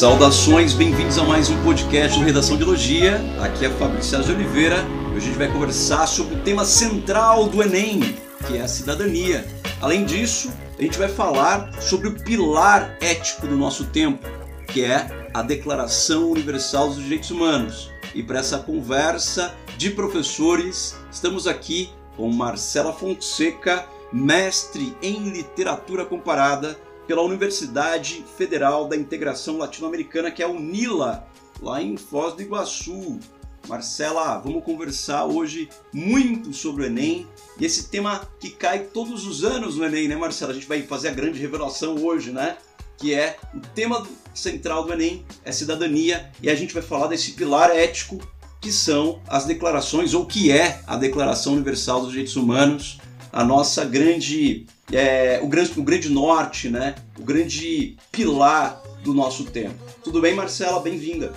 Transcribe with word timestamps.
Saudações, 0.00 0.72
bem-vindos 0.72 1.18
a 1.18 1.24
mais 1.24 1.50
um 1.50 1.62
podcast 1.62 2.18
do 2.18 2.24
Redação 2.24 2.56
de 2.56 2.62
Elogia. 2.62 3.20
Aqui 3.38 3.66
é 3.66 3.68
Fabrício 3.68 4.24
de 4.24 4.32
Oliveira 4.32 4.76
hoje 5.10 5.16
a 5.16 5.20
gente 5.20 5.36
vai 5.36 5.52
conversar 5.52 6.06
sobre 6.06 6.36
o 6.36 6.38
tema 6.38 6.64
central 6.64 7.46
do 7.46 7.62
Enem, 7.62 8.16
que 8.46 8.56
é 8.56 8.62
a 8.62 8.66
cidadania. 8.66 9.46
Além 9.78 10.06
disso, 10.06 10.50
a 10.78 10.80
gente 10.80 10.96
vai 10.96 11.06
falar 11.06 11.70
sobre 11.82 12.08
o 12.08 12.18
pilar 12.18 12.96
ético 13.02 13.46
do 13.46 13.54
nosso 13.58 13.88
tempo, 13.88 14.26
que 14.68 14.82
é 14.82 15.28
a 15.34 15.42
Declaração 15.42 16.30
Universal 16.30 16.88
dos 16.88 17.02
Direitos 17.02 17.30
Humanos. 17.30 17.90
E 18.14 18.22
para 18.22 18.38
essa 18.38 18.58
conversa 18.58 19.54
de 19.76 19.90
professores, 19.90 20.96
estamos 21.12 21.46
aqui 21.46 21.90
com 22.16 22.32
Marcela 22.32 22.94
Fonseca, 22.94 23.84
mestre 24.10 24.96
em 25.02 25.28
literatura 25.28 26.06
comparada 26.06 26.78
pela 27.10 27.22
Universidade 27.22 28.24
Federal 28.38 28.86
da 28.86 28.94
Integração 28.94 29.58
Latino-Americana, 29.58 30.30
que 30.30 30.44
é 30.44 30.46
a 30.46 30.48
UNILA, 30.48 31.26
lá 31.60 31.82
em 31.82 31.96
Foz 31.96 32.34
do 32.34 32.42
Iguaçu. 32.42 33.18
Marcela, 33.66 34.38
vamos 34.38 34.62
conversar 34.62 35.24
hoje 35.24 35.68
muito 35.92 36.52
sobre 36.52 36.84
o 36.84 36.86
Enem 36.86 37.26
e 37.58 37.64
esse 37.64 37.88
tema 37.88 38.28
que 38.38 38.50
cai 38.50 38.84
todos 38.84 39.26
os 39.26 39.42
anos 39.42 39.74
no 39.74 39.84
Enem, 39.84 40.06
né, 40.06 40.14
Marcela? 40.14 40.52
A 40.52 40.54
gente 40.54 40.68
vai 40.68 40.82
fazer 40.82 41.08
a 41.08 41.12
grande 41.12 41.40
revelação 41.40 41.96
hoje, 41.96 42.30
né? 42.30 42.56
Que 42.96 43.12
é 43.12 43.38
o 43.52 43.58
tema 43.58 44.06
central 44.32 44.84
do 44.84 44.92
Enem 44.92 45.26
é 45.44 45.50
cidadania 45.50 46.30
e 46.40 46.48
a 46.48 46.54
gente 46.54 46.72
vai 46.72 46.82
falar 46.82 47.08
desse 47.08 47.32
pilar 47.32 47.72
ético 47.72 48.20
que 48.60 48.70
são 48.70 49.20
as 49.26 49.46
declarações 49.46 50.14
ou 50.14 50.26
que 50.26 50.52
é 50.52 50.80
a 50.86 50.96
Declaração 50.96 51.54
Universal 51.54 52.02
dos 52.02 52.10
Direitos 52.10 52.36
Humanos, 52.36 53.00
a 53.32 53.42
nossa 53.42 53.84
grande 53.84 54.64
é, 54.92 55.40
o, 55.42 55.48
grande, 55.48 55.78
o 55.78 55.82
grande 55.82 56.08
norte, 56.08 56.68
né? 56.68 56.94
O 57.18 57.22
grande 57.22 57.96
pilar 58.10 58.80
do 59.02 59.14
nosso 59.14 59.44
tempo. 59.44 59.78
Tudo 60.02 60.20
bem, 60.20 60.34
Marcela? 60.34 60.80
Bem-vinda. 60.80 61.32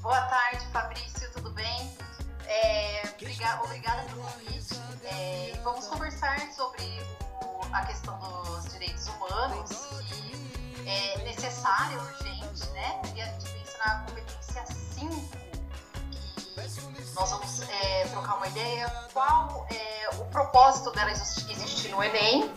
Boa 0.00 0.20
tarde, 0.22 0.64
Fabrício. 0.72 1.30
Tudo 1.32 1.50
bem? 1.50 1.90
É, 2.46 3.02
obrigada, 3.20 3.64
obrigada 3.64 4.02
pelo 4.04 4.22
convite. 4.22 4.74
É, 5.04 5.52
vamos 5.62 5.86
conversar 5.86 6.40
sobre 6.52 6.84
o, 7.42 7.60
a 7.72 7.84
questão 7.84 8.18
dos 8.18 8.72
direitos 8.72 9.06
humanos 9.08 9.70
que 10.08 10.88
é 10.88 11.18
necessária, 11.24 11.98
urgente, 11.98 12.68
né? 12.72 13.02
E 13.14 13.20
a 13.20 13.26
gente 13.26 13.50
pensa 13.50 13.78
na 13.78 13.98
competência 14.00 14.64
5 14.98 15.43
nós 17.14 17.30
vamos 17.30 17.62
é, 17.62 18.04
trocar 18.06 18.36
uma 18.36 18.46
ideia 18.48 18.90
qual 19.12 19.66
é 19.70 20.14
o 20.16 20.24
propósito 20.26 20.90
dela 20.90 21.10
existir 21.10 21.90
no 21.90 22.02
Enem. 22.02 22.50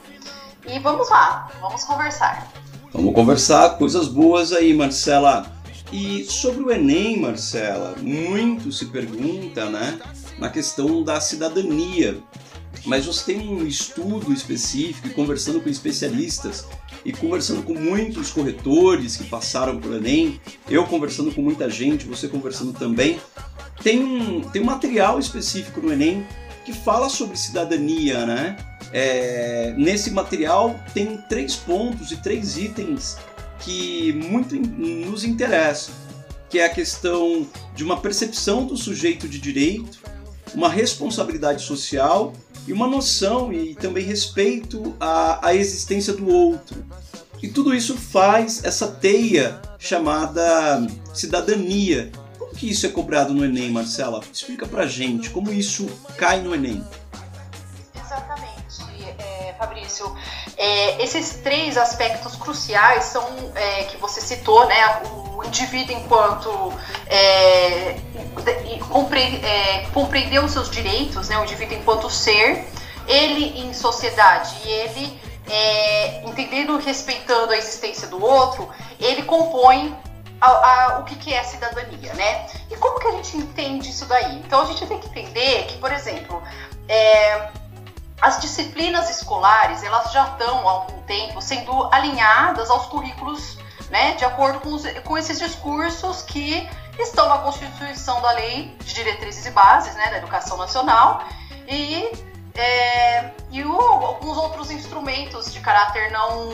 E 0.68 0.80
vamos 0.80 1.10
lá, 1.10 1.50
vamos 1.62 1.84
conversar. 1.84 2.52
Vamos 2.92 3.14
conversar 3.14 3.78
coisas 3.78 4.08
boas 4.08 4.52
aí, 4.52 4.74
Marcela. 4.74 5.46
E 5.92 6.26
sobre 6.26 6.64
o 6.64 6.72
Enem, 6.72 7.22
Marcela, 7.22 7.96
muito 8.02 8.72
se 8.72 8.88
pergunta, 8.88 9.70
né, 9.70 10.00
na 10.38 10.50
questão 10.50 11.04
da 11.04 11.22
cidadania. 11.22 12.22
Mas 12.86 13.06
você 13.06 13.34
tem 13.34 13.48
um 13.48 13.66
estudo 13.66 14.34
específico, 14.34 15.10
conversando 15.12 15.62
com 15.62 15.70
especialistas 15.70 16.66
e 17.06 17.14
conversando 17.14 17.64
com 17.64 17.74
muitos 17.74 18.32
corretores 18.32 19.16
que 19.16 19.24
passaram 19.26 19.80
pelo 19.80 19.96
Enem, 19.96 20.42
eu 20.70 20.86
conversando 20.86 21.32
com 21.34 21.42
muita 21.42 21.70
gente, 21.70 22.06
você 22.06 22.28
conversando 22.28 22.74
também, 22.74 23.20
tem 23.84 24.04
um, 24.04 24.42
tem 24.42 24.62
um 24.62 24.66
material 24.66 25.20
específico 25.20 25.82
no 25.82 25.92
Enem 25.92 26.26
que 26.66 26.74
fala 26.74 27.10
sobre 27.10 27.38
cidadania, 27.38 28.26
né? 28.26 28.58
É, 28.92 29.74
nesse 29.78 30.12
material 30.12 30.80
tem 30.94 31.18
três 31.30 31.56
pontos 31.56 32.12
e 32.12 32.18
três 32.18 32.58
itens 32.58 33.18
que 33.60 34.14
muito 34.14 34.56
nos 34.56 35.24
interessam, 35.24 35.94
que 36.50 36.60
é 36.60 36.66
a 36.66 36.70
questão 36.70 37.46
de 37.76 37.84
uma 37.84 37.98
percepção 38.00 38.66
do 38.66 38.78
sujeito 38.78 39.28
de 39.28 39.40
direito, 39.40 40.00
uma 40.54 40.70
responsabilidade 40.70 41.64
social 41.64 42.34
e 42.68 42.74
uma 42.74 42.88
noção 42.88 43.52
e 43.52 43.76
também 43.76 44.04
respeito 44.04 44.96
à, 45.00 45.48
à 45.48 45.56
existência 45.56 46.14
do 46.14 46.30
outro. 46.30 46.86
E 47.42 47.48
tudo 47.48 47.74
isso 47.74 47.96
faz 47.96 48.64
essa 48.64 48.88
teia 48.88 49.62
chamada 49.78 50.86
cidadania, 51.14 52.12
que 52.58 52.70
isso 52.70 52.86
é 52.86 52.90
cobrado 52.90 53.34
no 53.34 53.46
Enem, 53.46 53.70
Marcela? 53.70 54.20
Explica 54.34 54.68
pra 54.68 54.88
gente 54.88 55.30
como 55.30 55.52
isso 55.52 55.86
cai 56.18 56.42
no 56.42 56.56
Enem. 56.56 56.84
Exatamente, 57.96 58.84
é, 59.20 59.54
Fabrício. 59.58 60.14
É, 60.58 61.04
esses 61.04 61.36
três 61.44 61.78
aspectos 61.78 62.36
cruciais 62.36 63.06
são 63.06 63.24
é, 63.54 63.84
que 63.84 63.98
você 63.98 64.20
citou, 64.20 64.68
né? 64.68 65.02
O 65.36 65.44
indivíduo 65.44 65.96
enquanto 65.96 66.74
é, 67.06 68.00
compre, 68.90 69.22
é, 69.22 69.86
compreender 69.94 70.44
os 70.44 70.52
seus 70.52 70.70
direitos, 70.70 71.30
né? 71.30 71.38
O 71.38 71.44
indivíduo 71.44 71.78
enquanto 71.78 72.10
ser, 72.10 72.66
ele 73.08 73.60
em 73.60 73.72
sociedade 73.72 74.56
e 74.66 74.70
ele 74.70 75.22
é, 75.48 76.24
entendendo, 76.28 76.76
respeitando 76.78 77.54
a 77.54 77.58
existência 77.58 78.08
do 78.08 78.22
outro, 78.22 78.68
ele 79.00 79.22
compõe 79.24 79.96
a, 80.40 80.48
a, 80.48 81.00
o 81.00 81.04
que, 81.04 81.16
que 81.16 81.34
é 81.34 81.44
cidadania, 81.44 82.14
né? 82.14 82.48
E 82.70 82.76
como 82.78 83.00
que 83.00 83.08
a 83.08 83.12
gente 83.12 83.38
entende 83.38 83.90
isso 83.90 84.06
daí? 84.06 84.38
Então 84.40 84.62
a 84.62 84.66
gente 84.66 84.86
tem 84.86 85.00
que 85.00 85.08
entender 85.08 85.66
que, 85.66 85.78
por 85.78 85.92
exemplo, 85.92 86.42
é, 86.88 87.50
as 88.22 88.40
disciplinas 88.40 89.10
escolares 89.10 89.84
elas 89.84 90.12
já 90.12 90.28
estão 90.28 90.68
há 90.68 90.72
algum 90.72 91.02
tempo 91.04 91.42
sendo 91.42 91.90
alinhadas 91.92 92.70
aos 92.70 92.86
currículos, 92.88 93.58
né? 93.90 94.14
De 94.14 94.26
acordo 94.26 94.60
com, 94.60 94.74
os, 94.74 94.84
com 95.04 95.18
esses 95.18 95.40
discursos 95.40 96.22
que 96.24 96.70
estão 97.00 97.30
na 97.30 97.40
Constituição 97.40 98.22
da 98.22 98.32
Lei 98.32 98.76
de 98.84 98.94
Diretrizes 98.94 99.46
e 99.46 99.52
Bases, 99.52 99.96
né? 99.96 100.10
Da 100.12 100.18
Educação 100.18 100.58
Nacional 100.58 101.24
e 101.68 102.12
é, 102.58 103.32
e 103.52 103.64
o, 103.64 103.80
alguns 103.80 104.36
outros 104.36 104.72
instrumentos 104.72 105.54
de 105.54 105.60
caráter 105.60 106.12
não, 106.12 106.50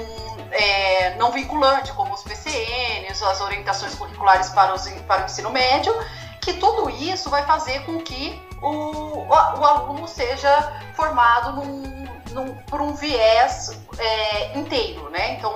é, 0.52 1.16
não 1.16 1.32
vinculante, 1.32 1.94
como 1.94 2.14
os 2.14 2.22
PCNs, 2.24 3.24
as 3.24 3.40
orientações 3.40 3.96
curriculares 3.96 4.50
para, 4.50 4.74
os, 4.74 4.86
para 5.08 5.22
o 5.22 5.26
ensino 5.26 5.50
médio, 5.50 5.96
que 6.42 6.54
tudo 6.56 6.90
isso 6.90 7.30
vai 7.30 7.46
fazer 7.46 7.86
com 7.86 8.02
que 8.02 8.38
o, 8.62 8.68
o, 8.68 9.28
o 9.30 9.66
aluno 9.66 10.06
seja 10.06 10.74
formado 10.94 11.54
num, 11.54 12.06
num, 12.32 12.54
por 12.66 12.82
um 12.82 12.94
viés 12.94 13.80
é, 13.98 14.58
inteiro, 14.58 15.10
né? 15.10 15.36
Então, 15.36 15.56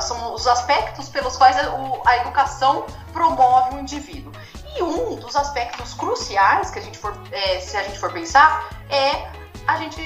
são 0.00 0.32
os 0.32 0.46
aspectos 0.46 1.08
pelos 1.08 1.36
quais 1.36 1.56
a, 1.56 1.72
a 2.06 2.16
educação 2.18 2.86
promove 3.12 3.74
o 3.74 3.80
indivíduo. 3.80 4.30
E 4.76 4.82
um 4.82 5.16
dos 5.16 5.34
aspectos 5.34 5.92
cruciais 5.94 6.70
que 6.70 6.78
a 6.78 6.82
gente 6.82 6.98
for, 6.98 7.20
é, 7.32 7.58
se 7.58 7.76
a 7.76 7.82
gente 7.82 7.98
for 7.98 8.12
pensar, 8.12 8.68
é 8.88 9.38
a 9.68 9.76
gente 9.76 10.02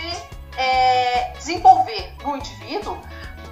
é, 0.58 1.32
desenvolver 1.38 2.12
no 2.24 2.36
indivíduo, 2.36 2.98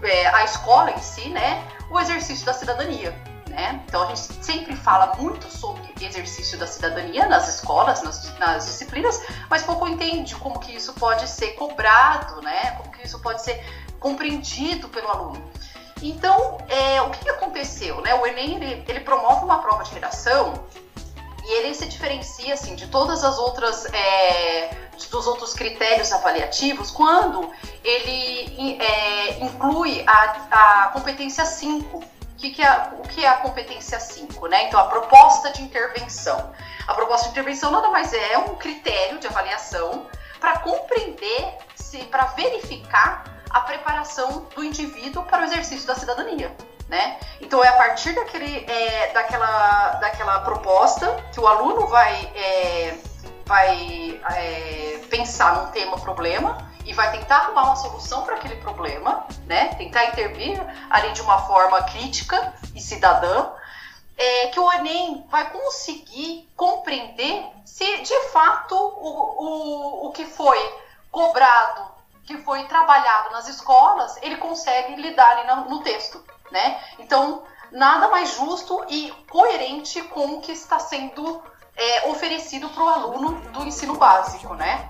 é, 0.02 0.26
a 0.26 0.44
escola 0.44 0.90
em 0.90 0.98
si, 0.98 1.28
né, 1.28 1.64
o 1.88 2.00
exercício 2.00 2.44
da 2.44 2.52
cidadania. 2.52 3.16
Né? 3.48 3.80
Então 3.86 4.02
a 4.02 4.06
gente 4.06 4.44
sempre 4.44 4.76
fala 4.76 5.14
muito 5.16 5.50
sobre 5.50 5.92
exercício 6.00 6.58
da 6.58 6.66
cidadania 6.66 7.26
nas 7.26 7.48
escolas, 7.48 8.02
nas, 8.02 8.38
nas, 8.38 8.66
disciplinas, 8.66 9.22
mas 9.48 9.62
pouco 9.62 9.86
entende 9.86 10.34
como 10.34 10.58
que 10.58 10.74
isso 10.74 10.92
pode 10.94 11.28
ser 11.28 11.52
cobrado, 11.52 12.40
né? 12.42 12.72
Como 12.78 12.90
que 12.92 13.04
isso 13.04 13.18
pode 13.20 13.42
ser 13.42 13.60
compreendido 13.98 14.88
pelo 14.88 15.08
aluno. 15.08 15.50
Então, 16.00 16.58
é, 16.68 17.02
o 17.02 17.10
que, 17.10 17.28
aconteceu? 17.28 18.00
Né? 18.00 18.14
O 18.14 18.26
Enem 18.26 18.54
ele, 18.54 18.84
ele 18.88 19.00
promove 19.00 19.44
uma 19.44 19.58
prova 19.58 19.82
de 19.82 19.92
redação 19.92 20.64
e 21.50 21.52
ele 21.52 21.74
se 21.74 21.84
diferencia 21.86 22.54
assim 22.54 22.76
de 22.76 22.86
todas 22.86 23.24
as 23.24 23.36
outras 23.36 23.84
é, 23.86 24.70
dos 25.10 25.26
outros 25.26 25.52
critérios 25.52 26.12
avaliativos 26.12 26.92
quando 26.92 27.50
ele 27.82 28.80
é, 28.80 29.44
inclui 29.44 30.04
a, 30.06 30.84
a 30.84 30.88
competência 30.92 31.44
5. 31.44 32.04
Que 32.38 32.50
que 32.50 32.62
é, 32.62 32.90
o 32.98 33.02
que 33.02 33.24
é 33.24 33.28
a 33.28 33.38
competência 33.38 33.98
5? 33.98 34.46
Né? 34.46 34.68
Então, 34.68 34.78
a 34.78 34.84
proposta 34.84 35.50
de 35.50 35.62
intervenção. 35.62 36.52
A 36.86 36.94
proposta 36.94 37.26
de 37.26 37.32
intervenção 37.32 37.72
nada 37.72 37.90
mais 37.90 38.12
é 38.12 38.38
um 38.38 38.54
critério 38.54 39.18
de 39.18 39.26
avaliação 39.26 40.06
para 40.38 40.60
compreender, 40.60 41.58
para 42.10 42.26
verificar 42.26 43.24
a 43.50 43.60
preparação 43.62 44.46
do 44.54 44.62
indivíduo 44.62 45.24
para 45.24 45.42
o 45.42 45.44
exercício 45.44 45.86
da 45.86 45.96
cidadania 45.96 46.54
né? 46.90 47.18
Então 47.40 47.62
é 47.62 47.68
a 47.68 47.76
partir 47.76 48.12
daquele, 48.12 48.66
é, 48.68 49.12
daquela, 49.12 49.92
daquela 50.00 50.40
proposta 50.40 51.06
que 51.32 51.38
o 51.38 51.46
aluno 51.46 51.86
vai, 51.86 52.32
é, 52.34 52.98
vai 53.46 54.20
é, 54.34 55.00
pensar 55.08 55.54
num 55.54 55.70
tema 55.70 55.98
problema 56.00 56.68
e 56.84 56.92
vai 56.92 57.12
tentar 57.12 57.36
arrumar 57.36 57.62
uma 57.62 57.76
solução 57.76 58.24
para 58.24 58.34
aquele 58.34 58.56
problema, 58.56 59.24
né? 59.46 59.68
Tentar 59.74 60.06
intervir 60.06 60.60
ali 60.90 61.12
de 61.12 61.22
uma 61.22 61.38
forma 61.46 61.80
crítica 61.84 62.52
e 62.74 62.80
cidadã, 62.80 63.50
é, 64.18 64.48
que 64.48 64.58
o 64.58 64.72
Enem 64.72 65.24
vai 65.30 65.48
conseguir 65.48 66.50
compreender 66.56 67.46
se 67.64 67.98
de 67.98 68.20
fato 68.32 68.74
o, 68.74 70.04
o, 70.04 70.08
o 70.08 70.12
que 70.12 70.24
foi 70.24 70.58
cobrado, 71.12 71.88
que 72.26 72.36
foi 72.38 72.64
trabalhado 72.64 73.30
nas 73.30 73.46
escolas, 73.48 74.18
ele 74.22 74.36
consegue 74.38 74.96
lidar 74.96 75.38
ali 75.38 75.46
no, 75.46 75.76
no 75.76 75.82
texto 75.84 76.22
né? 76.50 76.78
Então, 76.98 77.42
nada 77.72 78.08
mais 78.08 78.36
justo 78.36 78.84
e 78.88 79.12
coerente 79.28 80.02
com 80.02 80.36
o 80.36 80.40
que 80.40 80.52
está 80.52 80.78
sendo 80.78 81.42
é, 81.76 82.08
oferecido 82.08 82.68
para 82.68 82.84
o 82.84 82.88
aluno 82.88 83.40
do 83.52 83.64
ensino 83.64 83.96
básico, 83.96 84.54
né? 84.54 84.88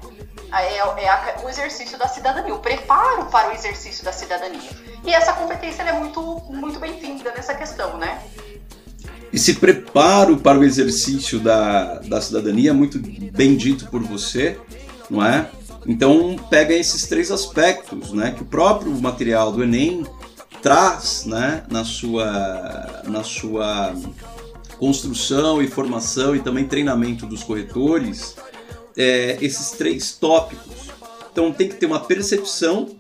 É, 0.53 0.77
é 0.77 1.09
a, 1.09 1.37
o 1.45 1.49
exercício 1.49 1.97
da 1.99 2.09
cidadania, 2.09 2.55
o 2.55 2.59
preparo 2.59 3.27
para 3.27 3.51
o 3.51 3.53
exercício 3.53 4.05
da 4.05 4.13
cidadania. 4.13 4.71
E 5.05 5.13
essa 5.13 5.33
competência 5.33 5.83
é 5.83 5.93
muito, 5.93 6.21
muito 6.49 6.79
bem-vinda 6.81 7.33
nessa 7.33 7.55
questão, 7.55 7.97
né? 7.97 8.23
Esse 9.33 9.55
preparo 9.55 10.39
para 10.39 10.59
o 10.59 10.65
exercício 10.65 11.39
da, 11.39 12.01
da 12.01 12.21
cidadania 12.21 12.71
é 12.71 12.73
muito 12.73 12.99
bem 12.99 13.57
dito 13.57 13.87
por 13.87 14.03
você, 14.03 14.59
não 15.09 15.25
é? 15.25 15.49
Então 15.87 16.37
pega 16.51 16.75
esses 16.75 17.07
três 17.07 17.31
aspectos, 17.31 18.13
né, 18.13 18.33
que 18.33 18.43
o 18.43 18.45
próprio 18.45 18.93
material 19.01 19.53
do 19.53 19.63
Enem 19.63 20.05
traz, 20.63 21.25
né, 21.27 21.65
na 21.71 21.85
sua 21.85 23.03
na 23.07 23.23
sua 23.23 23.95
construção 24.79 25.63
e 25.63 25.69
formação 25.69 26.35
e 26.35 26.41
também 26.41 26.67
treinamento 26.67 27.27
dos 27.27 27.43
corretores, 27.43 28.35
é, 28.97 29.37
esses 29.41 29.73
três 29.73 30.13
tópicos. 30.13 30.89
Então 31.31 31.53
tem 31.53 31.69
que 31.69 31.77
ter 31.77 31.87
uma 31.87 32.01
percepção 32.01 32.97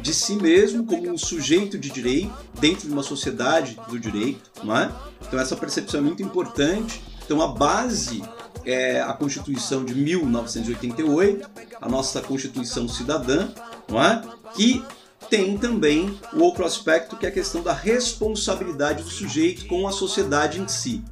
de 0.00 0.12
si 0.12 0.34
mesmo 0.34 0.84
como 0.84 1.10
um 1.10 1.16
sujeito 1.16 1.78
de 1.78 1.90
direito 1.90 2.32
dentro 2.60 2.86
de 2.86 2.92
uma 2.92 3.02
sociedade 3.02 3.78
do 3.88 3.98
direito, 3.98 4.50
não 4.62 4.76
é? 4.76 4.90
Então 5.26 5.38
essa 5.38 5.56
percepção 5.56 6.00
é 6.00 6.02
muito 6.02 6.22
importante. 6.22 7.02
Então 7.24 7.40
a 7.40 7.48
base 7.48 8.22
é 8.64 9.00
a 9.00 9.12
Constituição 9.12 9.84
de 9.84 9.94
1988, 9.94 11.48
a 11.80 11.88
nossa 11.88 12.20
Constituição 12.20 12.88
cidadã, 12.88 13.48
não 13.88 14.02
é? 14.02 14.22
Que 14.54 14.84
tem 15.32 15.56
também 15.56 16.14
o 16.34 16.42
outro 16.42 16.62
aspecto 16.62 17.16
que 17.16 17.24
é 17.24 17.30
a 17.30 17.32
questão 17.32 17.62
da 17.62 17.72
responsabilidade 17.72 19.02
do 19.02 19.08
sujeito 19.08 19.64
com 19.64 19.88
a 19.88 19.90
sociedade 19.90 20.60
em 20.60 20.68
si. 20.68 21.02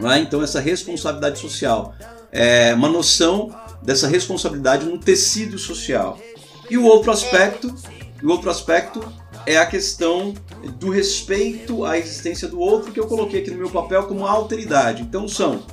É? 0.00 0.18
Então 0.18 0.42
essa 0.42 0.58
responsabilidade 0.58 1.38
social 1.38 1.94
é 2.32 2.72
uma 2.72 2.88
noção 2.88 3.54
dessa 3.82 4.08
responsabilidade 4.08 4.86
no 4.86 4.96
tecido 4.96 5.58
social. 5.58 6.18
E 6.70 6.78
o 6.78 6.84
outro 6.84 7.10
aspecto, 7.10 7.74
o 8.22 8.30
outro 8.30 8.48
aspecto 8.48 9.06
é 9.44 9.58
a 9.58 9.66
questão 9.66 10.32
do 10.80 10.88
respeito 10.88 11.84
à 11.84 11.98
existência 11.98 12.48
do 12.48 12.58
outro 12.58 12.92
que 12.92 12.98
eu 12.98 13.06
coloquei 13.06 13.42
aqui 13.42 13.50
no 13.50 13.58
meu 13.58 13.68
papel 13.68 14.04
como 14.04 14.26
alteridade. 14.26 15.02
Então 15.02 15.28
são 15.28 15.66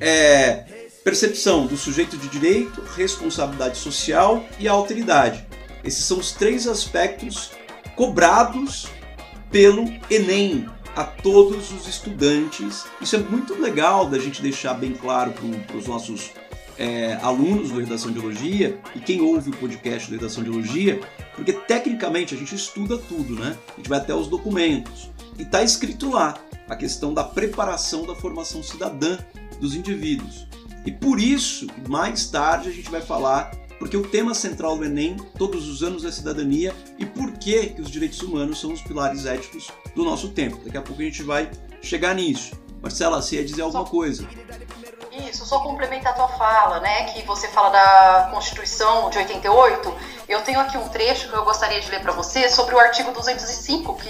é, 0.00 0.64
percepção 1.04 1.66
do 1.66 1.76
sujeito 1.76 2.16
de 2.16 2.26
direito, 2.28 2.82
responsabilidade 2.96 3.76
social 3.76 4.42
e 4.58 4.66
alteridade. 4.66 5.47
Esses 5.88 6.04
são 6.04 6.18
os 6.18 6.32
três 6.32 6.66
aspectos 6.66 7.52
cobrados 7.96 8.88
pelo 9.50 9.90
Enem 10.10 10.68
a 10.94 11.02
todos 11.02 11.72
os 11.72 11.88
estudantes. 11.88 12.84
Isso 13.00 13.16
é 13.16 13.18
muito 13.18 13.54
legal 13.54 14.04
da 14.06 14.18
gente 14.18 14.42
deixar 14.42 14.74
bem 14.74 14.92
claro 14.92 15.32
para 15.66 15.76
os 15.78 15.86
nossos 15.86 16.32
é, 16.76 17.14
alunos 17.22 17.70
do 17.70 17.80
Redação 17.80 18.12
de 18.12 18.18
Elogia 18.18 18.78
e 18.94 19.00
quem 19.00 19.22
ouve 19.22 19.48
o 19.48 19.56
podcast 19.56 20.10
do 20.10 20.16
Redação 20.16 20.44
de 20.44 20.50
Elogia, 20.50 21.00
porque 21.34 21.54
tecnicamente 21.54 22.34
a 22.34 22.36
gente 22.36 22.54
estuda 22.54 22.98
tudo, 22.98 23.36
né? 23.36 23.56
A 23.72 23.76
gente 23.78 23.88
vai 23.88 23.98
até 23.98 24.14
os 24.14 24.28
documentos. 24.28 25.10
E 25.38 25.42
está 25.42 25.62
escrito 25.62 26.10
lá 26.10 26.34
a 26.68 26.76
questão 26.76 27.14
da 27.14 27.24
preparação 27.24 28.04
da 28.04 28.14
formação 28.14 28.62
cidadã 28.62 29.16
dos 29.58 29.74
indivíduos. 29.74 30.46
E 30.84 30.92
por 30.92 31.18
isso, 31.18 31.66
mais 31.88 32.26
tarde 32.26 32.68
a 32.68 32.72
gente 32.72 32.90
vai 32.90 33.00
falar 33.00 33.67
porque 33.78 33.96
o 33.96 34.06
tema 34.06 34.34
central 34.34 34.76
do 34.76 34.84
Enem 34.84 35.16
todos 35.38 35.68
os 35.68 35.82
anos 35.82 36.04
é 36.04 36.10
cidadania 36.10 36.74
e 36.98 37.06
por 37.06 37.32
que, 37.32 37.68
que 37.68 37.80
os 37.80 37.90
direitos 37.90 38.20
humanos 38.20 38.60
são 38.60 38.72
os 38.72 38.82
pilares 38.82 39.24
éticos 39.24 39.68
do 39.94 40.04
nosso 40.04 40.30
tempo. 40.30 40.58
Daqui 40.64 40.76
a 40.76 40.82
pouco 40.82 41.00
a 41.00 41.04
gente 41.04 41.22
vai 41.22 41.50
chegar 41.80 42.14
nisso. 42.14 42.58
Marcela, 42.82 43.20
você 43.20 43.36
ia 43.36 43.44
dizer 43.44 43.62
alguma 43.62 43.84
coisa? 43.84 44.26
Isso, 45.28 45.44
só 45.44 45.60
complementar 45.60 46.12
a 46.12 46.16
tua 46.16 46.28
fala, 46.28 46.80
né? 46.80 47.04
Que 47.12 47.22
você 47.26 47.48
fala 47.48 47.70
da 47.70 48.30
Constituição 48.32 49.10
de 49.10 49.18
88. 49.18 49.94
Eu 50.28 50.42
tenho 50.42 50.60
aqui 50.60 50.76
um 50.78 50.88
trecho 50.88 51.28
que 51.28 51.34
eu 51.34 51.44
gostaria 51.44 51.80
de 51.80 51.90
ler 51.90 52.00
para 52.00 52.12
você 52.12 52.48
sobre 52.48 52.74
o 52.74 52.78
artigo 52.78 53.10
205, 53.12 53.94
que 53.96 54.08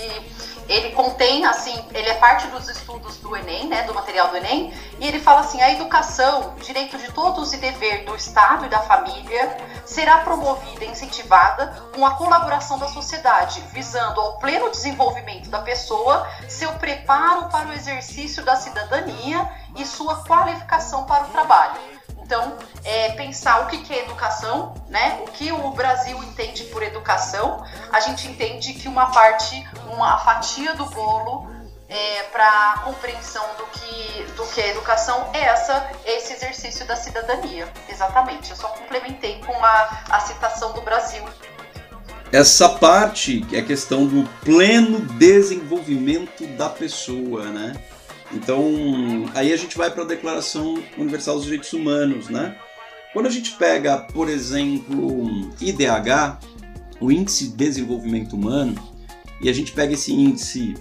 ele 0.69 0.91
contém, 0.93 1.47
assim, 1.47 1.83
ele 1.93 2.09
é 2.09 2.15
parte 2.15 2.47
dos 2.49 2.69
estudos 2.69 3.17
do 3.17 3.35
Enem, 3.35 3.69
né, 3.69 3.83
do 3.85 3.95
material 3.95 4.29
do 4.29 4.37
Enem, 4.37 4.73
e 4.99 5.07
ele 5.07 5.19
fala 5.19 5.41
assim: 5.41 5.61
a 5.63 5.73
educação, 5.73 6.55
direito 6.63 6.99
de 6.99 7.11
todos 7.13 7.53
e 7.53 7.57
dever 7.57 8.05
do 8.05 8.15
Estado 8.15 8.67
e 8.67 8.69
da 8.69 8.81
família, 8.81 9.57
será 9.87 10.19
promovida 10.19 10.85
e 10.85 10.89
incentivada 10.89 11.67
com 11.95 12.05
a 12.05 12.15
colaboração 12.15 12.79
da 12.79 12.89
sociedade, 12.89 13.63
visando 13.73 14.21
ao 14.21 14.39
pleno 14.39 14.71
desenvolvimento 14.71 15.49
da 15.49 15.61
pessoa, 15.61 16.29
seu 16.49 16.73
preparo 16.75 17.49
para 17.49 17.69
o 17.69 17.73
exercício 17.73 18.45
da 18.45 18.57
cidadania 18.57 19.51
e 19.75 19.87
sua 19.87 20.17
qualificação 20.25 21.05
para 21.05 21.25
o 21.25 21.29
trabalho. 21.29 21.98
Então, 22.29 22.59
é, 22.85 23.13
pensar 23.13 23.63
o 23.63 23.69
que, 23.69 23.79
que 23.79 23.95
é 23.95 24.05
educação, 24.05 24.75
né? 24.91 25.19
O 25.27 25.31
que 25.31 25.51
o 25.51 25.71
Brasil 25.71 26.23
entende 26.25 26.65
por 26.65 26.83
educação, 26.83 27.65
a 27.91 28.01
gente 28.01 28.29
entende 28.29 28.75
que 28.75 28.87
uma 28.87 29.07
parte, 29.07 29.67
uma 29.91 30.19
fatia 30.19 30.75
do 30.75 30.85
bolo 30.91 31.51
é, 31.89 32.25
para 32.25 32.83
compreensão 32.85 33.43
do 33.57 33.65
que, 33.69 34.25
do 34.37 34.47
que 34.49 34.61
é 34.61 34.73
educação 34.73 35.31
é 35.33 35.41
essa, 35.45 35.91
esse 36.05 36.35
exercício 36.35 36.87
da 36.87 36.97
cidadania. 36.97 37.67
Exatamente. 37.89 38.51
Eu 38.51 38.57
só 38.57 38.69
complementei 38.69 39.41
com 39.47 39.65
a, 39.65 40.03
a 40.11 40.21
citação 40.21 40.75
do 40.75 40.83
Brasil. 40.83 41.25
Essa 42.31 42.69
parte 42.69 43.43
é 43.55 43.61
a 43.61 43.65
questão 43.65 44.07
do 44.07 44.29
pleno 44.45 45.01
desenvolvimento 45.15 46.47
da 46.59 46.69
pessoa, 46.69 47.45
né? 47.47 47.73
Então, 48.33 48.65
aí 49.35 49.53
a 49.53 49.57
gente 49.57 49.77
vai 49.77 49.91
para 49.91 50.03
a 50.03 50.07
Declaração 50.07 50.83
Universal 50.97 51.37
dos 51.37 51.45
Direitos 51.45 51.73
Humanos, 51.73 52.29
né? 52.29 52.57
Quando 53.13 53.27
a 53.27 53.31
gente 53.31 53.53
pega, 53.53 53.99
por 53.99 54.29
exemplo, 54.29 55.51
IDH, 55.61 56.39
o 57.01 57.11
Índice 57.11 57.49
de 57.49 57.57
Desenvolvimento 57.57 58.35
Humano, 58.35 58.75
e 59.41 59.49
a 59.49 59.53
gente 59.53 59.73
pega 59.73 59.95
esse 59.95 60.13
índice 60.13 60.75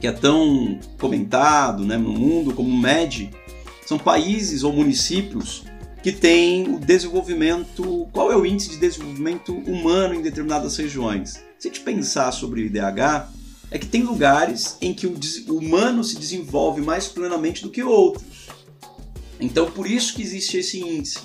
que 0.00 0.06
é 0.06 0.12
tão 0.12 0.78
comentado 0.98 1.84
né, 1.84 1.96
no 1.96 2.12
mundo 2.12 2.54
como 2.54 2.68
o 2.68 2.76
MED, 2.76 3.30
são 3.86 3.98
países 3.98 4.62
ou 4.62 4.72
municípios 4.72 5.64
que 6.02 6.12
têm 6.12 6.74
o 6.74 6.78
desenvolvimento. 6.78 8.06
Qual 8.12 8.30
é 8.30 8.36
o 8.36 8.46
índice 8.46 8.70
de 8.70 8.76
desenvolvimento 8.76 9.52
humano 9.52 10.14
em 10.14 10.22
determinadas 10.22 10.76
regiões? 10.76 11.42
Se 11.58 11.68
a 11.68 11.72
gente 11.72 11.80
pensar 11.80 12.30
sobre 12.32 12.62
o 12.62 12.64
IDH, 12.66 13.28
é 13.70 13.78
que 13.78 13.86
tem 13.86 14.02
lugares 14.02 14.76
em 14.80 14.94
que 14.94 15.06
o 15.06 15.18
humano 15.50 16.02
se 16.02 16.18
desenvolve 16.18 16.80
mais 16.80 17.06
plenamente 17.06 17.62
do 17.62 17.70
que 17.70 17.82
outros. 17.82 18.48
Então, 19.40 19.70
por 19.70 19.86
isso 19.86 20.14
que 20.14 20.22
existe 20.22 20.58
esse 20.58 20.80
índice. 20.80 21.18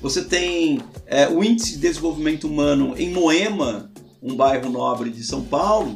Você 0.00 0.24
tem 0.24 0.80
é, 1.06 1.28
o 1.28 1.44
índice 1.44 1.72
de 1.72 1.78
desenvolvimento 1.78 2.46
humano 2.46 2.94
em 2.96 3.10
Moema, 3.10 3.92
um 4.22 4.34
bairro 4.34 4.70
nobre 4.70 5.10
de 5.10 5.22
São 5.22 5.44
Paulo, 5.44 5.94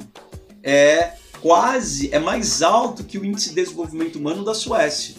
é 0.63 1.15
quase 1.41 2.13
é 2.13 2.19
mais 2.19 2.63
alto 2.63 3.05
que 3.05 3.19
o 3.19 3.25
índice 3.25 3.51
de 3.51 3.57
desenvolvimento 3.57 4.17
humano 4.17 4.45
da 4.45 4.55
Suécia. 4.55 5.15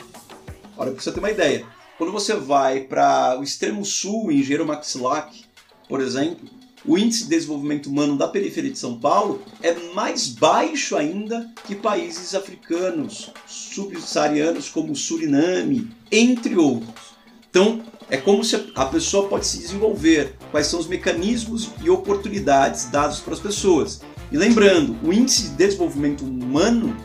Olha, 0.77 0.91
para 0.91 1.01
você 1.01 1.11
ter 1.11 1.19
uma 1.19 1.31
ideia. 1.31 1.65
Quando 1.97 2.11
você 2.11 2.35
vai 2.35 2.81
para 2.81 3.39
o 3.39 3.43
extremo 3.43 3.83
sul, 3.83 4.31
em 4.31 4.43
Jeromaxilac, 4.43 5.43
por 5.89 5.99
exemplo, 5.99 6.47
o 6.87 6.97
índice 6.97 7.25
de 7.25 7.31
desenvolvimento 7.31 7.87
humano 7.87 8.17
da 8.17 8.29
periferia 8.29 8.71
de 8.71 8.79
São 8.79 8.97
Paulo 8.97 9.41
é 9.61 9.73
mais 9.93 10.29
baixo 10.29 10.95
ainda 10.95 11.51
que 11.65 11.75
países 11.75 12.33
africanos, 12.33 13.29
subsaarianos 13.45 14.69
como 14.69 14.95
Suriname, 14.95 15.91
entre 16.09 16.55
outros. 16.55 17.17
Então, 17.49 17.83
é 18.09 18.15
como 18.15 18.41
se 18.41 18.71
a 18.73 18.85
pessoa 18.85 19.27
pode 19.27 19.45
se 19.45 19.59
desenvolver, 19.59 20.35
quais 20.49 20.67
são 20.67 20.79
os 20.79 20.87
mecanismos 20.87 21.71
e 21.83 21.89
oportunidades 21.89 22.85
dados 22.85 23.19
para 23.19 23.33
as 23.33 23.39
pessoas. 23.39 24.01
E 24.31 24.37
lembrando, 24.37 24.95
o 25.03 25.11
índice 25.11 25.49
de 25.49 25.55
desenvolvimento 25.55 26.23
humano 26.23 26.95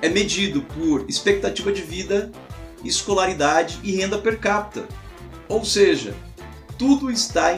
é 0.00 0.08
medido 0.08 0.62
por 0.62 1.04
expectativa 1.08 1.70
de 1.70 1.82
vida, 1.82 2.32
escolaridade 2.82 3.78
e 3.82 3.92
renda 3.92 4.16
per 4.16 4.38
capita. 4.38 4.88
Ou 5.46 5.62
seja, 5.62 6.14
tudo 6.80 7.10
está 7.10 7.54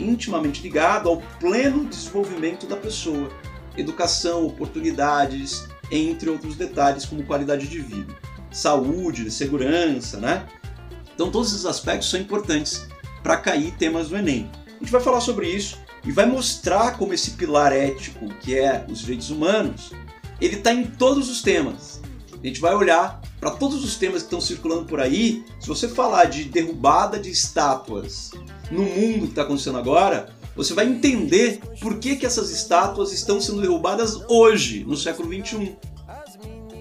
intimamente 0.00 0.60
ligado 0.60 1.08
ao 1.08 1.18
pleno 1.38 1.84
desenvolvimento 1.84 2.66
da 2.66 2.74
pessoa. 2.74 3.30
Educação, 3.76 4.44
oportunidades, 4.44 5.68
entre 5.92 6.28
outros 6.28 6.56
detalhes 6.56 7.04
como 7.04 7.22
qualidade 7.22 7.68
de 7.68 7.78
vida, 7.78 8.12
saúde, 8.50 9.30
segurança, 9.30 10.18
né? 10.18 10.44
Então 11.14 11.30
todos 11.30 11.52
esses 11.52 11.64
aspectos 11.64 12.10
são 12.10 12.18
importantes 12.18 12.88
para 13.22 13.36
cair 13.36 13.70
temas 13.76 14.08
do 14.08 14.16
Enem. 14.16 14.50
A 14.66 14.78
gente 14.80 14.90
vai 14.90 15.00
falar 15.00 15.20
sobre 15.20 15.46
isso 15.46 15.78
e 16.04 16.10
vai 16.10 16.26
mostrar 16.26 16.98
como 16.98 17.14
esse 17.14 17.30
pilar 17.30 17.72
ético, 17.72 18.26
que 18.40 18.58
é 18.58 18.84
os 18.90 18.98
direitos 18.98 19.30
humanos, 19.30 19.92
ele 20.40 20.56
está 20.56 20.74
em 20.74 20.84
todos 20.84 21.30
os 21.30 21.42
temas. 21.42 22.02
A 22.32 22.44
gente 22.44 22.60
vai 22.60 22.74
olhar 22.74 23.20
para 23.44 23.50
todos 23.50 23.84
os 23.84 23.96
temas 23.96 24.22
que 24.22 24.28
estão 24.28 24.40
circulando 24.40 24.86
por 24.86 24.98
aí. 24.98 25.44
Se 25.60 25.68
você 25.68 25.86
falar 25.86 26.24
de 26.24 26.44
derrubada 26.44 27.18
de 27.18 27.30
estátuas, 27.30 28.30
no 28.70 28.84
mundo 28.84 29.24
que 29.26 29.32
está 29.32 29.42
acontecendo 29.42 29.76
agora, 29.76 30.34
você 30.56 30.72
vai 30.72 30.86
entender 30.86 31.60
por 31.78 31.98
que, 31.98 32.16
que 32.16 32.24
essas 32.24 32.48
estátuas 32.48 33.12
estão 33.12 33.42
sendo 33.42 33.60
derrubadas 33.60 34.18
hoje, 34.30 34.82
no 34.84 34.96
século 34.96 35.28
XXI. 35.28 35.76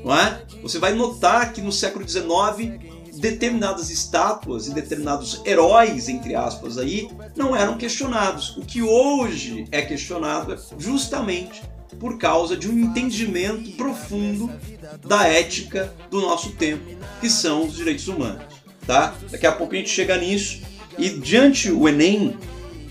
não 0.05 0.15
é? 0.15 0.45
Você 0.61 0.79
vai 0.79 0.93
notar 0.93 1.51
que 1.51 1.59
no 1.59 1.71
século 1.71 2.07
XIX 2.07 2.79
determinadas 3.15 3.89
estátuas 3.89 4.67
e 4.67 4.73
determinados 4.73 5.41
heróis, 5.45 6.07
entre 6.07 6.33
aspas, 6.33 6.77
aí, 6.77 7.09
não 7.35 7.53
eram 7.53 7.77
questionados. 7.77 8.55
O 8.55 8.61
que 8.61 8.81
hoje 8.81 9.65
é 9.69 9.81
questionado 9.81 10.53
é 10.53 10.57
justamente 10.77 11.61
por 12.03 12.17
causa 12.17 12.57
de 12.57 12.69
um 12.69 12.77
entendimento 12.77 13.71
profundo 13.77 14.51
da 15.07 15.25
ética 15.25 15.93
do 16.11 16.19
nosso 16.19 16.51
tempo, 16.51 16.83
que 17.21 17.29
são 17.29 17.65
os 17.65 17.77
direitos 17.77 18.09
humanos. 18.09 18.43
Tá? 18.85 19.15
Daqui 19.31 19.47
a 19.47 19.53
pouco 19.53 19.73
a 19.73 19.77
gente 19.77 19.89
chega 19.89 20.17
nisso. 20.17 20.59
E 20.99 21.07
diante 21.11 21.71
o 21.71 21.87
Enem 21.87 22.37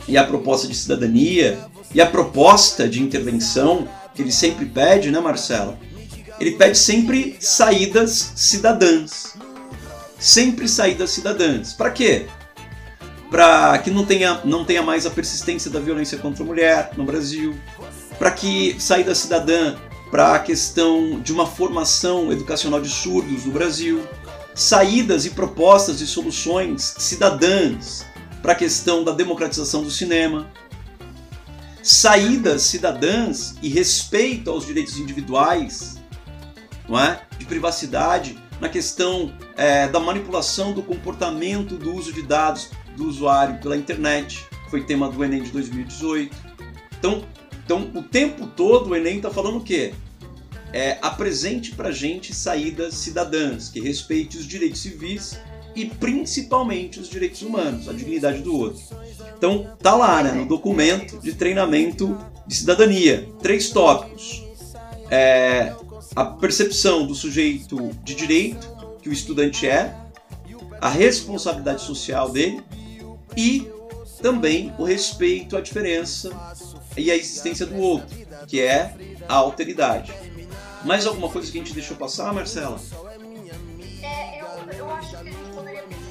e 0.09 0.17
a 0.17 0.25
proposta 0.25 0.67
de 0.67 0.75
cidadania 0.75 1.59
e 1.95 2.01
a 2.01 2.07
proposta 2.07 2.89
de 2.89 3.03
intervenção 3.03 3.87
que 4.15 4.23
ele 4.23 4.33
sempre 4.33 4.65
pede, 4.65 5.11
né, 5.11 5.21
Marcelo? 5.21 5.77
Ele 6.41 6.53
pede 6.53 6.79
sempre 6.79 7.37
saídas 7.39 8.33
cidadãs. 8.35 9.37
Sempre 10.19 10.67
saídas 10.67 11.11
cidadãs. 11.11 11.75
Para 11.75 11.91
quê? 11.91 12.29
Para 13.31 13.77
que 13.77 13.91
não 13.91 14.07
tenha, 14.07 14.41
não 14.43 14.65
tenha 14.65 14.83
mais 14.83 15.05
a 15.05 15.11
persistência 15.11 15.71
da 15.71 15.81
violência 15.81 16.17
contra 16.17 16.43
a 16.43 16.47
mulher 16.47 16.93
no 16.97 17.05
Brasil. 17.05 17.55
Para 18.19 18.31
que 18.31 18.77
saída 18.81 19.15
cidadã 19.15 19.77
para 20.13 20.35
a 20.35 20.39
questão 20.39 21.21
de 21.21 21.33
uma 21.33 21.47
formação 21.47 22.31
educacional 22.31 22.83
de 22.83 22.89
surdos 22.91 23.47
no 23.47 23.53
Brasil. 23.53 24.07
Saídas 24.55 25.25
e 25.25 25.31
propostas 25.31 26.03
e 26.03 26.07
soluções 26.07 26.95
cidadãs 26.99 28.05
para 28.43 28.53
a 28.53 28.55
questão 28.55 29.03
da 29.03 29.13
democratização 29.13 29.83
do 29.83 29.91
cinema, 29.91 30.53
saídas 31.83 32.63
cidadãs 32.63 33.55
e 33.63 33.69
respeito 33.69 34.51
aos 34.51 34.67
direitos 34.67 34.99
individuais, 34.99 35.97
não 36.89 36.99
é? 36.99 37.23
de 37.39 37.47
privacidade, 37.47 38.37
na 38.61 38.69
questão 38.69 39.33
é, 39.57 39.89
da 39.89 39.99
manipulação 39.99 40.73
do 40.73 40.83
comportamento 40.83 41.77
do 41.77 41.95
uso 41.95 42.13
de 42.13 42.23
dados 42.23 42.69
do 42.97 43.09
usuário 43.09 43.59
pela 43.61 43.77
internet, 43.77 44.47
foi 44.69 44.85
tema 44.85 45.09
do 45.09 45.25
Enem 45.25 45.43
de 45.43 45.51
2018. 45.51 46.37
Então, 46.99 47.25
então 47.65 47.91
o 47.95 48.03
tempo 48.03 48.47
todo 48.47 48.91
o 48.91 48.97
Enem 48.97 49.17
está 49.17 49.31
falando 49.31 49.59
o 49.59 49.63
quê? 49.63 49.95
É, 50.73 50.99
apresente 51.03 51.73
para 51.73 51.91
gente 51.91 52.35
saídas 52.35 52.95
cidadãs 52.95 53.69
que 53.69 53.81
respeite 53.81 54.39
os 54.39 54.47
direitos 54.47 54.81
civis 54.81 55.39
e 55.75 55.87
principalmente 55.87 56.99
os 56.99 57.09
direitos 57.09 57.43
humanos, 57.43 57.89
a 57.89 57.93
dignidade 57.93 58.41
do 58.41 58.57
outro. 58.57 58.83
Então, 59.37 59.75
tá 59.81 59.95
lá, 59.95 60.23
né, 60.23 60.33
no 60.33 60.47
documento 60.47 61.19
de 61.19 61.35
treinamento 61.35 62.17
de 62.47 62.55
cidadania, 62.55 63.29
três 63.43 63.71
tópicos. 63.71 64.43
É, 65.11 65.75
a 66.17 66.25
percepção 66.25 67.07
do 67.07 67.15
sujeito 67.15 67.91
de 68.03 68.15
direito 68.15 68.71
que 69.03 69.09
o 69.09 69.13
estudante 69.13 69.67
é, 69.67 69.95
a 70.81 70.89
responsabilidade 70.89 71.83
social 71.83 72.31
dele 72.31 72.63
e 73.37 73.71
também 74.21 74.73
o 74.79 74.85
respeito 74.85 75.57
à 75.57 75.61
diferença 75.61 76.31
e 76.97 77.11
à 77.11 77.17
existência 77.17 77.67
do 77.67 77.79
outro, 77.79 78.17
que 78.47 78.61
é 78.61 78.95
a 79.29 79.35
alteridade. 79.35 80.13
Mais 80.85 81.07
alguma 81.07 81.29
coisa 81.29 81.51
que 81.51 81.59
a 81.59 81.61
gente 81.61 81.75
deixou 81.75 81.97
passar, 81.97 82.33
Marcela? 82.33 82.79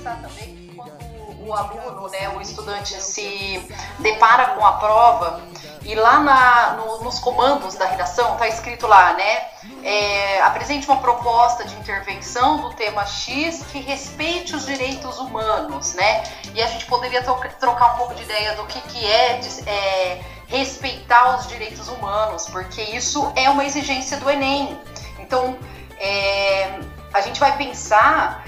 pensar 0.02 0.16
também 0.22 0.56
que 0.56 0.76
quando 0.76 1.48
o 1.48 1.54
aluno, 1.54 2.10
né, 2.10 2.30
o 2.30 2.42
estudante 2.42 2.94
se 3.02 3.64
depara 4.00 4.56
com 4.56 4.66
a 4.66 4.74
prova 4.74 5.42
e 5.84 5.96
lá 5.96 6.20
na, 6.20 6.74
no, 6.74 7.04
nos 7.04 7.20
comandos 7.20 7.76
da 7.76 7.86
redação 7.86 8.34
está 8.34 8.48
escrito 8.48 8.88
lá, 8.88 9.14
né, 9.14 9.46
é, 9.84 10.42
apresente 10.42 10.88
uma 10.88 10.98
proposta 10.98 11.64
de 11.64 11.76
intervenção 11.76 12.62
do 12.62 12.74
tema 12.76 13.06
X 13.06 13.64
que 13.72 13.80
respeite 13.80 14.56
os 14.56 14.66
direitos 14.66 15.18
humanos, 15.20 15.94
né? 15.94 16.24
E 16.54 16.62
a 16.62 16.68
gente 16.68 16.86
poderia 16.86 17.24
trocar 17.24 17.94
um 17.94 17.98
pouco 17.98 18.14
de 18.14 18.24
ideia 18.24 18.56
do 18.56 18.66
que, 18.66 18.80
que 18.82 19.06
é, 19.06 19.40
é 19.66 20.22
respeitar 20.52 21.38
os 21.38 21.48
direitos 21.48 21.88
humanos, 21.88 22.46
porque 22.50 22.82
isso 22.82 23.32
é 23.36 23.50
uma 23.50 23.66
exigência 23.66 24.18
do 24.18 24.30
Enem. 24.30 24.78
Então, 25.18 25.58
é, 25.98 26.80
a 27.14 27.22
gente 27.22 27.40
vai 27.40 27.58
pensar 27.58 28.46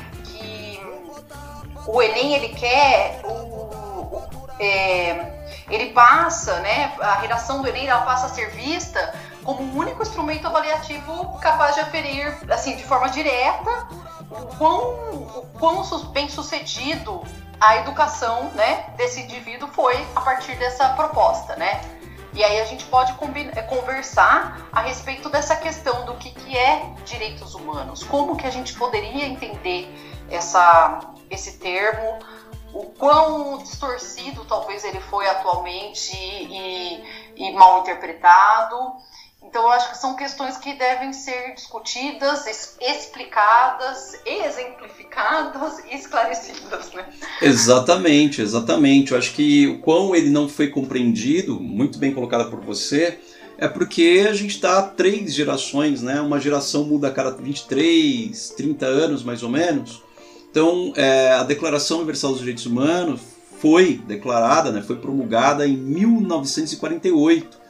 o 1.86 2.02
Enem 2.02 2.34
ele 2.34 2.50
quer 2.50 3.22
o, 3.26 4.22
é, 4.60 5.34
ele 5.70 5.92
passa, 5.92 6.60
né? 6.60 6.94
A 7.00 7.16
redação 7.16 7.62
do 7.62 7.68
Enem 7.68 7.88
ela 7.88 8.02
passa 8.02 8.28
a 8.28 8.30
ser 8.30 8.50
vista 8.52 9.14
como 9.44 9.62
o 9.62 9.78
único 9.78 10.02
instrumento 10.02 10.48
avaliativo 10.48 11.38
capaz 11.40 11.76
de 11.76 11.82
aferir, 11.82 12.38
assim, 12.50 12.76
de 12.76 12.84
forma 12.84 13.10
direta, 13.10 13.88
o 14.30 14.56
quão, 14.58 14.82
o 14.82 15.48
quão 15.60 15.84
bem 16.12 16.30
sucedido 16.30 17.22
a 17.64 17.78
educação, 17.78 18.50
né, 18.56 18.90
desse 18.98 19.22
indivíduo 19.22 19.70
foi 19.70 19.96
a 20.14 20.20
partir 20.20 20.54
dessa 20.58 20.90
proposta, 20.90 21.56
né? 21.56 21.80
E 22.34 22.44
aí 22.44 22.60
a 22.60 22.66
gente 22.66 22.84
pode 22.86 23.14
conversar 23.14 24.68
a 24.72 24.82
respeito 24.82 25.30
dessa 25.30 25.56
questão 25.56 26.04
do 26.06 26.16
que, 26.16 26.32
que 26.32 26.58
é 26.58 26.94
direitos 27.06 27.56
humanos, 27.56 28.04
como 28.04 28.36
que 28.36 28.46
a 28.46 28.50
gente 28.50 28.74
poderia 28.74 29.26
entender 29.26 29.88
essa, 30.30 31.00
esse 31.30 31.58
termo, 31.60 32.20
o 32.74 32.86
quão 32.98 33.60
distorcido 33.60 34.44
talvez 34.44 34.84
ele 34.84 35.00
foi 35.00 35.26
atualmente 35.30 36.18
e, 36.18 37.02
e 37.38 37.54
mal 37.54 37.80
interpretado. 37.80 38.94
Então, 39.46 39.64
eu 39.64 39.70
acho 39.70 39.92
que 39.92 39.98
são 39.98 40.16
questões 40.16 40.58
que 40.58 40.74
devem 40.74 41.14
ser 41.14 41.54
discutidas, 41.54 42.46
explicadas, 42.82 44.20
exemplificadas 44.26 45.80
e 45.92 45.96
esclarecidas, 45.96 46.92
né? 46.94 47.06
Exatamente, 47.42 48.42
exatamente. 48.42 49.12
Eu 49.12 49.18
acho 49.18 49.34
que 49.34 49.68
o 49.68 49.80
quão 49.80 50.16
ele 50.16 50.30
não 50.30 50.48
foi 50.48 50.70
compreendido, 50.70 51.60
muito 51.60 52.00
bem 52.00 52.14
colocado 52.14 52.50
por 52.50 52.62
você, 52.62 53.20
é 53.58 53.68
porque 53.68 54.26
a 54.28 54.34
gente 54.34 54.56
está 54.56 54.82
três 54.82 55.34
gerações, 55.34 56.02
né? 56.02 56.20
Uma 56.22 56.40
geração 56.40 56.86
muda 56.86 57.10
a 57.10 57.12
cada 57.12 57.32
23, 57.32 58.50
30 58.58 58.86
anos, 58.86 59.24
mais 59.24 59.44
ou 59.44 59.50
menos. 59.50 60.02
Então, 60.50 60.94
é, 60.96 61.32
a 61.34 61.44
Declaração 61.44 61.98
Universal 61.98 62.32
dos 62.32 62.40
Direitos 62.40 62.66
Humanos 62.66 63.22
foi 63.60 64.02
declarada, 64.06 64.72
né, 64.72 64.82
foi 64.82 64.98
promulgada 64.98 65.66
em 65.66 65.76
1948. 65.76 67.63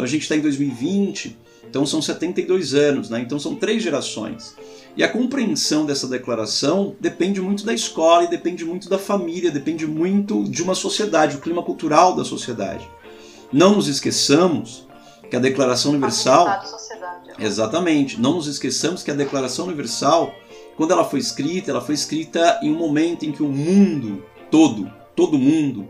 Então, 0.00 0.06
a 0.06 0.08
gente 0.08 0.22
está 0.22 0.34
em 0.34 0.40
2020, 0.40 1.36
então 1.68 1.84
são 1.84 2.00
72 2.00 2.72
anos, 2.72 3.10
né? 3.10 3.20
então 3.20 3.38
são 3.38 3.54
três 3.54 3.82
gerações. 3.82 4.56
E 4.96 5.04
a 5.04 5.08
compreensão 5.10 5.84
dessa 5.84 6.08
declaração 6.08 6.96
depende 6.98 7.38
muito 7.38 7.66
da 7.66 7.74
escola 7.74 8.24
e 8.24 8.30
depende 8.30 8.64
muito 8.64 8.88
da 8.88 8.98
família, 8.98 9.50
depende 9.50 9.86
muito 9.86 10.44
de 10.44 10.62
uma 10.62 10.74
sociedade, 10.74 11.36
do 11.36 11.42
clima 11.42 11.62
cultural 11.62 12.16
da 12.16 12.24
sociedade. 12.24 12.88
Não 13.52 13.74
nos 13.74 13.88
esqueçamos 13.88 14.88
que 15.28 15.36
a 15.36 15.38
Declaração 15.38 15.90
Universal. 15.92 16.48
É. 16.48 17.44
Exatamente. 17.44 18.18
Não 18.18 18.36
nos 18.36 18.46
esqueçamos 18.46 19.02
que 19.02 19.10
a 19.10 19.14
Declaração 19.14 19.66
Universal 19.66 20.34
quando 20.78 20.92
ela 20.92 21.04
foi 21.04 21.18
escrita, 21.18 21.70
ela 21.70 21.82
foi 21.82 21.94
escrita 21.94 22.58
em 22.62 22.72
um 22.72 22.78
momento 22.78 23.26
em 23.26 23.32
que 23.32 23.42
o 23.42 23.48
mundo 23.48 24.24
todo, 24.50 24.90
todo 25.14 25.38
mundo, 25.38 25.86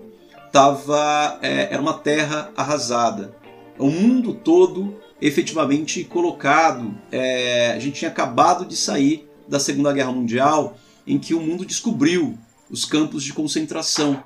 tava, 0.50 1.38
é, 1.40 1.72
era 1.72 1.80
uma 1.80 1.94
terra 1.94 2.50
arrasada. 2.56 3.38
O 3.80 3.90
mundo 3.90 4.34
todo 4.34 4.96
efetivamente 5.20 6.04
colocado. 6.04 6.94
É, 7.12 7.72
a 7.72 7.78
gente 7.78 7.98
tinha 7.98 8.10
acabado 8.10 8.64
de 8.64 8.76
sair 8.76 9.28
da 9.46 9.60
Segunda 9.60 9.92
Guerra 9.92 10.12
Mundial, 10.12 10.78
em 11.06 11.18
que 11.18 11.34
o 11.34 11.40
mundo 11.40 11.66
descobriu 11.66 12.38
os 12.70 12.84
campos 12.84 13.22
de 13.24 13.32
concentração, 13.32 14.22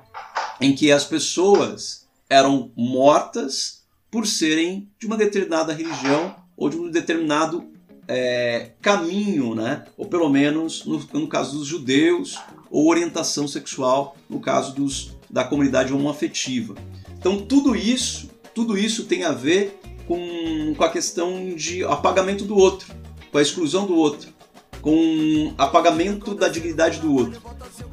em 0.61 0.73
que 0.73 0.91
as 0.91 1.03
pessoas 1.03 2.05
eram 2.29 2.71
mortas 2.75 3.83
por 4.09 4.25
serem 4.25 4.87
de 4.99 5.07
uma 5.07 5.17
determinada 5.17 5.73
religião 5.73 6.35
ou 6.55 6.69
de 6.69 6.77
um 6.77 6.89
determinado 6.89 7.65
é, 8.07 8.71
caminho, 8.81 9.55
né? 9.55 9.83
ou 9.97 10.05
pelo 10.05 10.29
menos 10.29 10.85
no, 10.85 10.99
no, 11.11 11.27
caso 11.27 11.57
dos 11.57 11.67
judeus, 11.67 12.39
ou 12.69 12.87
orientação 12.87 13.47
sexual 13.47 14.15
no 14.29 14.39
caso 14.39 14.75
dos, 14.75 15.11
da 15.29 15.43
comunidade 15.43 15.91
homoafetiva. 15.91 16.75
Então 17.17 17.41
tudo 17.41 17.75
isso, 17.75 18.29
tudo 18.55 18.77
isso 18.77 19.03
tem 19.03 19.25
a 19.25 19.33
ver 19.33 19.77
com, 20.07 20.73
com 20.75 20.83
a 20.83 20.89
questão 20.89 21.53
de 21.53 21.83
apagamento 21.83 22.45
do 22.45 22.57
outro, 22.57 22.87
com 23.29 23.37
a 23.37 23.41
exclusão 23.41 23.85
do 23.85 23.95
outro, 23.95 24.29
com 24.81 25.53
apagamento 25.57 26.33
da 26.33 26.47
dignidade 26.47 26.99
do 26.99 27.13
outro. 27.13 27.41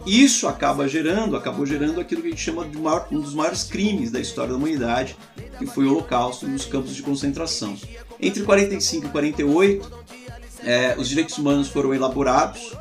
Isso 0.06 0.46
acaba 0.46 0.86
gerando, 0.86 1.36
acabou 1.36 1.66
gerando 1.66 2.00
aquilo 2.00 2.22
que 2.22 2.28
a 2.28 2.30
gente 2.30 2.42
chama 2.42 2.64
de 2.64 2.78
maior, 2.78 3.08
um 3.10 3.20
dos 3.20 3.34
maiores 3.34 3.64
crimes 3.64 4.12
da 4.12 4.20
história 4.20 4.52
da 4.52 4.56
humanidade, 4.56 5.16
que 5.58 5.66
foi 5.66 5.84
o 5.84 5.90
Holocausto 5.90 6.46
nos 6.46 6.64
campos 6.64 6.94
de 6.94 7.02
concentração. 7.02 7.76
Entre 8.20 8.44
45 8.44 9.06
e 9.06 9.10
48, 9.10 9.92
é, 10.64 10.94
os 10.96 11.08
direitos 11.08 11.36
humanos 11.38 11.68
foram 11.68 11.92
elaborados 11.92 12.72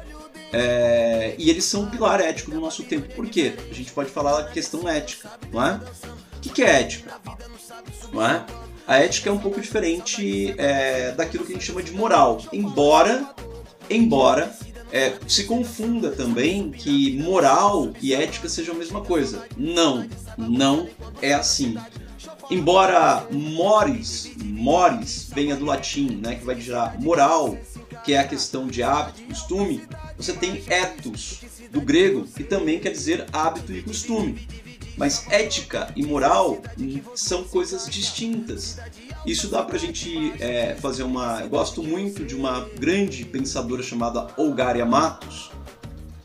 é, 0.53 1.33
e 1.37 1.49
eles 1.49 1.63
são 1.63 1.83
um 1.83 1.89
pilar 1.89 2.19
ético 2.19 2.51
do 2.51 2.59
nosso 2.59 2.83
tempo. 2.83 3.13
Por 3.15 3.27
quê? 3.27 3.53
A 3.69 3.73
gente 3.73 3.91
pode 3.91 4.11
falar 4.11 4.41
da 4.41 4.49
questão 4.49 4.87
ética, 4.87 5.31
não 5.51 5.63
é? 5.63 5.79
O 6.45 6.49
que 6.49 6.61
é 6.61 6.81
ética? 6.81 7.13
Não 8.11 8.25
é? 8.25 8.45
a 8.91 8.97
ética 8.97 9.29
é 9.29 9.33
um 9.33 9.37
pouco 9.37 9.61
diferente 9.61 10.53
é, 10.57 11.11
daquilo 11.11 11.45
que 11.45 11.51
a 11.51 11.55
gente 11.55 11.65
chama 11.65 11.81
de 11.81 11.93
moral. 11.93 12.41
Embora, 12.51 13.25
embora 13.89 14.53
é, 14.91 15.13
se 15.27 15.45
confunda 15.45 16.11
também 16.11 16.71
que 16.71 17.17
moral 17.17 17.91
e 18.01 18.13
ética 18.13 18.49
sejam 18.49 18.75
a 18.75 18.77
mesma 18.77 18.99
coisa. 18.99 19.45
Não, 19.55 20.05
não 20.37 20.89
é 21.21 21.33
assim. 21.33 21.77
Embora 22.49 23.25
mores, 23.31 24.31
mores 24.43 25.29
venha 25.33 25.55
do 25.55 25.63
latim, 25.63 26.19
né, 26.21 26.35
que 26.35 26.43
vai 26.43 26.59
gerar 26.59 26.99
moral, 26.99 27.57
que 28.03 28.13
é 28.13 28.19
a 28.19 28.27
questão 28.27 28.67
de 28.67 28.83
hábito, 28.83 29.23
costume, 29.23 29.83
você 30.17 30.33
tem 30.33 30.61
ethos, 30.67 31.39
do 31.71 31.79
grego, 31.79 32.27
que 32.27 32.43
também 32.43 32.79
quer 32.79 32.91
dizer 32.91 33.25
hábito 33.31 33.71
e 33.71 33.81
costume. 33.81 34.45
Mas 35.01 35.25
ética 35.31 35.91
e 35.95 36.05
moral 36.05 36.59
são 37.15 37.43
coisas 37.43 37.87
distintas. 37.89 38.77
Isso 39.25 39.47
dá 39.47 39.63
pra 39.63 39.75
gente 39.75 40.31
é, 40.39 40.75
fazer 40.75 41.01
uma. 41.01 41.41
Eu 41.41 41.49
gosto 41.49 41.81
muito 41.81 42.23
de 42.23 42.35
uma 42.35 42.69
grande 42.77 43.25
pensadora 43.25 43.81
chamada 43.81 44.27
Olgaria 44.37 44.85
Matos, 44.85 45.49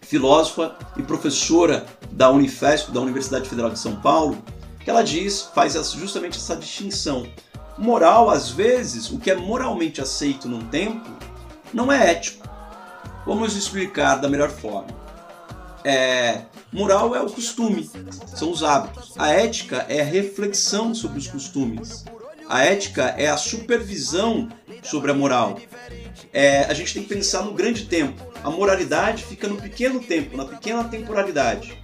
filósofa 0.02 0.76
e 0.94 1.02
professora 1.02 1.86
da 2.12 2.30
Unifesp, 2.30 2.92
da 2.92 3.00
Universidade 3.00 3.48
Federal 3.48 3.70
de 3.70 3.78
São 3.78 3.96
Paulo, 3.96 4.36
que 4.84 4.90
ela 4.90 5.00
diz, 5.00 5.40
faz 5.54 5.72
justamente 5.92 6.36
essa 6.36 6.54
distinção. 6.54 7.26
Moral, 7.78 8.28
às 8.28 8.50
vezes, 8.50 9.10
o 9.10 9.18
que 9.18 9.30
é 9.30 9.34
moralmente 9.34 10.02
aceito 10.02 10.46
num 10.46 10.66
tempo, 10.66 11.10
não 11.72 11.90
é 11.90 12.10
ético. 12.10 12.46
Vamos 13.24 13.56
explicar 13.56 14.16
da 14.16 14.28
melhor 14.28 14.50
forma. 14.50 14.88
É, 15.82 16.42
moral 16.76 17.16
é 17.16 17.22
o 17.22 17.30
costume, 17.30 17.90
são 18.34 18.50
os 18.50 18.62
hábitos. 18.62 19.14
A 19.16 19.30
ética 19.30 19.86
é 19.88 20.02
a 20.02 20.04
reflexão 20.04 20.94
sobre 20.94 21.18
os 21.18 21.26
costumes. 21.26 22.04
A 22.46 22.64
ética 22.64 23.14
é 23.16 23.28
a 23.28 23.36
supervisão 23.38 24.50
sobre 24.82 25.10
a 25.10 25.14
moral. 25.14 25.58
É, 26.34 26.64
a 26.64 26.74
gente 26.74 26.92
tem 26.92 27.02
que 27.02 27.08
pensar 27.08 27.42
no 27.42 27.54
grande 27.54 27.86
tempo. 27.86 28.22
A 28.44 28.50
moralidade 28.50 29.24
fica 29.24 29.48
no 29.48 29.56
pequeno 29.56 30.00
tempo, 30.00 30.36
na 30.36 30.44
pequena 30.44 30.84
temporalidade. 30.84 31.82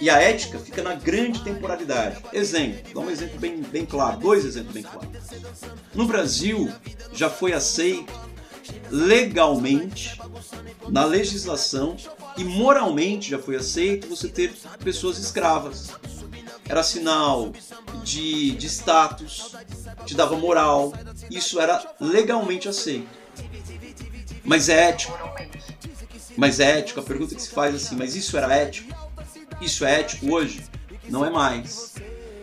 E 0.00 0.08
a 0.08 0.20
ética 0.20 0.58
fica 0.58 0.82
na 0.82 0.94
grande 0.94 1.44
temporalidade. 1.44 2.16
Exemplo, 2.32 2.94
dá 2.94 3.00
um 3.00 3.10
exemplo 3.10 3.38
bem, 3.38 3.60
bem 3.60 3.84
claro, 3.84 4.18
dois 4.18 4.44
exemplos 4.46 4.72
bem 4.72 4.82
claros. 4.82 5.08
No 5.94 6.06
Brasil, 6.06 6.72
já 7.12 7.28
foi 7.28 7.52
aceito 7.52 8.12
legalmente, 8.90 10.18
na 10.88 11.04
legislação 11.04 11.96
e 12.36 12.44
moralmente 12.44 13.30
já 13.30 13.38
foi 13.38 13.56
aceito 13.56 14.08
você 14.08 14.28
ter 14.28 14.52
pessoas 14.82 15.18
escravas. 15.18 15.90
Era 16.66 16.82
sinal 16.82 17.52
de, 18.02 18.52
de 18.52 18.66
status, 18.66 19.54
te 20.06 20.14
dava 20.14 20.36
moral, 20.36 20.92
isso 21.30 21.60
era 21.60 21.94
legalmente 22.00 22.68
aceito. 22.68 23.08
Mas 24.42 24.68
é 24.68 24.88
ético. 24.88 25.18
Mas 26.36 26.60
é 26.60 26.78
ético, 26.78 27.00
a 27.00 27.02
pergunta 27.02 27.34
que 27.34 27.42
se 27.42 27.50
faz 27.50 27.74
é 27.74 27.76
assim, 27.76 27.96
mas 27.96 28.16
isso 28.16 28.36
era 28.36 28.52
ético? 28.54 28.92
Isso 29.60 29.84
é 29.84 30.00
ético 30.00 30.32
hoje? 30.32 30.64
Não 31.08 31.24
é 31.24 31.30
mais. 31.30 31.94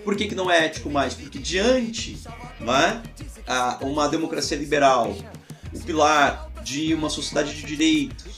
Por 0.03 0.15
que, 0.15 0.27
que 0.27 0.35
não 0.35 0.49
é 0.49 0.65
ético 0.65 0.89
mais? 0.89 1.13
Porque 1.13 1.37
diante 1.37 2.17
não 2.59 2.75
é, 2.75 3.01
a, 3.47 3.79
uma 3.81 4.07
democracia 4.07 4.57
liberal, 4.57 5.15
o 5.73 5.79
pilar 5.81 6.49
de 6.63 6.93
uma 6.93 7.09
sociedade 7.09 7.53
de 7.53 7.63
direitos, 7.63 8.25
o 8.25 8.30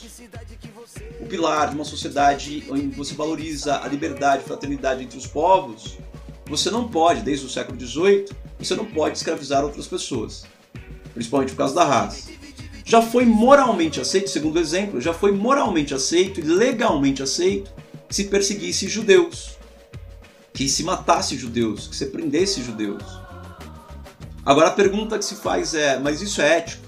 pilar 1.34 1.70
de 1.70 1.74
uma 1.74 1.84
sociedade 1.84 2.64
onde 2.70 2.86
você 2.94 3.12
valoriza 3.12 3.80
a 3.82 3.88
liberdade 3.88 4.44
e 4.44 4.46
fraternidade 4.46 5.02
entre 5.02 5.18
os 5.18 5.26
povos, 5.26 5.98
você 6.46 6.70
não 6.70 6.86
pode, 6.86 7.22
desde 7.22 7.44
o 7.44 7.50
século 7.50 7.78
XVIII, 7.80 8.26
você 8.56 8.76
não 8.76 8.84
pode 8.84 9.16
escravizar 9.16 9.64
outras 9.64 9.88
pessoas, 9.88 10.44
principalmente 11.12 11.50
por 11.50 11.58
causa 11.58 11.74
da 11.74 11.84
raça. 11.84 12.30
Já 12.84 13.02
foi 13.02 13.24
moralmente 13.24 14.00
aceito, 14.00 14.30
segundo 14.30 14.60
exemplo, 14.60 15.00
já 15.00 15.12
foi 15.12 15.32
moralmente 15.32 15.92
aceito 15.92 16.38
e 16.38 16.44
legalmente 16.44 17.20
aceito 17.20 17.72
que 18.08 18.14
se 18.14 18.24
perseguisse 18.24 18.86
judeus, 18.86 19.56
que 20.52 20.68
se 20.68 20.84
matasse 20.84 21.36
judeus, 21.36 21.88
que 21.88 21.96
se 21.96 22.06
prendesse 22.06 22.62
judeus. 22.62 23.02
Agora 24.46 24.68
a 24.68 24.72
pergunta 24.72 25.18
que 25.18 25.24
se 25.24 25.34
faz 25.34 25.74
é: 25.74 25.98
mas 25.98 26.22
isso 26.22 26.40
é 26.40 26.58
ético? 26.58 26.84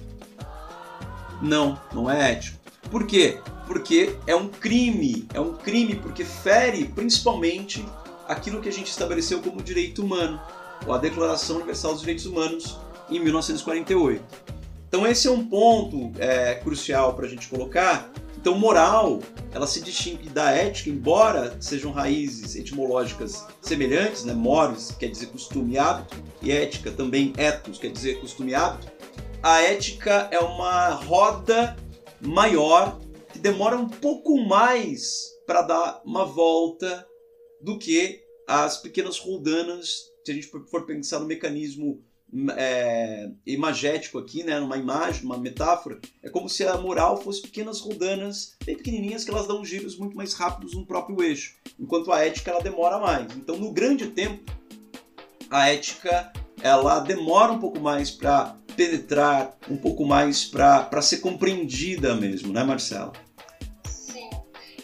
Não, 1.42 1.80
não 1.92 2.09
é 2.09 2.32
ético. 2.32 2.59
Por 2.90 3.06
quê? 3.06 3.40
Porque 3.66 4.16
é 4.26 4.35
um 4.35 4.48
crime, 4.48 5.26
é 5.35 5.40
um 5.40 5.55
crime 5.55 5.96
porque 5.96 6.24
fere 6.24 6.85
principalmente 6.85 7.85
aquilo 8.29 8.61
que 8.61 8.68
a 8.68 8.72
gente 8.72 8.88
estabeleceu 8.88 9.40
como 9.40 9.62
direito 9.62 10.02
humano, 10.02 10.40
ou 10.87 10.92
a 10.92 10.98
Declaração 10.98 11.57
Universal 11.57 11.92
dos 11.92 12.00
Direitos 12.00 12.26
Humanos 12.26 12.79
em 13.11 13.20
1948. 13.20 14.22
Então 14.88 15.07
esse 15.07 15.26
é 15.26 15.31
um 15.31 15.44
ponto 15.44 16.12
é, 16.18 16.55
crucial 16.57 17.14
para 17.14 17.26
a 17.26 17.29
gente 17.29 17.48
colocar. 17.48 18.11
Então 18.37 18.57
moral, 18.57 19.20
ela 19.52 19.66
se 19.66 19.81
distingue 19.81 20.29
da 20.29 20.50
ética, 20.50 20.90
embora 20.90 21.57
sejam 21.61 21.90
raízes 21.90 22.55
etimológicas 22.55 23.44
semelhantes, 23.61 24.24
né? 24.24 24.33
Moros 24.33 24.92
quer 24.92 25.09
dizer 25.09 25.26
costume 25.26 25.74
e 25.74 25.79
hábito, 25.79 26.16
e 26.40 26.52
ética 26.52 26.90
também 26.90 27.33
ethos 27.37 27.79
quer 27.79 27.90
dizer 27.90 28.20
costume 28.20 28.52
e 28.52 28.55
hábito. 28.55 28.92
A 29.42 29.61
ética 29.62 30.29
é 30.31 30.38
uma 30.38 30.90
roda 30.90 31.76
maior 32.20 32.98
demora 33.46 33.76
um 33.76 33.88
pouco 33.88 34.37
mais 34.44 35.22
para 35.46 35.62
dar 35.62 36.02
uma 36.04 36.24
volta 36.24 37.06
do 37.62 37.78
que 37.78 38.20
as 38.48 38.76
pequenas 38.78 39.18
roldanas, 39.18 40.11
se 40.24 40.32
a 40.32 40.35
gente 40.35 40.48
for 40.48 40.85
pensar 40.85 41.20
no 41.20 41.26
mecanismo 41.26 42.02
é, 42.56 43.30
imagético 43.46 44.18
aqui, 44.18 44.42
né, 44.42 44.59
numa 44.59 44.76
imagem, 44.76 45.22
numa 45.22 45.38
metáfora, 45.38 46.00
é 46.24 46.28
como 46.28 46.48
se 46.48 46.64
a 46.64 46.76
moral 46.76 47.22
fosse 47.22 47.40
pequenas 47.40 47.78
roldanas 47.78 48.56
bem 48.64 48.76
pequenininhas 48.76 49.22
que 49.22 49.30
elas 49.30 49.46
dão 49.46 49.64
giros 49.64 49.96
muito 49.96 50.16
mais 50.16 50.32
rápidos 50.32 50.74
no 50.74 50.85
próprio 50.85 51.22
eixo, 51.22 51.54
enquanto 51.78 52.12
a 52.12 52.24
ética 52.24 52.50
ela 52.50 52.61
demora 52.61 52.98
mais. 52.98 53.32
Então, 53.37 53.56
no 53.56 53.72
grande 53.72 54.09
tempo, 54.09 54.42
a 55.48 55.68
ética 55.68 56.32
ela 56.61 56.98
demora 56.98 57.52
um 57.52 57.61
pouco 57.61 57.78
mais 57.78 58.11
para 58.11 58.56
penetrar, 58.76 59.56
um 59.70 59.76
pouco 59.76 60.04
mais 60.04 60.44
para 60.44 61.00
ser 61.00 61.18
compreendida 61.18 62.12
mesmo, 62.16 62.52
né, 62.52 62.64
Marcela? 62.64 63.12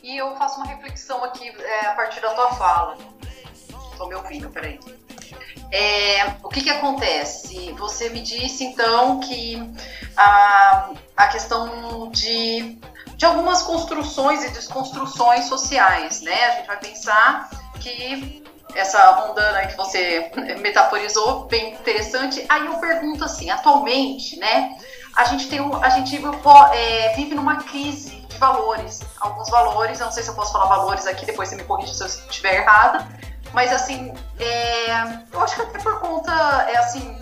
E 0.02 0.16
eu 0.16 0.34
faço 0.36 0.56
uma 0.56 0.66
reflexão 0.66 1.22
aqui 1.22 1.48
é, 1.48 1.86
a 1.86 1.92
partir 1.92 2.20
da 2.20 2.30
tua 2.30 2.52
fala. 2.54 2.98
Estou 3.92 4.08
me 4.08 4.14
ouvindo, 4.16 4.50
peraí. 4.50 4.80
É, 5.70 6.34
o 6.42 6.48
que, 6.48 6.60
que 6.60 6.70
acontece? 6.70 7.72
Você 7.72 8.10
me 8.10 8.20
disse 8.20 8.64
então 8.64 9.20
que 9.20 9.56
a, 10.16 10.90
a 11.16 11.28
questão 11.28 12.10
de, 12.10 12.78
de 13.16 13.24
algumas 13.24 13.62
construções 13.62 14.44
e 14.44 14.50
desconstruções 14.50 15.46
sociais, 15.46 16.20
né? 16.20 16.44
A 16.46 16.50
gente 16.56 16.66
vai 16.66 16.78
pensar 16.78 17.48
que 17.80 18.42
essa 18.74 19.12
rondana 19.12 19.66
que 19.66 19.76
você 19.76 20.30
metaforizou, 20.60 21.44
bem 21.44 21.74
interessante. 21.74 22.44
Aí 22.48 22.66
eu 22.66 22.74
pergunto 22.78 23.24
assim, 23.24 23.50
atualmente, 23.50 24.36
né? 24.36 24.76
A 25.16 25.24
gente 25.24 25.48
tem 25.48 25.60
a 25.60 25.90
gente 25.90 26.20
é, 26.74 27.14
vive 27.14 27.34
numa 27.34 27.56
crise 27.62 28.21
valores, 28.42 29.00
alguns 29.20 29.48
valores. 29.48 30.00
Eu 30.00 30.06
não 30.06 30.12
sei 30.12 30.22
se 30.22 30.28
eu 30.28 30.34
posso 30.34 30.52
falar 30.52 30.66
valores 30.66 31.06
aqui, 31.06 31.24
depois 31.24 31.48
você 31.48 31.56
me 31.56 31.64
corrige 31.64 31.94
se 31.94 32.02
eu 32.02 32.06
estiver 32.06 32.56
errada 32.56 33.06
mas 33.52 33.72
assim, 33.72 34.14
é, 34.38 34.92
eu 35.30 35.40
acho 35.40 35.56
que 35.56 35.62
até 35.62 35.78
por 35.78 36.00
conta, 36.00 36.32
é 36.70 36.76
assim, 36.78 37.18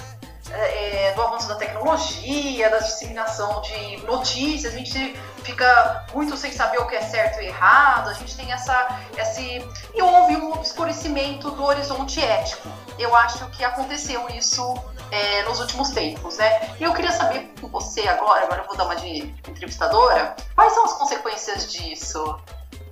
é, 0.50 1.08
é, 1.08 1.12
do 1.14 1.22
avanço 1.22 1.48
da 1.48 1.56
tecnologia, 1.56 2.70
da 2.70 2.78
disseminação 2.78 3.60
de 3.62 3.96
notícias, 4.04 4.72
a 4.72 4.76
gente 4.76 5.16
fica 5.42 6.06
muito 6.14 6.36
sem 6.36 6.52
saber 6.52 6.78
o 6.78 6.86
que 6.86 6.94
é 6.94 7.02
certo 7.02 7.40
e 7.42 7.46
errado, 7.46 8.10
a 8.10 8.12
gente 8.14 8.36
tem 8.36 8.52
essa. 8.52 9.00
Esse, 9.16 9.66
e 9.94 10.02
houve 10.02 10.36
um 10.36 10.52
obscurecimento 10.52 11.50
do 11.50 11.64
horizonte 11.64 12.22
ético. 12.22 12.68
Eu 12.98 13.14
acho 13.16 13.46
que 13.50 13.64
aconteceu 13.64 14.28
isso 14.30 14.74
é, 15.10 15.42
nos 15.44 15.60
últimos 15.60 15.90
tempos, 15.90 16.36
né? 16.36 16.74
E 16.78 16.84
eu 16.84 16.92
queria 16.92 17.12
saber 17.12 17.52
com 17.60 17.68
você 17.68 18.06
agora, 18.08 18.44
agora 18.44 18.62
eu 18.62 18.66
vou 18.66 18.76
dar 18.76 18.84
uma 18.84 18.96
de 18.96 19.34
entrevistadora, 19.48 20.36
quais 20.54 20.72
são 20.72 20.84
as 20.84 20.92
consequências 20.94 21.70
disso? 21.70 22.36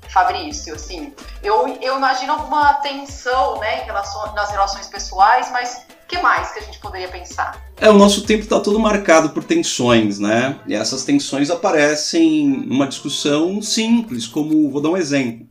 Fabrício, 0.09 0.75
assim, 0.75 1.13
eu, 1.43 1.69
eu 1.83 1.99
imagino 1.99 2.33
alguma 2.33 2.75
tensão, 2.75 3.59
né, 3.61 3.83
relação, 3.85 4.33
nas 4.35 4.51
relações 4.51 4.87
pessoais, 4.87 5.51
mas 5.51 5.87
que 6.09 6.19
mais 6.19 6.51
que 6.51 6.59
a 6.61 6.63
gente 6.63 6.79
poderia 6.79 7.09
pensar? 7.09 7.63
É, 7.77 7.91
o 7.91 7.93
nosso 7.93 8.23
tempo 8.23 8.43
está 8.43 8.59
todo 8.59 8.81
marcado 8.81 9.29
por 9.31 9.45
tensões, 9.45 10.19
né? 10.19 10.59
E 10.67 10.75
essas 10.75 11.05
tensões 11.05 11.51
aparecem 11.51 12.49
numa 12.67 12.89
discussão 12.89 13.61
simples, 13.61 14.27
como, 14.27 14.71
vou 14.71 14.81
dar 14.81 14.89
um 14.89 14.97
exemplo, 14.97 15.47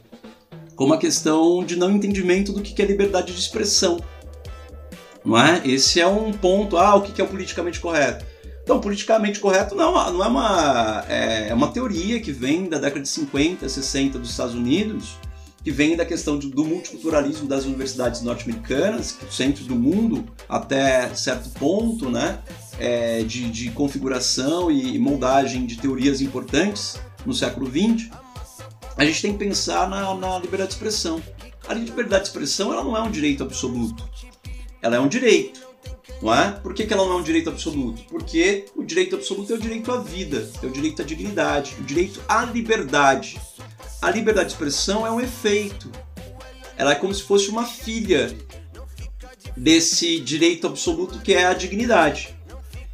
como 0.75 0.93
a 0.95 0.97
questão 0.97 1.63
de 1.63 1.75
não 1.75 1.91
entendimento 1.91 2.51
do 2.51 2.61
que 2.61 2.81
é 2.81 2.85
liberdade 2.85 3.31
de 3.31 3.39
expressão. 3.39 3.99
Não 5.27 5.37
é? 5.37 5.61
Esse 5.65 5.99
é 5.99 6.07
um 6.07 6.31
ponto, 6.31 6.77
ah, 6.77 6.95
o 6.95 7.01
que 7.01 7.19
é 7.19 7.23
o 7.23 7.27
politicamente 7.27 7.81
correto? 7.81 8.25
Então, 8.63 8.79
politicamente 8.79 9.41
correto 9.41 9.75
não, 9.75 9.93
não 10.13 10.23
é 10.23 10.27
uma 10.27 11.05
é, 11.09 11.49
é 11.49 11.53
uma 11.53 11.67
teoria 11.67 12.21
que 12.21 12.31
vem 12.31 12.69
da 12.69 12.77
década 12.77 13.01
de 13.01 13.09
50, 13.09 13.67
60 13.67 14.19
dos 14.19 14.29
Estados 14.29 14.55
Unidos, 14.55 15.17
que 15.65 15.69
vem 15.69 15.97
da 15.97 16.05
questão 16.05 16.37
do 16.39 16.63
multiculturalismo 16.63 17.45
das 17.45 17.65
universidades 17.65 18.21
norte-americanas, 18.21 19.17
centro 19.29 19.65
do 19.65 19.75
mundo 19.75 20.23
até 20.47 21.13
certo 21.13 21.49
ponto, 21.59 22.09
né? 22.09 22.39
É, 22.79 23.21
de, 23.23 23.49
de 23.49 23.69
configuração 23.71 24.71
e 24.71 24.97
moldagem 24.97 25.65
de 25.65 25.77
teorias 25.77 26.21
importantes 26.21 26.97
no 27.25 27.33
século 27.33 27.69
XX, 27.69 28.09
a 28.95 29.03
gente 29.03 29.21
tem 29.21 29.33
que 29.33 29.39
pensar 29.39 29.89
na, 29.89 30.13
na 30.13 30.39
liberdade 30.39 30.69
de 30.69 30.75
expressão. 30.75 31.21
A 31.67 31.73
liberdade 31.73 32.23
de 32.23 32.29
expressão 32.29 32.71
ela 32.71 32.83
não 32.83 32.95
é 32.95 33.01
um 33.01 33.11
direito 33.11 33.43
absoluto, 33.43 34.07
ela 34.81 34.95
é 34.95 34.99
um 34.99 35.07
direito. 35.07 35.67
Não 36.21 36.33
é? 36.33 36.51
Por 36.51 36.73
que, 36.73 36.85
que 36.85 36.93
ela 36.93 37.05
não 37.05 37.13
é 37.13 37.15
um 37.17 37.23
direito 37.23 37.49
absoluto? 37.49 38.01
Porque 38.09 38.65
o 38.75 38.83
direito 38.83 39.15
absoluto 39.15 39.53
é 39.53 39.55
o 39.55 39.59
direito 39.59 39.91
à 39.91 39.99
vida, 39.99 40.49
é 40.61 40.65
o 40.65 40.71
direito 40.71 41.01
à 41.01 41.05
dignidade, 41.05 41.75
o 41.79 41.83
direito 41.83 42.21
à 42.27 42.43
liberdade. 42.45 43.39
A 44.01 44.09
liberdade 44.09 44.49
de 44.49 44.53
expressão 44.53 45.05
é 45.05 45.11
um 45.11 45.21
efeito. 45.21 45.91
Ela 46.75 46.91
é 46.91 46.95
como 46.95 47.13
se 47.13 47.23
fosse 47.23 47.49
uma 47.49 47.65
filha 47.65 48.35
desse 49.55 50.19
direito 50.19 50.67
absoluto 50.67 51.19
que 51.19 51.33
é 51.33 51.45
a 51.45 51.53
dignidade. 51.53 52.35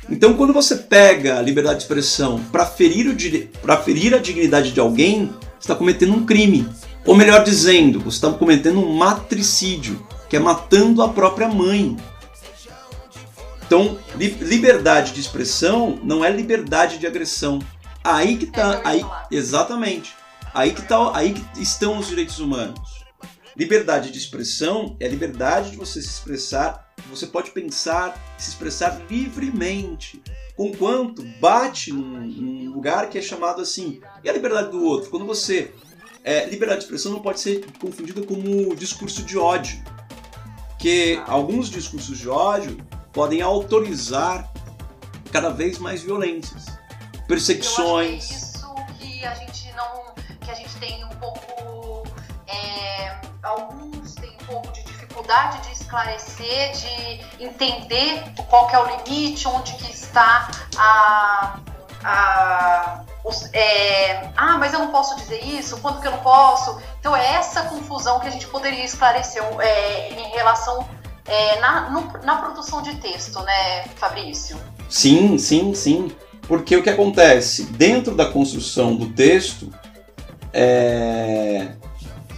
Então, 0.10 0.34
quando 0.34 0.54
você 0.54 0.76
pega 0.76 1.40
a 1.40 1.42
liberdade 1.42 1.78
de 1.78 1.84
expressão 1.84 2.44
para 2.52 2.66
ferir, 2.66 3.08
o 3.08 3.84
ferir 3.84 4.14
a 4.14 4.18
dignidade 4.18 4.72
de 4.72 4.80
alguém, 4.80 5.28
você 5.28 5.60
está 5.62 5.76
cometendo 5.76 6.14
um 6.14 6.26
crime. 6.26 6.68
Ou 7.06 7.16
melhor 7.16 7.44
dizendo, 7.44 8.00
você 8.00 8.18
está 8.18 8.32
cometendo 8.32 8.80
um 8.80 8.94
matricídio, 8.94 10.06
que 10.34 10.38
é 10.38 10.40
matando 10.40 11.04
a 11.04 11.10
própria 11.10 11.48
mãe. 11.48 11.96
Então, 13.68 14.00
liberdade 14.18 15.14
de 15.14 15.22
expressão 15.22 16.00
não 16.02 16.26
é 16.26 16.32
liberdade 16.32 16.98
de 16.98 17.06
agressão. 17.06 17.60
Aí 18.04 18.38
que 18.38 18.48
tá, 18.48 18.82
aí, 18.84 19.06
exatamente. 19.30 20.16
Aí 20.52 20.74
que 20.74 20.82
tá, 20.82 21.16
aí 21.16 21.34
que 21.34 21.62
estão 21.62 22.00
os 22.00 22.08
direitos 22.08 22.40
humanos. 22.40 23.06
Liberdade 23.56 24.10
de 24.10 24.18
expressão 24.18 24.98
é 25.00 25.06
a 25.06 25.10
liberdade 25.10 25.70
de 25.70 25.78
você 25.78 26.02
se 26.02 26.08
expressar, 26.08 26.92
você 27.12 27.28
pode 27.28 27.52
pensar, 27.52 28.20
se 28.36 28.50
expressar 28.50 29.04
livremente, 29.08 30.20
conquanto 30.56 31.24
bate 31.40 31.94
num, 31.94 32.22
num 32.22 32.72
lugar 32.72 33.08
que 33.08 33.20
é 33.20 33.22
chamado 33.22 33.62
assim. 33.62 34.02
E 34.24 34.30
a 34.32 34.34
liberdade 34.34 34.72
do 34.72 34.84
outro? 34.84 35.12
Quando 35.12 35.28
você 35.28 35.72
é, 36.24 36.46
liberdade 36.46 36.80
de 36.80 36.86
expressão 36.86 37.12
não 37.12 37.22
pode 37.22 37.40
ser 37.40 37.64
confundida 37.80 38.24
como 38.24 38.76
discurso 38.76 39.22
de 39.22 39.38
ódio, 39.38 39.80
que 40.84 41.24
alguns 41.28 41.70
discursos 41.70 42.18
de 42.18 42.28
ódio 42.28 42.76
podem 43.14 43.42
autorizar 43.42 44.52
cada 45.32 45.50
vez 45.50 45.78
mais 45.78 46.04
violências, 46.04 46.66
perseguições. 47.26 48.62
Eu 48.62 48.76
é 48.76 48.76
isso 48.76 48.76
que 49.00 49.26
a 49.26 49.34
gente 49.34 49.72
não, 49.78 50.14
que 50.42 50.52
a 50.52 50.54
gente 50.54 50.76
tem 50.82 51.06
um 51.06 51.10
pouco, 51.12 52.06
é, 52.48 53.16
alguns 53.44 54.14
têm 54.16 54.32
um 54.32 54.46
pouco 54.46 54.74
de 54.74 54.84
dificuldade 54.84 55.66
de 55.66 55.72
esclarecer, 55.72 56.74
de 56.74 57.46
entender 57.46 58.22
qual 58.50 58.70
é 58.70 58.78
o 58.78 58.98
limite, 58.98 59.48
onde 59.48 59.72
que 59.76 59.90
está 59.90 60.52
a, 60.76 61.60
a 62.04 63.06
os, 63.24 63.50
é, 63.54 64.32
ah, 64.36 64.58
mas 64.58 64.74
eu 64.74 64.80
não 64.80 64.90
posso 64.90 65.16
dizer 65.16 65.44
isso, 65.46 65.78
quando 65.78 66.02
que 66.02 66.08
eu 66.08 66.12
não 66.12 66.20
posso? 66.20 66.82
Então 67.00 67.16
é 67.16 67.36
essa 67.36 67.64
confusão 67.64 68.20
que 68.20 68.28
a 68.28 68.32
gente 68.32 68.48
poderia 68.48 68.84
esclarecer 68.84 69.42
é, 69.60 70.10
em 70.10 70.30
relação 70.32 70.88
é, 71.26 71.60
na, 71.60 71.90
no, 71.90 72.02
na 72.24 72.36
produção 72.38 72.82
de 72.82 72.96
texto, 72.98 73.40
né, 73.42 73.86
Fabrício? 73.96 74.58
Sim, 74.90 75.38
sim, 75.38 75.74
sim. 75.74 76.12
Porque 76.48 76.76
o 76.76 76.84
que 76.84 76.90
acontece? 76.90 77.64
Dentro 77.64 78.14
da 78.14 78.26
construção 78.26 78.96
do 78.96 79.10
texto, 79.14 79.74
é, 80.52 81.76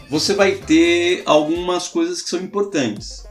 você 0.09 0.33
vai 0.33 0.53
ter 0.53 1.23
algumas 1.25 1.87
coisas 1.87 2.21
que 2.21 2.29
são 2.29 2.39
importantes. 2.39 3.25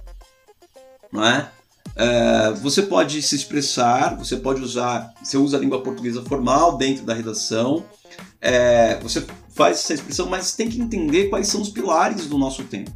Não 1.12 1.24
é? 1.24 1.48
É? 1.96 2.52
você 2.60 2.82
pode 2.82 3.22
se 3.22 3.36
expressar, 3.36 4.16
você 4.16 4.36
pode 4.36 4.60
usar, 4.60 5.12
você 5.22 5.36
usa 5.36 5.56
a 5.56 5.60
língua 5.60 5.82
portuguesa 5.82 6.22
formal 6.22 6.76
dentro 6.76 7.04
da 7.04 7.14
redação, 7.14 7.84
é, 8.40 8.98
você 9.00 9.24
faz 9.54 9.78
essa 9.78 9.94
expressão, 9.94 10.28
mas 10.28 10.54
tem 10.54 10.68
que 10.68 10.80
entender 10.80 11.28
quais 11.28 11.48
são 11.48 11.60
os 11.60 11.70
pilares 11.70 12.26
do 12.26 12.36
nosso 12.36 12.64
tempo. 12.64 12.90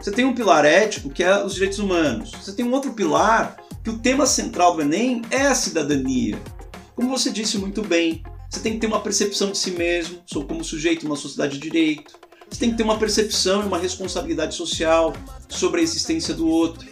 Você 0.00 0.12
tem 0.12 0.24
um 0.24 0.34
pilar 0.34 0.64
ético, 0.64 1.10
que 1.10 1.24
é 1.24 1.44
os 1.44 1.54
direitos 1.54 1.80
humanos. 1.80 2.30
Você 2.30 2.52
tem 2.52 2.64
um 2.64 2.72
outro 2.72 2.92
pilar, 2.92 3.56
que 3.82 3.90
o 3.90 3.98
tema 3.98 4.26
central 4.26 4.74
do 4.74 4.82
Enem 4.82 5.22
é 5.30 5.46
a 5.46 5.54
cidadania. 5.54 6.38
Como 6.94 7.08
você 7.10 7.30
disse 7.30 7.58
muito 7.58 7.82
bem, 7.82 8.22
você 8.48 8.60
tem 8.60 8.74
que 8.74 8.78
ter 8.78 8.86
uma 8.86 9.00
percepção 9.00 9.50
de 9.50 9.58
si 9.58 9.72
mesmo, 9.72 10.20
sou 10.24 10.44
como 10.44 10.64
sujeito 10.64 11.04
numa 11.04 11.16
sociedade 11.16 11.54
de 11.54 11.60
direito. 11.60 12.12
Você 12.48 12.60
tem 12.60 12.70
que 12.70 12.76
ter 12.76 12.82
uma 12.82 12.98
percepção 12.98 13.62
e 13.62 13.66
uma 13.66 13.78
responsabilidade 13.78 14.54
social 14.54 15.12
sobre 15.48 15.80
a 15.80 15.82
existência 15.82 16.32
do 16.32 16.46
outro. 16.46 16.88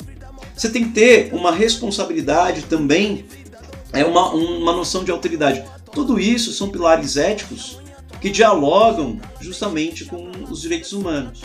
Você 0.57 0.71
tem 0.71 0.85
que 0.85 0.93
ter 0.93 1.35
uma 1.35 1.53
responsabilidade 1.53 2.63
também, 2.63 3.27
é 3.93 4.05
uma, 4.05 4.31
uma 4.31 4.73
noção 4.73 5.05
de 5.05 5.11
alteridade. 5.11 5.63
Tudo 5.93 6.19
isso 6.19 6.53
são 6.53 6.71
pilares 6.71 7.19
éticos 7.19 7.79
que 8.21 8.31
dialogam 8.31 9.21
justamente 9.41 10.07
com 10.07 10.31
os 10.51 10.63
direitos 10.63 10.93
humanos. 10.93 11.43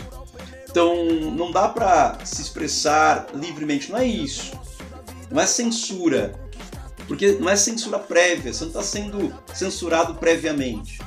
Então, 0.68 1.04
não 1.04 1.50
dá 1.50 1.68
para 1.68 2.24
se 2.24 2.40
expressar 2.40 3.26
livremente, 3.34 3.90
não 3.90 3.98
é 3.98 4.06
isso. 4.06 4.52
Não 5.30 5.42
é 5.42 5.46
censura. 5.46 6.34
Porque 7.06 7.32
não 7.32 7.50
é 7.50 7.56
censura 7.56 7.98
prévia, 7.98 8.52
você 8.52 8.64
não 8.64 8.68
está 8.68 8.82
sendo 8.82 9.34
censurado 9.52 10.14
previamente. 10.14 10.98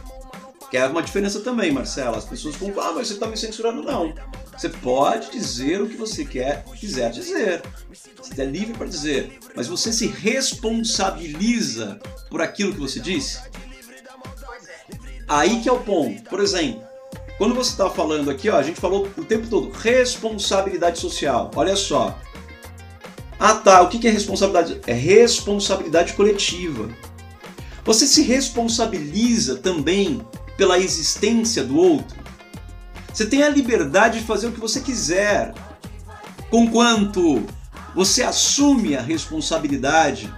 Que 0.70 0.78
é 0.78 0.86
uma 0.86 1.02
diferença 1.02 1.40
também, 1.40 1.72
Marcela. 1.72 2.18
As 2.18 2.26
pessoas 2.26 2.56
vão 2.56 2.72
falar, 2.72 2.90
ah, 2.90 2.94
mas 2.94 3.08
você 3.08 3.14
está 3.16 3.26
me 3.26 3.38
censurando. 3.38 3.82
Não. 3.82 4.14
Você 4.58 4.70
pode 4.70 5.32
dizer 5.32 5.82
o 5.82 5.88
que 5.88 5.98
você 5.98 6.24
quer, 6.24 6.64
quiser 6.76 7.12
dizer. 7.12 7.62
Você 8.18 8.42
é 8.42 8.46
livre 8.46 8.74
para 8.74 8.88
dizer. 8.88 9.38
Mas 9.56 9.68
você 9.68 9.92
se 9.92 10.08
responsabiliza 10.08 12.00
por 12.30 12.42
aquilo 12.42 12.74
que 12.74 12.80
você 12.80 13.00
disse? 13.00 13.40
Aí 15.28 15.62
que 15.62 15.70
é 15.70 15.72
o 15.72 15.80
ponto. 15.80 16.24
Por 16.30 16.40
exemplo, 16.40 16.84
quando 17.38 17.54
você 17.54 17.72
está 17.72 17.90
falando 17.90 18.32
aqui, 18.32 18.50
ó, 18.50 18.56
a 18.56 18.64
gente 18.64 18.80
falou 18.80 19.10
o 19.18 19.26
tempo 19.26 19.48
todo 19.48 19.70
responsabilidade 19.72 21.00
social. 21.00 21.52
Olha 21.56 21.76
só. 21.76 22.18
Ah 23.38 23.56
tá, 23.56 23.82
o 23.82 23.90
que 23.90 24.08
é 24.08 24.12
responsabilidade? 24.12 24.80
É 24.88 24.94
responsabilidade 24.94 26.14
coletiva. 26.14 26.90
Você 27.84 28.08
se 28.08 28.22
responsabiliza 28.22 29.58
também 29.58 30.26
pela 30.58 30.80
existência 30.80 31.64
do 31.64 31.78
outro. 31.78 32.18
Você 33.16 33.26
tem 33.26 33.44
a 33.44 33.50
liberdade 33.50 34.20
de 34.20 34.26
fazer 34.26 34.48
o 34.48 34.52
que 34.52 34.60
você 34.60 34.82
quiser, 34.82 35.54
conquanto 36.50 37.46
você 37.96 38.24
assume 38.24 38.98
a 38.98 39.02
responsabilidade 39.02 40.30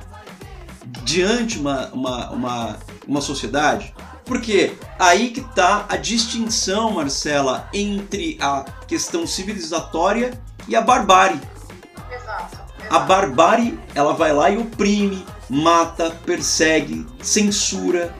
diante 1.03 1.57
uma, 1.57 1.87
uma, 1.87 2.29
uma, 2.29 2.79
uma 3.07 3.19
sociedade. 3.19 3.95
Porque 4.23 4.75
aí 4.99 5.31
que 5.31 5.39
está 5.39 5.87
a 5.89 5.95
distinção, 5.95 6.91
Marcela, 6.91 7.67
entre 7.73 8.37
a 8.39 8.63
questão 8.87 9.25
civilizatória 9.25 10.39
e 10.67 10.75
a 10.75 10.81
barbárie. 10.81 11.41
Exato, 12.11 12.59
exato. 12.79 12.93
A 12.93 12.99
barbárie, 12.99 13.79
ela 13.95 14.13
vai 14.13 14.31
lá 14.31 14.51
e 14.51 14.57
oprime, 14.59 15.25
mata, 15.49 16.11
persegue, 16.27 17.07
censura, 17.23 18.13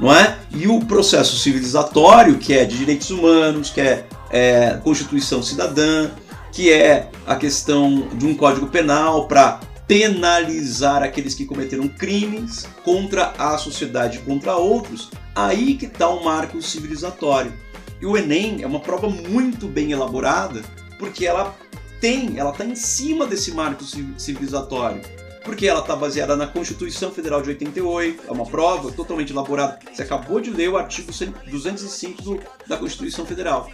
não 0.00 0.12
é? 0.12 0.38
E 0.50 0.66
o 0.66 0.80
processo 0.80 1.36
civilizatório, 1.36 2.38
que 2.38 2.54
é 2.54 2.64
de 2.64 2.78
direitos 2.78 3.10
humanos, 3.10 3.70
que 3.70 3.80
é, 3.80 4.06
é 4.30 4.80
Constituição 4.82 5.42
Cidadã, 5.42 6.10
que 6.50 6.72
é 6.72 7.10
a 7.26 7.36
questão 7.36 8.08
de 8.14 8.26
um 8.26 8.34
código 8.34 8.66
penal 8.66 9.28
para 9.28 9.60
penalizar 9.86 11.02
aqueles 11.02 11.34
que 11.34 11.44
cometeram 11.44 11.86
crimes 11.88 12.66
contra 12.84 13.32
a 13.36 13.58
sociedade, 13.58 14.20
contra 14.20 14.56
outros, 14.56 15.10
aí 15.34 15.74
que 15.74 15.86
está 15.86 16.08
o 16.08 16.24
marco 16.24 16.62
civilizatório. 16.62 17.52
E 18.00 18.06
o 18.06 18.16
Enem 18.16 18.62
é 18.62 18.66
uma 18.66 18.80
prova 18.80 19.08
muito 19.08 19.68
bem 19.68 19.92
elaborada, 19.92 20.62
porque 20.98 21.26
ela 21.26 21.54
tem, 22.00 22.38
ela 22.38 22.50
está 22.50 22.64
em 22.64 22.74
cima 22.74 23.26
desse 23.26 23.52
marco 23.52 23.84
civilizatório. 24.16 25.02
Porque 25.44 25.66
ela 25.66 25.80
está 25.80 25.96
baseada 25.96 26.36
na 26.36 26.46
Constituição 26.46 27.10
Federal 27.10 27.40
de 27.42 27.50
88, 27.50 28.24
é 28.28 28.30
uma 28.32 28.46
prova 28.46 28.92
totalmente 28.92 29.32
elaborada. 29.32 29.78
Você 29.92 30.02
acabou 30.02 30.40
de 30.40 30.50
ler 30.50 30.68
o 30.68 30.76
artigo 30.76 31.10
205 31.46 32.22
do, 32.22 32.40
da 32.66 32.76
Constituição 32.76 33.24
Federal. 33.24 33.70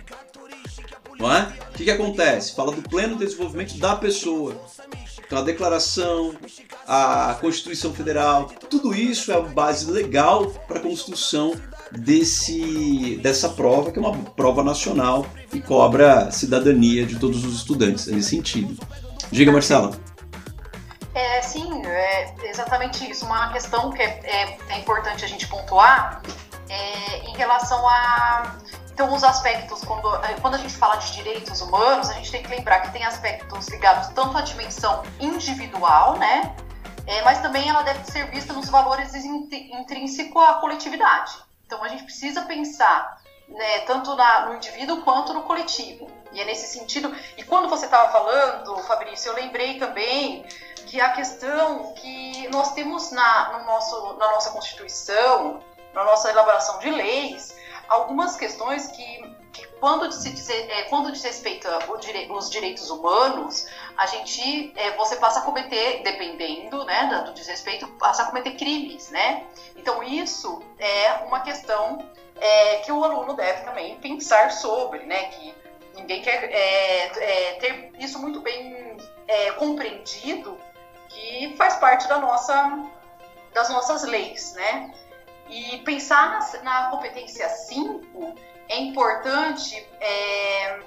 Não 1.19 1.33
é? 1.33 1.53
O 1.71 1.73
que, 1.73 1.85
que 1.85 1.91
acontece? 1.91 2.55
Fala 2.55 2.73
do 2.73 2.83
pleno 2.83 3.17
desenvolvimento 3.17 3.79
da 3.79 3.97
pessoa. 3.97 4.55
Então 5.27 5.39
a 5.39 5.43
declaração, 5.43 6.35
a 6.87 7.37
Constituição 7.41 7.93
Federal, 7.93 8.49
tudo 8.71 8.95
isso 8.95 9.33
é 9.33 9.35
a 9.35 9.41
base 9.41 9.91
legal 9.91 10.47
para 10.69 10.79
a 10.79 10.83
construção 10.83 11.53
desse, 11.91 13.19
dessa 13.23 13.49
prova, 13.49 13.91
que 13.91 13.99
é 13.99 14.03
uma 14.03 14.17
prova 14.17 14.63
nacional 14.63 15.27
e 15.53 15.61
cobra 15.61 16.31
cidadania 16.31 17.05
de 17.05 17.19
todos 17.19 17.45
os 17.45 17.57
estudantes, 17.57 18.07
nesse 18.07 18.31
sentido. 18.31 18.77
Diga, 19.33 19.51
Marcela. 19.51 19.99
É, 21.17 21.41
sim, 21.41 21.83
é 21.87 22.35
exatamente 22.45 23.11
isso. 23.11 23.25
Uma 23.25 23.51
questão 23.51 23.91
que 23.91 24.03
é, 24.03 24.21
é, 24.23 24.59
é 24.69 24.79
importante 24.79 25.25
a 25.25 25.29
gente 25.29 25.49
pontuar 25.49 26.21
é 26.69 27.19
em 27.21 27.35
relação 27.35 27.89
a 27.89 28.57
então, 28.93 29.13
os 29.13 29.23
aspectos, 29.23 29.85
quando, 29.85 30.15
eh, 30.25 30.37
quando 30.41 30.55
a 30.55 30.59
gente 30.59 30.75
fala 30.75 30.97
de 30.97 31.13
direitos 31.13 31.61
humanos, 31.61 32.09
a 32.09 32.15
gente 32.15 32.31
tem 32.31 32.43
que 32.43 32.49
lembrar 32.49 32.81
que 32.81 32.93
tem 32.93 33.05
aspectos 33.05 33.69
ligados 33.69 34.09
tanto 34.15 34.39
à 34.39 34.41
dimensão 34.41 35.03
individual, 35.21 36.17
né? 36.17 36.57
É, 37.07 37.21
mas 37.21 37.41
também 37.41 37.69
ela 37.69 37.83
deve 37.83 38.03
ser 38.11 38.31
vista 38.31 38.55
nos 38.55 38.71
valores 38.71 39.15
intrínsecos 39.15 40.43
à 40.43 40.55
coletividade. 40.55 41.33
Então, 41.67 41.85
a 41.85 41.89
gente 41.89 42.05
precisa 42.05 42.43
pensar 42.43 43.21
né, 43.49 43.81
tanto 43.81 44.15
na, 44.17 44.47
no 44.47 44.55
indivíduo 44.57 45.03
quanto 45.03 45.35
no 45.35 45.43
coletivo. 45.43 46.11
E 46.33 46.41
é 46.41 46.45
nesse 46.47 46.79
sentido. 46.79 47.15
E 47.37 47.43
quando 47.45 47.69
você 47.69 47.85
estava 47.85 48.11
falando, 48.11 48.79
Fabrício, 48.85 49.31
eu 49.31 49.35
lembrei 49.35 49.79
também 49.79 50.45
que 50.87 51.01
a 51.01 51.11
questão 51.11 51.93
que 51.95 52.49
nós 52.49 52.73
temos 52.73 53.11
na, 53.11 53.59
no 53.59 53.67
nosso, 53.67 54.15
na 54.15 54.31
nossa 54.33 54.51
Constituição, 54.51 55.61
na 55.93 56.05
nossa 56.05 56.31
elaboração 56.31 56.79
de 56.79 56.91
leis, 56.91 57.57
algumas 57.89 58.37
questões 58.37 58.87
que, 58.89 59.37
que 59.53 59.67
quando, 59.81 60.11
se 60.13 60.31
diz, 60.31 60.49
é, 60.49 60.83
quando 60.85 61.11
diz 61.13 61.23
respeito 61.23 61.67
aos 61.69 62.51
direitos 62.51 62.91
humanos, 62.91 63.67
a 63.97 64.07
gente, 64.07 64.73
é, 64.77 64.93
você 64.97 65.17
passa 65.17 65.41
a 65.41 65.43
cometer, 65.43 66.03
dependendo 66.03 66.85
né, 66.85 67.23
do 67.25 67.33
desrespeito, 67.33 67.89
passa 67.99 68.23
a 68.23 68.27
cometer 68.27 68.53
crimes, 68.53 69.11
né? 69.11 69.45
Então 69.75 70.03
isso 70.03 70.63
é 70.79 71.25
uma 71.27 71.41
questão 71.41 71.99
é, 72.41 72.77
que 72.77 72.93
o 72.93 73.03
aluno 73.03 73.35
deve 73.35 73.63
também 73.63 73.97
pensar 73.97 74.53
sobre, 74.53 75.05
né? 75.05 75.25
Que 75.25 75.55
ninguém 75.95 76.23
quer 76.23 76.45
é, 76.45 77.07
é, 77.07 77.53
ter 77.55 77.93
isso 77.99 78.19
muito 78.19 78.41
bem 78.41 78.97
é, 79.27 79.53
compreendido, 79.53 80.59
que 81.17 81.57
faz 81.57 81.77
parte 81.77 82.07
da 82.09 82.19
nossa, 82.19 82.85
das 83.55 83.71
nossas 83.71 84.05
leis, 84.05 84.53
né? 84.53 84.93
E 85.49 85.79
pensar 85.79 86.39
na, 86.39 86.63
na 86.63 86.91
competência 86.91 87.49
5 87.49 88.35
é 88.69 88.79
importante 88.81 89.89
é, 90.01 90.81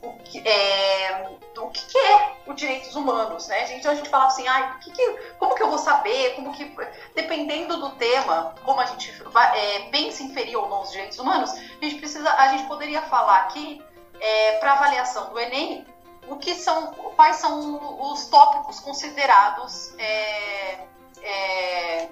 o, 0.00 0.12
que, 0.24 0.38
é, 0.48 1.28
o 1.58 1.68
que 1.68 1.98
é 1.98 2.36
os 2.46 2.56
direitos 2.56 2.96
humanos, 2.96 3.46
né? 3.48 3.66
Gente, 3.66 3.86
a 3.86 3.94
gente 3.94 4.08
fala 4.08 4.26
assim, 4.26 4.46
ah, 4.48 4.78
que 4.80 4.90
que, 4.90 5.12
como 5.38 5.54
que 5.54 5.62
eu 5.62 5.68
vou 5.68 5.78
saber? 5.78 6.34
Como 6.34 6.52
que, 6.52 6.74
dependendo 7.14 7.76
do 7.76 7.90
tema, 7.96 8.54
como 8.64 8.80
a 8.80 8.86
gente 8.86 9.12
vai, 9.24 9.58
é, 9.58 9.80
pensa 9.90 10.22
inferir 10.22 10.56
ou 10.56 10.68
não 10.68 10.82
os 10.82 10.92
direitos 10.92 11.18
humanos, 11.18 11.50
a 11.50 11.84
gente 11.84 11.96
precisa, 11.96 12.32
a 12.32 12.48
gente 12.48 12.64
poderia 12.64 13.02
falar 13.02 13.40
aqui 13.40 13.84
é, 14.18 14.52
para 14.58 14.72
avaliação 14.72 15.30
do 15.30 15.38
Enem 15.38 15.84
o 16.28 16.36
que 16.36 16.54
são, 16.54 16.92
quais 17.16 17.36
são 17.36 18.12
os 18.12 18.26
tópicos 18.26 18.80
considerados 18.80 19.94
é, 19.98 20.86
é 21.22 22.08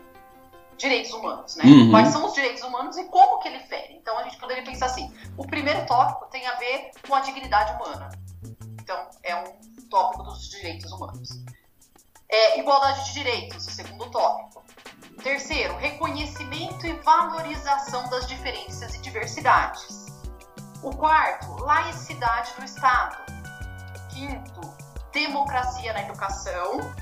direitos 0.81 1.12
humanos, 1.12 1.57
né? 1.57 1.64
Uhum. 1.64 1.90
Quais 1.90 2.09
são 2.09 2.27
os 2.27 2.33
direitos 2.33 2.62
humanos 2.62 2.96
e 2.96 3.05
como 3.05 3.38
que 3.40 3.49
ele 3.49 3.61
fere. 3.61 3.94
Então 3.94 4.18
a 4.18 4.25
gente 4.25 4.38
poderia 4.38 4.64
pensar 4.64 4.87
assim: 4.87 5.14
o 5.37 5.46
primeiro 5.46 5.85
tópico 5.87 6.27
tem 6.31 6.46
a 6.46 6.55
ver 6.57 6.90
com 7.07 7.14
a 7.14 7.20
dignidade 7.20 7.73
humana. 7.75 8.11
Então 8.81 9.09
é 9.23 9.37
um 9.37 9.88
tópico 9.88 10.25
dos 10.25 10.49
direitos 10.49 10.90
humanos. 10.90 11.29
É, 12.29 12.61
igualdade 12.61 13.07
de 13.07 13.12
direitos, 13.14 13.66
o 13.66 13.70
segundo 13.70 14.11
tópico. 14.11 14.64
Terceiro, 15.23 15.77
reconhecimento 15.77 16.87
e 16.87 16.92
valorização 16.94 18.09
das 18.09 18.27
diferenças 18.27 18.94
e 18.94 18.99
diversidades. 19.01 20.07
O 20.83 20.96
quarto, 20.96 21.62
laicidade 21.62 22.55
do 22.55 22.64
Estado. 22.64 23.30
Quinto, 24.20 24.61
democracia 25.14 25.94
na 25.94 26.02
educação. 26.02 26.92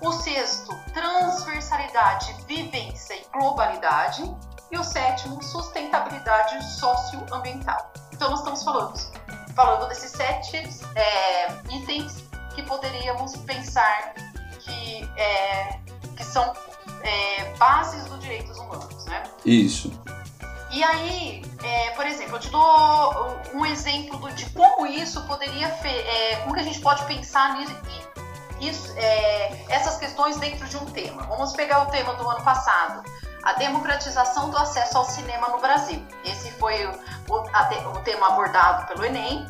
O 0.00 0.10
sexto, 0.10 0.76
transversalidade, 0.92 2.34
vivência 2.48 3.14
e 3.14 3.24
globalidade. 3.32 4.22
E 4.72 4.76
o 4.76 4.82
sétimo, 4.82 5.40
sustentabilidade 5.40 6.64
socioambiental. 6.64 7.92
Então, 8.12 8.28
nós 8.28 8.40
estamos 8.40 8.64
falando, 8.64 8.98
falando 9.54 9.88
desses 9.88 10.10
sete 10.10 10.56
é, 10.96 11.52
itens 11.70 12.24
que 12.56 12.62
poderíamos 12.64 13.36
pensar 13.36 14.14
que, 14.58 15.08
é, 15.16 15.78
que 16.16 16.24
são 16.24 16.52
é, 17.04 17.54
bases 17.56 18.04
dos 18.06 18.18
direitos 18.18 18.58
humanos, 18.58 19.04
né? 19.04 19.22
Isso. 19.44 19.92
E 20.74 20.82
aí, 20.82 21.40
é, 21.62 21.90
por 21.90 22.04
exemplo, 22.04 22.34
eu 22.34 22.40
te 22.40 22.50
dou 22.50 23.40
um 23.54 23.64
exemplo 23.64 24.28
de 24.32 24.44
como 24.50 24.84
isso 24.84 25.24
poderia, 25.24 25.68
é, 25.68 26.34
como 26.42 26.52
que 26.52 26.58
a 26.58 26.64
gente 26.64 26.80
pode 26.80 27.04
pensar 27.04 27.56
nisso, 27.56 27.76
isso, 28.60 28.92
é, 28.96 29.66
essas 29.68 29.98
questões 29.98 30.36
dentro 30.38 30.66
de 30.66 30.76
um 30.76 30.84
tema. 30.86 31.22
Vamos 31.28 31.52
pegar 31.52 31.84
o 31.84 31.86
tema 31.92 32.14
do 32.14 32.28
ano 32.28 32.42
passado, 32.42 33.08
a 33.44 33.52
democratização 33.52 34.50
do 34.50 34.56
acesso 34.56 34.98
ao 34.98 35.04
cinema 35.04 35.46
no 35.50 35.60
Brasil. 35.60 36.04
Esse 36.24 36.50
foi 36.50 36.86
o, 36.86 36.92
o, 37.28 38.00
tema 38.02 38.32
abordado 38.32 38.88
pelo 38.88 39.04
Enem. 39.04 39.46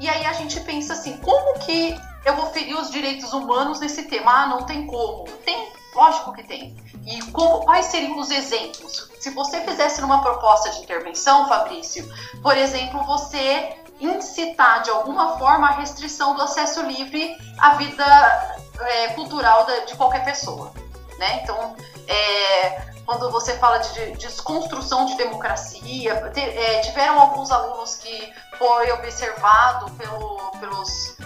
E 0.00 0.08
aí 0.08 0.24
a 0.24 0.32
gente 0.32 0.58
pensa 0.60 0.94
assim, 0.94 1.18
como 1.18 1.58
que 1.58 1.94
eu 2.24 2.36
vou 2.36 2.46
ferir 2.52 2.74
os 2.74 2.90
direitos 2.90 3.34
humanos 3.34 3.80
nesse 3.80 4.04
tema? 4.04 4.44
Ah, 4.44 4.46
não 4.46 4.62
tem 4.62 4.86
como. 4.86 5.24
Tem, 5.44 5.70
lógico 5.94 6.32
que 6.32 6.42
tem. 6.42 6.76
E 7.06 7.22
como, 7.30 7.60
quais 7.64 7.86
seriam 7.86 8.18
os 8.18 8.30
exemplos? 8.30 9.10
Se 9.20 9.30
você 9.30 9.60
fizesse 9.62 10.00
numa 10.00 10.22
proposta 10.22 10.70
de 10.70 10.80
intervenção, 10.82 11.48
Fabrício, 11.48 12.06
por 12.42 12.56
exemplo, 12.56 13.02
você 13.04 13.76
incitar 14.00 14.82
de 14.82 14.90
alguma 14.90 15.38
forma 15.38 15.68
a 15.68 15.72
restrição 15.72 16.34
do 16.34 16.42
acesso 16.42 16.82
livre 16.82 17.36
à 17.58 17.74
vida 17.74 18.56
é, 18.80 19.08
cultural 19.08 19.66
de 19.86 19.96
qualquer 19.96 20.24
pessoa. 20.24 20.72
Né? 21.18 21.40
Então, 21.42 21.76
é, 22.08 22.94
quando 23.04 23.30
você 23.30 23.56
fala 23.58 23.78
de, 23.78 24.12
de 24.12 24.26
desconstrução 24.26 25.06
de 25.06 25.16
democracia, 25.16 26.32
é, 26.36 26.80
tiveram 26.80 27.20
alguns 27.20 27.50
alunos 27.50 27.96
que 27.96 28.32
foi 28.58 28.90
observado 28.92 29.90
pelo, 29.92 30.50
pelos, 30.58 31.16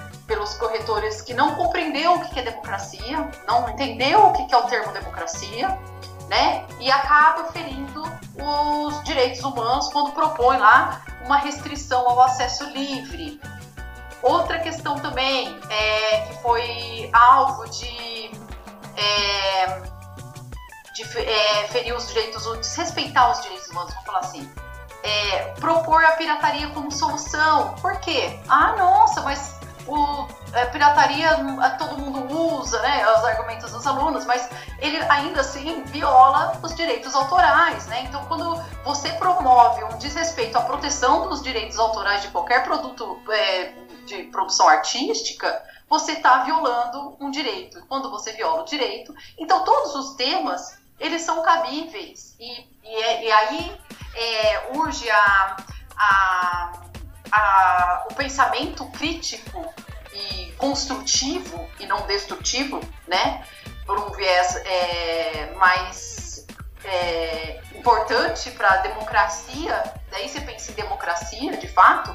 corretores 0.89 1.21
que 1.21 1.35
não 1.35 1.55
compreendeu 1.55 2.15
o 2.15 2.21
que 2.21 2.41
é 2.41 2.43
democracia, 2.43 3.29
não 3.47 3.69
entendeu 3.69 4.27
o 4.27 4.33
que 4.33 4.53
é 4.53 4.57
o 4.57 4.63
termo 4.63 4.91
democracia, 4.93 5.79
né? 6.29 6.67
E 6.81 6.91
acaba 6.91 7.53
ferindo 7.53 8.03
os 8.37 9.05
direitos 9.05 9.43
humanos 9.43 9.89
quando 9.93 10.13
propõe 10.13 10.57
lá 10.57 11.03
uma 11.27 11.37
restrição 11.37 12.09
ao 12.09 12.23
acesso 12.23 12.65
livre. 12.71 13.39
Outra 14.23 14.59
questão 14.61 14.99
também 14.99 15.59
é 15.71 16.21
que 16.23 16.43
foi 16.43 17.11
alvo 17.13 17.69
de, 17.69 18.31
é, 18.97 19.83
de 20.95 21.03
é, 21.19 21.69
ferir 21.69 21.95
os 21.95 22.09
direitos, 22.09 22.47
ou 22.47 22.57
desrespeitar 22.57 23.31
os 23.31 23.43
direitos 23.43 23.69
humanos, 23.69 23.93
vamos 23.93 24.07
falar 24.07 24.21
assim. 24.21 24.51
É, 25.05 25.55
propor 25.61 26.05
a 26.05 26.13
pirataria 26.13 26.69
como 26.71 26.91
solução. 26.91 27.75
Por 27.77 28.01
quê? 28.01 28.41
Ah, 28.49 28.75
nossa, 28.77 29.23
mas 29.23 29.59
o, 29.87 30.27
a 30.53 30.67
pirataria 30.67 31.31
todo 31.79 31.99
mundo 31.99 32.59
usa, 32.61 32.81
né, 32.81 33.07
os 33.13 33.25
argumentos 33.25 33.71
dos 33.71 33.87
alunos, 33.87 34.25
mas 34.25 34.49
ele 34.79 34.97
ainda 35.09 35.41
assim 35.41 35.83
viola 35.85 36.59
os 36.63 36.75
direitos 36.75 37.15
autorais, 37.15 37.87
né? 37.87 38.05
Então, 38.05 38.25
quando 38.27 38.63
você 38.85 39.11
promove 39.13 39.85
um 39.85 39.99
desrespeito 39.99 40.57
à 40.57 40.63
proteção 40.63 41.29
dos 41.29 41.43
direitos 41.43 41.79
autorais 41.79 42.23
de 42.23 42.29
qualquer 42.29 42.65
produto 42.65 43.21
é, 43.31 43.73
de 44.07 44.25
produção 44.25 44.69
artística, 44.69 45.63
você 45.89 46.13
está 46.13 46.45
violando 46.45 47.17
um 47.21 47.31
direito. 47.31 47.85
Quando 47.87 48.11
você 48.11 48.33
viola 48.33 48.63
o 48.63 48.65
direito, 48.65 49.15
então 49.39 49.65
todos 49.65 49.95
os 49.95 50.15
temas 50.17 50.79
eles 50.99 51.23
são 51.23 51.43
cabíveis 51.43 52.35
e, 52.41 52.67
e, 52.83 52.95
é, 53.03 53.25
e 53.25 53.33
aí 53.33 53.81
é, 54.15 54.71
urge 54.75 55.09
a, 55.11 55.57
a, 55.97 56.73
a, 57.31 58.07
o 58.11 58.15
pensamento 58.15 58.85
crítico 58.91 59.65
e 60.13 60.53
construtivo 60.53 61.69
e 61.79 61.87
não 61.87 62.07
destrutivo, 62.07 62.81
né? 63.07 63.45
Por 63.87 63.99
um 63.99 64.11
viés 64.11 64.57
é, 64.57 65.55
mais 65.57 66.47
é, 66.85 67.61
importante 67.75 68.51
para 68.53 68.69
a 68.69 68.77
democracia, 68.79 69.93
daí 70.11 70.29
você 70.29 70.41
pensa 70.41 70.73
em 70.73 70.75
democracia, 70.75 71.57
de 71.57 71.69
fato, 71.69 72.15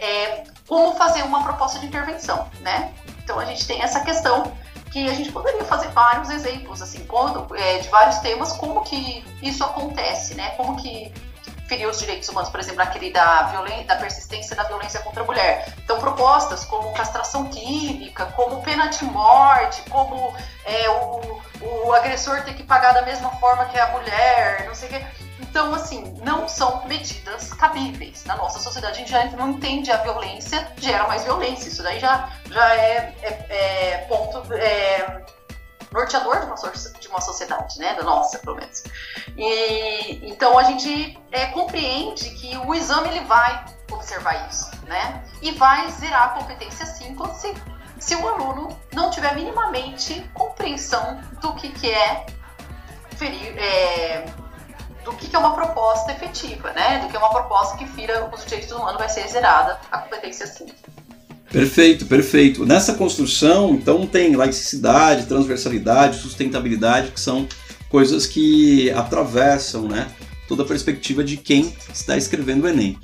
é, 0.00 0.44
como 0.66 0.96
fazer 0.96 1.22
uma 1.22 1.42
proposta 1.42 1.78
de 1.78 1.86
intervenção, 1.86 2.50
né? 2.60 2.92
Então 3.22 3.38
a 3.38 3.44
gente 3.44 3.66
tem 3.66 3.82
essa 3.82 4.00
questão 4.00 4.56
que 4.92 5.08
a 5.08 5.14
gente 5.14 5.32
poderia 5.32 5.64
fazer 5.64 5.88
vários 5.88 6.30
exemplos, 6.30 6.80
assim, 6.80 7.04
quando, 7.06 7.52
é, 7.56 7.78
de 7.78 7.88
vários 7.88 8.18
temas, 8.18 8.52
como 8.52 8.82
que 8.82 9.24
isso 9.42 9.64
acontece, 9.64 10.34
né? 10.34 10.50
Como 10.50 10.76
que 10.76 11.12
ferir 11.66 11.88
os 11.88 11.98
direitos 11.98 12.28
humanos, 12.28 12.50
por 12.50 12.60
exemplo, 12.60 12.82
aquele 12.82 13.10
da, 13.10 13.52
da 13.86 13.96
persistência 13.96 14.54
da 14.54 14.64
violência 14.64 15.00
contra 15.00 15.22
a 15.22 15.26
mulher. 15.26 15.72
Então, 15.84 15.98
propostas 15.98 16.64
como 16.64 16.92
castração 16.92 17.46
química, 17.46 18.26
como 18.36 18.62
pena 18.62 18.88
de 18.88 19.04
morte, 19.04 19.82
como 19.90 20.34
é, 20.64 20.88
o, 20.90 21.40
o 21.60 21.92
agressor 21.92 22.42
ter 22.42 22.54
que 22.54 22.62
pagar 22.62 22.92
da 22.92 23.02
mesma 23.02 23.30
forma 23.32 23.64
que 23.66 23.78
a 23.78 23.88
mulher, 23.88 24.64
não 24.66 24.74
sei 24.74 24.88
o 24.88 24.92
quê. 24.92 25.06
Então, 25.40 25.74
assim, 25.74 26.16
não 26.24 26.48
são 26.48 26.84
medidas 26.86 27.52
cabíveis. 27.52 28.24
Na 28.24 28.36
nossa 28.36 28.58
sociedade, 28.58 28.94
a 28.94 28.98
gente 28.98 29.10
já 29.10 29.24
não 29.36 29.50
entende 29.50 29.90
a 29.90 29.98
violência, 29.98 30.66
gera 30.78 31.06
mais 31.06 31.24
violência. 31.24 31.68
Isso 31.68 31.82
daí 31.82 32.00
já, 32.00 32.28
já 32.50 32.74
é, 32.74 33.14
é, 33.22 33.46
é 33.48 34.06
ponto. 34.08 34.52
É, 34.52 35.22
norteador 35.94 36.40
de 36.40 36.46
uma, 36.46 36.72
de 37.00 37.08
uma 37.08 37.20
sociedade, 37.20 37.78
né? 37.78 37.94
Da 37.94 38.02
nossa, 38.02 38.38
pelo 38.40 38.56
menos. 38.56 38.82
E, 39.36 40.28
então 40.28 40.58
a 40.58 40.64
gente 40.64 41.18
é, 41.30 41.46
compreende 41.46 42.30
que 42.30 42.56
o 42.58 42.74
exame 42.74 43.08
ele 43.08 43.20
vai 43.20 43.64
observar 43.90 44.48
isso, 44.50 44.70
né? 44.86 45.24
E 45.40 45.52
vai 45.52 45.88
zerar 45.92 46.24
a 46.24 46.28
competência 46.40 46.84
sim 46.84 47.14
quando 47.14 47.34
se, 47.34 47.54
se 48.00 48.16
o 48.16 48.28
aluno 48.28 48.76
não 48.92 49.08
tiver 49.10 49.34
minimamente 49.36 50.28
compreensão 50.34 51.20
do 51.40 51.54
que, 51.54 51.70
que 51.70 51.90
é, 51.90 52.26
ferir, 53.16 53.56
é 53.56 54.26
do 55.04 55.12
que, 55.12 55.28
que 55.28 55.36
é 55.36 55.38
uma 55.38 55.54
proposta 55.54 56.10
efetiva, 56.12 56.72
né? 56.72 56.98
Do 56.98 57.08
que 57.08 57.16
é 57.16 57.18
uma 57.18 57.30
proposta 57.30 57.76
que 57.76 57.86
fira 57.86 58.28
os 58.34 58.44
direitos 58.44 58.72
humanos 58.72 58.98
vai 58.98 59.08
ser 59.08 59.28
zerada 59.28 59.78
a 59.92 59.98
competência 59.98 60.46
sim. 60.46 60.66
Perfeito, 61.54 62.06
perfeito. 62.06 62.66
Nessa 62.66 62.94
construção, 62.94 63.76
então, 63.76 64.08
tem 64.08 64.34
laicidade, 64.34 65.26
transversalidade, 65.26 66.18
sustentabilidade, 66.18 67.12
que 67.12 67.20
são 67.20 67.46
coisas 67.88 68.26
que 68.26 68.90
atravessam 68.90 69.86
né, 69.86 70.10
toda 70.48 70.64
a 70.64 70.66
perspectiva 70.66 71.22
de 71.22 71.36
quem 71.36 71.72
está 71.94 72.16
escrevendo 72.16 72.64
o 72.64 72.68
Enem. 72.68 72.98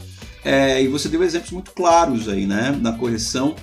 É, 0.44 0.82
e 0.82 0.88
você 0.88 1.08
deu 1.08 1.22
exemplos 1.22 1.52
muito 1.52 1.70
claros 1.70 2.28
aí, 2.28 2.44
né, 2.44 2.76
na 2.82 2.90
correção, 2.90 3.54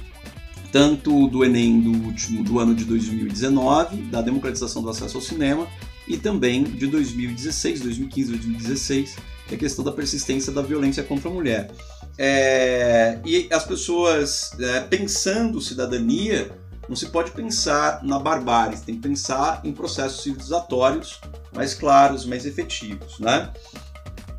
tanto 0.71 1.27
do 1.27 1.43
Enem 1.43 1.81
do, 1.81 1.91
último, 1.91 2.41
do 2.41 2.57
ano 2.57 2.73
de 2.73 2.85
2019, 2.85 4.03
da 4.03 4.21
democratização 4.21 4.81
do 4.81 4.89
acesso 4.89 5.17
ao 5.17 5.21
cinema, 5.21 5.67
e 6.07 6.15
também 6.15 6.63
de 6.63 6.87
2016, 6.87 7.81
2015, 7.81 8.31
2016, 8.31 9.15
que 9.49 9.53
é 9.53 9.57
a 9.57 9.59
questão 9.59 9.83
da 9.83 9.91
persistência 9.91 10.53
da 10.53 10.61
violência 10.61 11.03
contra 11.03 11.29
a 11.29 11.33
mulher. 11.33 11.71
É, 12.17 13.19
e 13.23 13.47
as 13.51 13.63
pessoas 13.63 14.51
é, 14.59 14.79
pensando 14.81 15.61
cidadania, 15.61 16.51
não 16.89 16.95
se 16.95 17.07
pode 17.07 17.31
pensar 17.31 18.03
na 18.03 18.17
barbárie, 18.17 18.79
tem 18.79 18.95
que 18.95 19.01
pensar 19.01 19.61
em 19.63 19.71
processos 19.71 20.23
civilizatórios 20.23 21.19
mais 21.53 21.73
claros, 21.73 22.25
mais 22.25 22.45
efetivos, 22.45 23.19
né? 23.19 23.51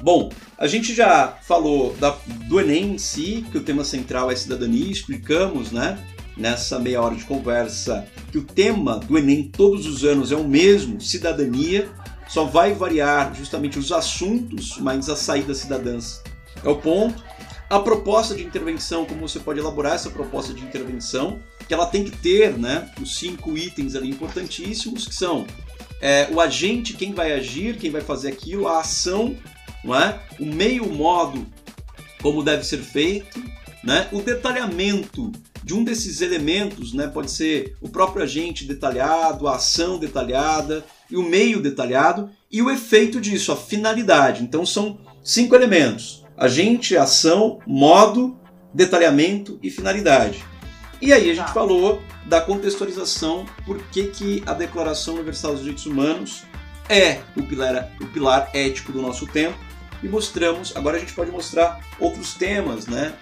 Bom, 0.02 0.30
a 0.56 0.66
gente 0.66 0.94
já 0.94 1.36
falou 1.42 1.94
da, 1.94 2.16
do 2.48 2.60
Enem 2.60 2.94
em 2.94 2.98
si, 2.98 3.44
que 3.50 3.58
o 3.58 3.62
tema 3.62 3.84
central 3.84 4.30
é 4.30 4.36
cidadania, 4.36 4.90
explicamos, 4.90 5.72
né, 5.72 5.98
nessa 6.36 6.78
meia 6.78 7.02
hora 7.02 7.16
de 7.16 7.24
conversa, 7.24 8.06
que 8.30 8.38
o 8.38 8.44
tema 8.44 8.98
do 9.00 9.18
Enem 9.18 9.50
todos 9.50 9.86
os 9.86 10.04
anos 10.04 10.30
é 10.30 10.36
o 10.36 10.44
mesmo, 10.44 11.00
cidadania, 11.00 11.88
só 12.28 12.44
vai 12.44 12.74
variar 12.74 13.34
justamente 13.34 13.78
os 13.78 13.90
assuntos, 13.90 14.78
mas 14.78 15.08
a 15.08 15.16
saída 15.16 15.52
cidadãs 15.52 16.22
é 16.62 16.68
o 16.68 16.76
ponto 16.76 17.24
a 17.70 17.78
proposta 17.78 18.34
de 18.34 18.44
intervenção, 18.44 19.04
como 19.04 19.28
você 19.28 19.38
pode 19.38 19.60
elaborar 19.60 19.94
essa 19.94 20.08
proposta 20.08 20.54
de 20.54 20.62
intervenção, 20.62 21.38
que 21.66 21.74
ela 21.74 21.86
tem 21.86 22.02
que 22.02 22.10
ter 22.10 22.56
né, 22.56 22.90
os 23.00 23.16
cinco 23.18 23.58
itens 23.58 23.94
ali 23.94 24.08
importantíssimos, 24.08 25.06
que 25.06 25.14
são 25.14 25.46
é, 26.00 26.28
o 26.32 26.40
agente, 26.40 26.94
quem 26.94 27.12
vai 27.12 27.32
agir, 27.32 27.76
quem 27.76 27.90
vai 27.90 28.00
fazer 28.00 28.28
aquilo, 28.28 28.66
a 28.66 28.80
ação, 28.80 29.36
não 29.84 29.94
é? 29.94 30.18
o 30.40 30.46
meio, 30.46 30.84
o 30.84 30.94
modo, 30.94 31.46
como 32.22 32.42
deve 32.42 32.64
ser 32.64 32.78
feito, 32.78 33.42
né? 33.84 34.08
o 34.12 34.22
detalhamento 34.22 35.30
de 35.62 35.74
um 35.74 35.84
desses 35.84 36.22
elementos, 36.22 36.94
né? 36.94 37.06
pode 37.06 37.30
ser 37.30 37.76
o 37.82 37.88
próprio 37.90 38.22
agente 38.22 38.64
detalhado, 38.64 39.46
a 39.46 39.56
ação 39.56 39.98
detalhada 39.98 40.82
e 41.10 41.16
o 41.16 41.22
meio 41.22 41.60
detalhado, 41.60 42.30
e 42.50 42.62
o 42.62 42.70
efeito 42.70 43.20
disso, 43.20 43.52
a 43.52 43.56
finalidade. 43.56 44.42
Então 44.42 44.64
são 44.64 44.98
cinco 45.22 45.54
elementos 45.54 46.17
agente, 46.38 46.96
ação, 46.96 47.58
modo, 47.66 48.38
detalhamento 48.72 49.58
e 49.62 49.70
finalidade. 49.70 50.44
E 51.00 51.12
aí 51.12 51.30
a 51.30 51.34
gente 51.34 51.46
tá. 51.46 51.52
falou 51.52 52.02
da 52.26 52.40
contextualização, 52.40 53.46
por 53.64 53.78
que, 53.84 54.04
que 54.04 54.42
a 54.46 54.52
Declaração 54.52 55.14
Universal 55.14 55.52
dos 55.52 55.60
Direitos 55.60 55.86
Humanos 55.86 56.44
é 56.88 57.20
o 57.36 57.42
pilar, 57.42 57.90
o 58.00 58.06
pilar 58.06 58.50
ético 58.54 58.92
do 58.92 59.02
nosso 59.02 59.26
tempo 59.26 59.58
e 60.02 60.08
mostramos, 60.08 60.76
agora 60.76 60.96
a 60.96 61.00
gente 61.00 61.12
pode 61.12 61.30
mostrar 61.30 61.80
outros 61.98 62.34
temas 62.34 62.86
né, 62.86 63.14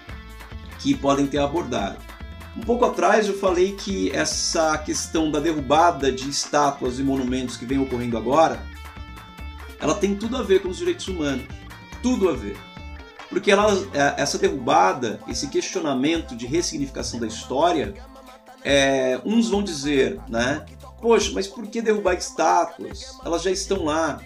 que 0.79 0.95
podem 0.95 1.25
ter 1.27 1.39
abordado. 1.39 1.97
Um 2.55 2.61
pouco 2.61 2.85
atrás 2.85 3.27
eu 3.27 3.37
falei 3.37 3.73
que 3.73 4.11
essa 4.11 4.77
questão 4.79 5.29
da 5.29 5.39
derrubada 5.39 6.11
de 6.11 6.27
estátuas 6.27 6.99
e 6.99 7.03
monumentos 7.03 7.55
que 7.55 7.65
vem 7.65 7.77
ocorrendo 7.77 8.17
agora, 8.17 8.59
ela 9.79 9.93
tem 9.93 10.15
tudo 10.15 10.37
a 10.37 10.41
ver 10.41 10.61
com 10.61 10.69
os 10.69 10.77
direitos 10.77 11.07
humanos. 11.07 11.45
Tudo 12.01 12.29
a 12.29 12.33
ver. 12.33 12.57
Porque 13.29 13.51
ela, 13.51 13.71
é, 13.93 14.21
essa 14.21 14.37
derrubada, 14.37 15.19
esse 15.27 15.47
questionamento 15.47 16.35
de 16.35 16.45
ressignificação 16.45 17.19
da 17.19 17.27
história, 17.27 17.93
é, 18.63 19.19
uns 19.25 19.49
vão 19.49 19.61
dizer, 19.61 20.19
né? 20.27 20.65
Poxa, 21.01 21.31
mas 21.33 21.47
por 21.47 21.67
que 21.67 21.81
derrubar 21.81 22.13
estátuas? 22.15 23.17
Elas 23.23 23.43
já 23.43 23.51
estão 23.51 23.85
lá, 23.85 24.19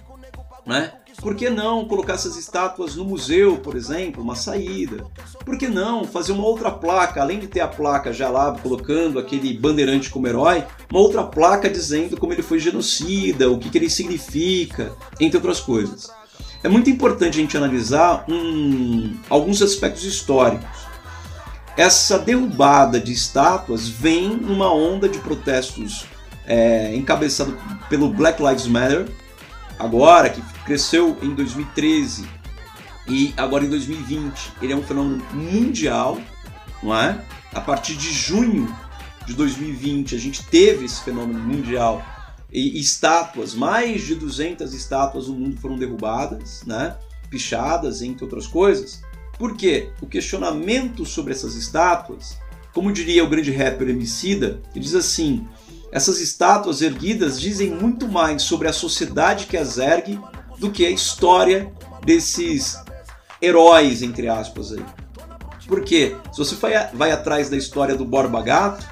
né? 0.65 0.93
Por 1.19 1.35
que 1.35 1.49
não 1.49 1.85
colocar 1.85 2.13
essas 2.13 2.35
estátuas 2.37 2.95
no 2.95 3.03
museu, 3.03 3.57
por 3.57 3.75
exemplo, 3.75 4.23
uma 4.23 4.35
saída? 4.35 5.05
Por 5.45 5.57
que 5.57 5.67
não 5.67 6.05
fazer 6.05 6.31
uma 6.31 6.45
outra 6.45 6.71
placa, 6.71 7.21
além 7.21 7.39
de 7.39 7.47
ter 7.47 7.59
a 7.59 7.67
placa 7.67 8.13
já 8.13 8.29
lá 8.29 8.57
colocando 8.57 9.19
aquele 9.19 9.53
bandeirante 9.53 10.09
como 10.09 10.27
herói, 10.27 10.65
uma 10.89 10.99
outra 10.99 11.23
placa 11.23 11.69
dizendo 11.69 12.17
como 12.17 12.33
ele 12.33 12.41
foi 12.41 12.57
genocida, 12.57 13.51
o 13.51 13.59
que, 13.59 13.69
que 13.69 13.77
ele 13.77 13.89
significa, 13.89 14.93
entre 15.19 15.37
outras 15.37 15.59
coisas 15.59 16.09
é 16.63 16.69
muito 16.69 16.89
importante 16.89 17.37
a 17.37 17.41
gente 17.41 17.57
analisar 17.57 18.25
um, 18.27 19.17
alguns 19.29 19.61
aspectos 19.61 20.03
históricos. 20.03 20.67
Essa 21.75 22.19
derrubada 22.19 22.99
de 22.99 23.11
estátuas 23.11 23.87
vem 23.87 24.35
numa 24.35 24.71
onda 24.71 25.09
de 25.09 25.17
protestos 25.19 26.05
é, 26.45 26.95
encabeçado 26.95 27.57
pelo 27.89 28.09
Black 28.09 28.41
Lives 28.41 28.67
Matter, 28.67 29.07
agora 29.79 30.29
que 30.29 30.41
cresceu 30.65 31.17
em 31.21 31.33
2013 31.33 32.27
e 33.07 33.33
agora 33.37 33.65
em 33.65 33.69
2020 33.69 34.51
ele 34.61 34.73
é 34.73 34.75
um 34.75 34.83
fenômeno 34.83 35.23
mundial, 35.33 36.19
não 36.83 36.95
é? 36.95 37.23
A 37.53 37.61
partir 37.61 37.95
de 37.95 38.11
junho 38.11 38.73
de 39.25 39.33
2020 39.33 40.15
a 40.15 40.19
gente 40.19 40.43
teve 40.43 40.85
esse 40.85 41.01
fenômeno 41.01 41.39
mundial 41.39 42.03
e 42.51 42.79
estátuas, 42.79 43.53
mais 43.53 44.01
de 44.01 44.15
200 44.15 44.73
estátuas 44.73 45.27
no 45.27 45.35
mundo 45.35 45.59
foram 45.59 45.77
derrubadas, 45.77 46.63
né? 46.65 46.97
pichadas, 47.29 48.01
entre 48.01 48.25
outras 48.25 48.45
coisas. 48.45 49.01
Por 49.39 49.55
quê? 49.55 49.89
O 50.01 50.05
questionamento 50.05 51.05
sobre 51.05 51.33
essas 51.33 51.55
estátuas, 51.55 52.37
como 52.73 52.91
diria 52.91 53.23
o 53.23 53.29
grande 53.29 53.51
rapper 53.51 53.89
Emicida, 53.89 54.61
ele 54.75 54.83
diz 54.83 54.93
assim: 54.93 55.47
essas 55.91 56.19
estátuas 56.19 56.81
erguidas 56.81 57.39
dizem 57.39 57.71
muito 57.71 58.07
mais 58.07 58.43
sobre 58.43 58.67
a 58.67 58.73
sociedade 58.73 59.47
que 59.47 59.57
as 59.57 59.77
ergue 59.77 60.19
do 60.59 60.69
que 60.69 60.85
a 60.85 60.91
história 60.91 61.71
desses 62.05 62.77
heróis, 63.41 64.03
entre 64.03 64.27
aspas. 64.27 64.73
Aí. 64.73 64.85
Por 65.67 65.83
quê? 65.83 66.15
Se 66.31 66.37
você 66.37 66.55
vai, 66.55 66.87
vai 66.93 67.11
atrás 67.11 67.49
da 67.49 67.57
história 67.57 67.95
do 67.95 68.05
Borba 68.05 68.41
Gato, 68.41 68.85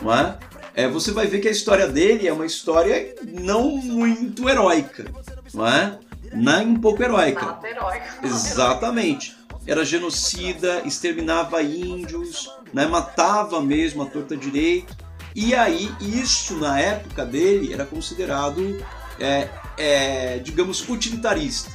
não 0.00 0.14
é? 0.14 0.38
É, 0.78 0.86
você 0.86 1.10
vai 1.10 1.26
ver 1.26 1.40
que 1.40 1.48
a 1.48 1.50
história 1.50 1.88
dele 1.88 2.28
é 2.28 2.32
uma 2.32 2.46
história 2.46 3.12
não 3.24 3.78
muito 3.78 4.48
heróica, 4.48 5.06
não 5.52 5.66
é? 5.66 5.98
Nem 6.32 6.68
um 6.68 6.80
pouco 6.80 7.02
heróica. 7.02 7.44
Nada 7.44 7.68
heróica. 7.68 8.06
Exatamente. 8.22 9.36
Era 9.66 9.84
genocida, 9.84 10.82
exterminava 10.84 11.60
índios, 11.64 12.48
né? 12.72 12.86
matava 12.86 13.60
mesmo 13.60 14.04
a 14.04 14.06
torta 14.06 14.36
direito. 14.36 14.96
E 15.34 15.52
aí, 15.52 15.92
isso 16.00 16.54
na 16.54 16.78
época 16.78 17.26
dele 17.26 17.74
era 17.74 17.84
considerado, 17.84 18.80
é, 19.18 19.48
é, 19.76 20.38
digamos, 20.38 20.88
utilitarista. 20.88 21.72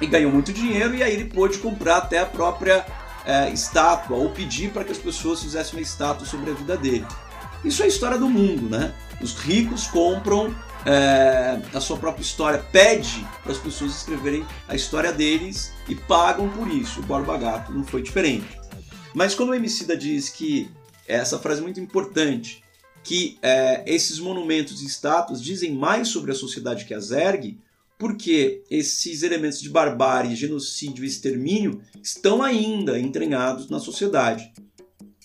E 0.00 0.06
ganhou 0.08 0.32
muito 0.32 0.52
dinheiro, 0.52 0.96
e 0.96 1.02
aí 1.04 1.12
ele 1.12 1.26
pôde 1.26 1.58
comprar 1.58 1.98
até 1.98 2.18
a 2.18 2.26
própria 2.26 2.84
é, 3.24 3.50
estátua, 3.50 4.16
ou 4.16 4.30
pedir 4.30 4.72
para 4.72 4.82
que 4.82 4.90
as 4.90 4.98
pessoas 4.98 5.40
fizessem 5.40 5.78
uma 5.78 5.82
estátua 5.82 6.26
sobre 6.26 6.50
a 6.50 6.54
vida 6.54 6.76
dele. 6.76 7.06
Isso 7.64 7.82
é 7.82 7.84
a 7.84 7.88
história 7.88 8.18
do 8.18 8.28
mundo, 8.28 8.68
né? 8.68 8.94
Os 9.20 9.34
ricos 9.34 9.86
compram 9.86 10.54
é, 10.86 11.60
a 11.74 11.80
sua 11.80 11.98
própria 11.98 12.22
história, 12.22 12.58
pede 12.72 13.26
para 13.42 13.52
as 13.52 13.58
pessoas 13.58 13.94
escreverem 13.94 14.46
a 14.66 14.74
história 14.74 15.12
deles 15.12 15.72
e 15.88 15.94
pagam 15.94 16.48
por 16.50 16.68
isso. 16.68 17.00
O 17.00 17.02
Borba 17.02 17.36
Gato 17.36 17.72
não 17.72 17.84
foi 17.84 18.02
diferente. 18.02 18.58
Mas 19.14 19.34
quando 19.34 19.50
o 19.50 19.54
Emicida 19.54 19.96
diz 19.96 20.28
que 20.28 20.70
essa 21.06 21.38
frase 21.38 21.60
é 21.60 21.62
muito 21.62 21.80
importante, 21.80 22.62
que 23.02 23.38
é, 23.42 23.82
esses 23.86 24.18
monumentos 24.18 24.82
e 24.82 24.86
estátuas 24.86 25.42
dizem 25.42 25.74
mais 25.74 26.08
sobre 26.08 26.30
a 26.30 26.34
sociedade 26.34 26.84
que 26.84 26.94
as 26.94 27.10
ergue, 27.10 27.58
porque 27.98 28.62
esses 28.70 29.22
elementos 29.22 29.60
de 29.60 29.68
barbárie, 29.68 30.34
genocídio 30.34 31.04
e 31.04 31.08
extermínio 31.08 31.82
estão 32.02 32.42
ainda 32.42 32.98
entranhados 32.98 33.68
na 33.68 33.78
sociedade. 33.78 34.50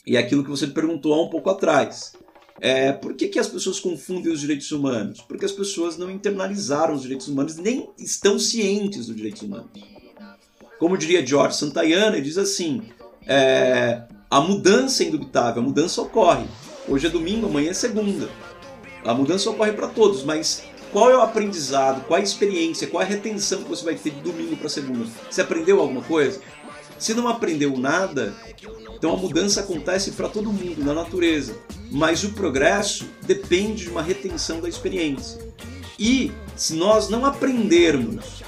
E 0.06 0.18
é 0.18 0.20
aquilo 0.20 0.44
que 0.44 0.50
você 0.50 0.68
perguntou 0.68 1.14
há 1.14 1.24
um 1.24 1.30
pouco 1.30 1.50
atrás. 1.50 2.14
É, 2.62 2.94
por 2.94 3.14
que, 3.14 3.28
que 3.28 3.40
as 3.40 3.48
pessoas 3.48 3.80
confundem 3.80 4.32
os 4.32 4.40
direitos 4.40 4.72
humanos? 4.72 5.22
Porque 5.22 5.46
as 5.46 5.52
pessoas 5.52 5.98
não 5.98 6.10
internalizaram 6.10 6.94
os 6.94 7.02
direitos 7.02 7.28
humanos, 7.28 7.58
nem 7.58 7.90
estão 7.98 8.40
cientes 8.40 9.08
dos 9.08 9.16
direitos 9.16 9.42
humanos. 9.42 9.70
Como 10.80 10.98
diria 10.98 11.26
George 11.26 11.58
Santayana, 11.58 12.18
ele 12.18 12.26
diz 12.26 12.38
assim: 12.38 12.84
é, 13.26 14.04
a 14.30 14.40
mudança 14.40 15.04
é 15.04 15.08
indubitável, 15.08 15.62
a 15.62 15.66
mudança 15.66 16.02
ocorre. 16.02 16.46
Hoje 16.88 17.08
é 17.08 17.10
domingo, 17.10 17.48
amanhã 17.48 17.72
é 17.72 17.74
segunda. 17.74 18.30
a 19.04 19.14
mudança 19.14 19.50
ocorre 19.50 19.74
para 19.74 19.88
todos, 19.88 20.24
mas 20.24 20.64
qual 20.92 21.12
é 21.12 21.18
o 21.18 21.22
aprendizado, 21.22 22.06
qual 22.06 22.18
é 22.18 22.22
a 22.22 22.24
experiência, 22.24 22.88
qual 22.88 23.02
é 23.02 23.06
a 23.06 23.10
retenção 23.10 23.64
que 23.64 23.70
você 23.70 23.84
vai 23.84 23.96
ter 23.96 24.12
de 24.12 24.22
domingo 24.22 24.56
para 24.56 24.70
segunda? 24.70 25.06
Você 25.30 25.42
aprendeu 25.42 25.82
alguma 25.82 26.02
coisa? 26.02 26.40
Se 26.98 27.14
não 27.14 27.28
aprendeu 27.28 27.78
nada, 27.78 28.34
então 28.96 29.14
a 29.14 29.18
mudança 29.18 29.62
acontece 29.62 30.12
para 30.12 30.28
todo 30.30 30.52
mundo, 30.52 30.84
na 30.84 30.94
natureza. 30.94 31.56
Mas 31.92 32.24
o 32.24 32.30
progresso 32.30 33.06
depende 33.24 33.84
de 33.84 33.90
uma 33.90 34.02
retenção 34.02 34.60
da 34.60 34.70
experiência. 34.70 35.40
E 36.00 36.32
se 36.56 36.74
nós 36.74 37.10
não 37.10 37.26
aprendermos, 37.26 38.44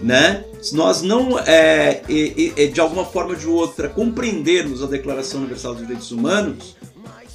né? 0.00 0.44
Se 0.62 0.74
nós 0.74 1.02
não, 1.02 1.38
é, 1.38 2.02
é, 2.08 2.64
é, 2.64 2.66
de 2.66 2.80
alguma 2.80 3.04
forma 3.04 3.30
ou 3.30 3.36
de 3.36 3.46
outra, 3.46 3.88
compreendermos 3.88 4.82
a 4.82 4.86
Declaração 4.86 5.40
Universal 5.40 5.74
dos 5.74 5.82
Direitos 5.82 6.10
Humanos, 6.10 6.76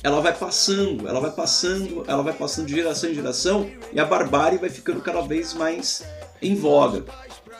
ela 0.01 0.21
vai 0.21 0.33
passando, 0.33 1.07
ela 1.07 1.19
vai 1.19 1.31
passando, 1.31 2.03
ela 2.07 2.23
vai 2.23 2.33
passando 2.33 2.67
de 2.67 2.73
geração 2.73 3.09
em 3.09 3.13
geração 3.13 3.69
e 3.93 3.99
a 3.99 4.05
barbárie 4.05 4.57
vai 4.57 4.69
ficando 4.69 5.01
cada 5.01 5.21
vez 5.21 5.53
mais 5.53 6.03
em 6.41 6.55
voga. 6.55 7.05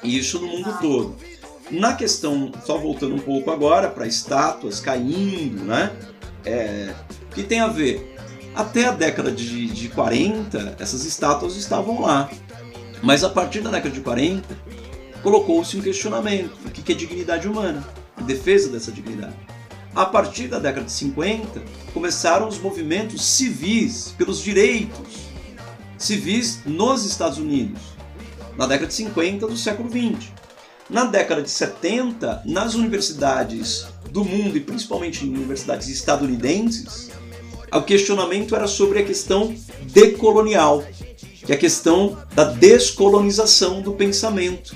E 0.01 0.17
isso 0.17 0.39
no 0.39 0.47
mundo 0.47 0.77
todo. 0.80 1.15
Na 1.72 1.93
questão, 1.93 2.51
só 2.65 2.78
voltando 2.78 3.15
um 3.15 3.20
pouco 3.20 3.51
agora 3.51 3.89
para 3.89 4.07
estátuas 4.07 4.80
caindo, 4.80 5.63
né? 5.63 5.91
É, 6.43 6.93
que 7.34 7.43
tem 7.43 7.59
a 7.59 7.67
ver? 7.67 8.15
Até 8.55 8.86
a 8.86 8.91
década 8.91 9.32
de, 9.32 9.67
de 9.67 9.89
40, 9.89 10.78
essas 10.80 11.05
estátuas 11.05 11.55
estavam 11.55 12.01
lá. 12.01 12.30
Mas 13.03 13.24
a 13.24 13.30
partir 13.30 13.61
da 13.61 13.70
década 13.70 13.93
de 13.93 14.01
40, 14.01 14.47
colocou-se 15.22 15.78
um 15.78 15.82
questionamento: 15.82 16.51
o 16.65 16.72
que 16.72 16.91
é 16.91 16.95
dignidade 16.95 17.47
humana? 17.47 17.86
A 18.17 18.22
defesa 18.22 18.70
dessa 18.70 18.91
dignidade. 18.91 19.36
A 19.95 20.05
partir 20.05 20.47
da 20.47 20.59
década 20.59 20.86
de 20.86 20.91
50, 20.91 21.61
começaram 21.93 22.47
os 22.47 22.59
movimentos 22.59 23.24
civis 23.24 24.13
pelos 24.17 24.41
direitos 24.41 25.30
civis 25.99 26.61
nos 26.65 27.05
Estados 27.05 27.38
Unidos, 27.38 27.82
na 28.57 28.65
década 28.65 28.88
de 28.88 28.93
50 28.93 29.45
do 29.47 29.57
século 29.57 29.89
20. 29.89 30.34
Na 30.90 31.06
década 31.06 31.42
de 31.42 31.50
70, 31.50 32.44
nas 32.46 32.74
universidades 32.74 33.86
do 34.12 34.26
mundo 34.26 34.58
e 34.58 34.60
principalmente 34.60 35.26
em 35.26 35.30
universidades 35.30 35.88
estadunidenses, 35.88 37.12
o 37.72 37.82
questionamento 37.82 38.56
era 38.56 38.68
sobre 38.68 39.00
a 39.00 39.06
questão 39.06 39.56
decolonial, 39.84 40.84
que 41.46 41.52
é 41.52 41.56
a 41.56 41.58
questão 41.58 42.18
da 42.34 42.46
descolonização 42.46 43.82
do 43.82 43.94
pensamento. 43.94 44.76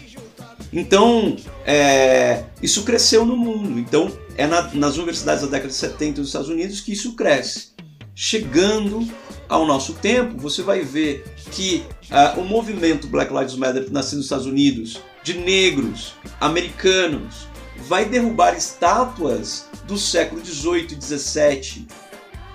Então, 0.71 1.35
é, 1.65 2.43
isso 2.61 2.83
cresceu 2.83 3.25
no 3.25 3.35
mundo. 3.35 3.79
Então, 3.79 4.11
é 4.37 4.45
na, 4.45 4.73
nas 4.73 4.97
universidades 4.97 5.43
da 5.43 5.49
década 5.49 5.69
de 5.69 5.75
70 5.75 6.21
dos 6.21 6.29
Estados 6.29 6.49
Unidos 6.49 6.81
que 6.81 6.93
isso 6.93 7.15
cresce. 7.15 7.73
Chegando 8.15 9.07
ao 9.49 9.65
nosso 9.65 9.93
tempo, 9.93 10.37
você 10.37 10.61
vai 10.61 10.81
ver 10.81 11.23
que 11.51 11.83
uh, 12.11 12.39
o 12.39 12.43
movimento 12.43 13.07
Black 13.07 13.33
Lives 13.33 13.55
Matter, 13.55 13.91
nasceu 13.91 14.17
nos 14.17 14.25
Estados 14.25 14.45
Unidos, 14.45 14.99
de 15.23 15.37
negros, 15.37 16.15
americanos, 16.39 17.47
vai 17.87 18.05
derrubar 18.05 18.55
estátuas 18.55 19.67
do 19.85 19.97
século 19.97 20.41
18, 20.41 20.95
17 20.95 21.87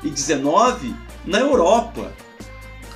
e 0.05 0.11
19 0.11 0.95
na 1.25 1.41
Europa. 1.41 2.13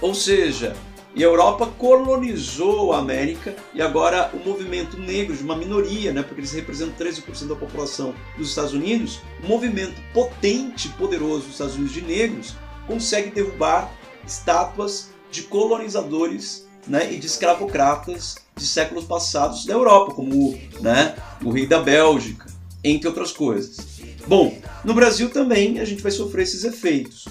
Ou 0.00 0.14
seja, 0.14 0.76
a 1.14 1.20
Europa 1.20 1.66
colonizou 1.78 2.92
a 2.92 2.98
América 2.98 3.54
e 3.74 3.82
agora 3.82 4.30
o 4.34 4.38
movimento 4.46 4.98
negro, 4.98 5.36
de 5.36 5.42
uma 5.42 5.56
minoria, 5.56 6.12
né, 6.12 6.22
porque 6.22 6.40
eles 6.40 6.52
representam 6.52 7.06
13% 7.06 7.48
da 7.48 7.56
população 7.56 8.14
dos 8.36 8.50
Estados 8.50 8.72
Unidos, 8.72 9.20
um 9.42 9.48
movimento 9.48 10.00
potente, 10.12 10.88
poderoso 10.90 11.42
dos 11.42 11.52
Estados 11.52 11.74
Unidos 11.74 11.92
de 11.92 12.02
negros, 12.02 12.54
consegue 12.86 13.30
derrubar 13.30 13.92
estátuas 14.26 15.10
de 15.30 15.42
colonizadores 15.42 16.66
né, 16.86 17.12
e 17.12 17.18
de 17.18 17.26
escravocratas 17.26 18.41
de 18.56 18.66
séculos 18.66 19.04
passados 19.04 19.64
da 19.64 19.72
Europa, 19.72 20.14
como 20.14 20.58
né, 20.80 21.14
o 21.42 21.50
rei 21.50 21.66
da 21.66 21.80
Bélgica, 21.80 22.46
entre 22.84 23.08
outras 23.08 23.32
coisas. 23.32 24.00
Bom, 24.26 24.56
no 24.84 24.94
Brasil 24.94 25.30
também 25.30 25.80
a 25.80 25.84
gente 25.84 26.02
vai 26.02 26.12
sofrer 26.12 26.42
esses 26.42 26.64
efeitos. 26.64 27.24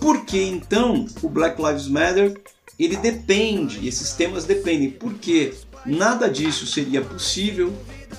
Por 0.00 0.24
que 0.24 0.40
então 0.40 1.06
o 1.22 1.28
Black 1.28 1.60
Lives 1.60 1.88
Matter 1.88 2.40
ele 2.78 2.96
depende, 2.96 3.86
esses 3.88 4.12
temas 4.12 4.44
dependem, 4.44 4.90
porque 4.90 5.52
nada 5.84 6.28
disso 6.28 6.66
seria 6.66 7.02
possível 7.02 7.72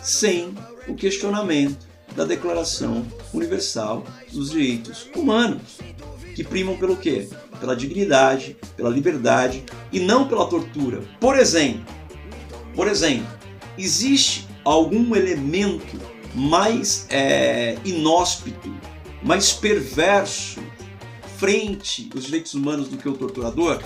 sem 0.04 0.54
o 0.88 0.96
questionamento 0.96 1.88
da 2.16 2.26
Declaração 2.26 3.06
Universal 3.34 4.04
dos 4.32 4.52
Direitos 4.52 5.08
Humanos, 5.16 5.80
que 6.36 6.44
primam 6.44 6.78
pelo 6.78 6.98
quê? 6.98 7.30
Pela 7.60 7.76
dignidade, 7.76 8.58
pela 8.76 8.90
liberdade 8.90 9.64
e 9.92 10.00
não 10.00 10.28
pela 10.28 10.50
tortura. 10.50 11.02
Por 11.20 11.38
exemplo, 11.38 11.86
por 12.76 12.88
exemplo, 12.88 13.28
existe 13.78 14.48
algum 14.64 15.16
elemento 15.16 16.00
mais 16.34 17.06
é, 17.10 17.78
inóspito, 17.84 18.72
mais 19.24 19.52
perverso 19.52 20.62
frente 21.38 22.10
aos 22.14 22.26
direitos 22.26 22.54
humanos 22.54 22.88
do 22.88 22.98
que 22.98 23.08
o 23.08 23.14
torturador? 23.14 23.82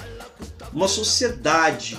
Uma 0.74 0.88
sociedade 0.88 1.98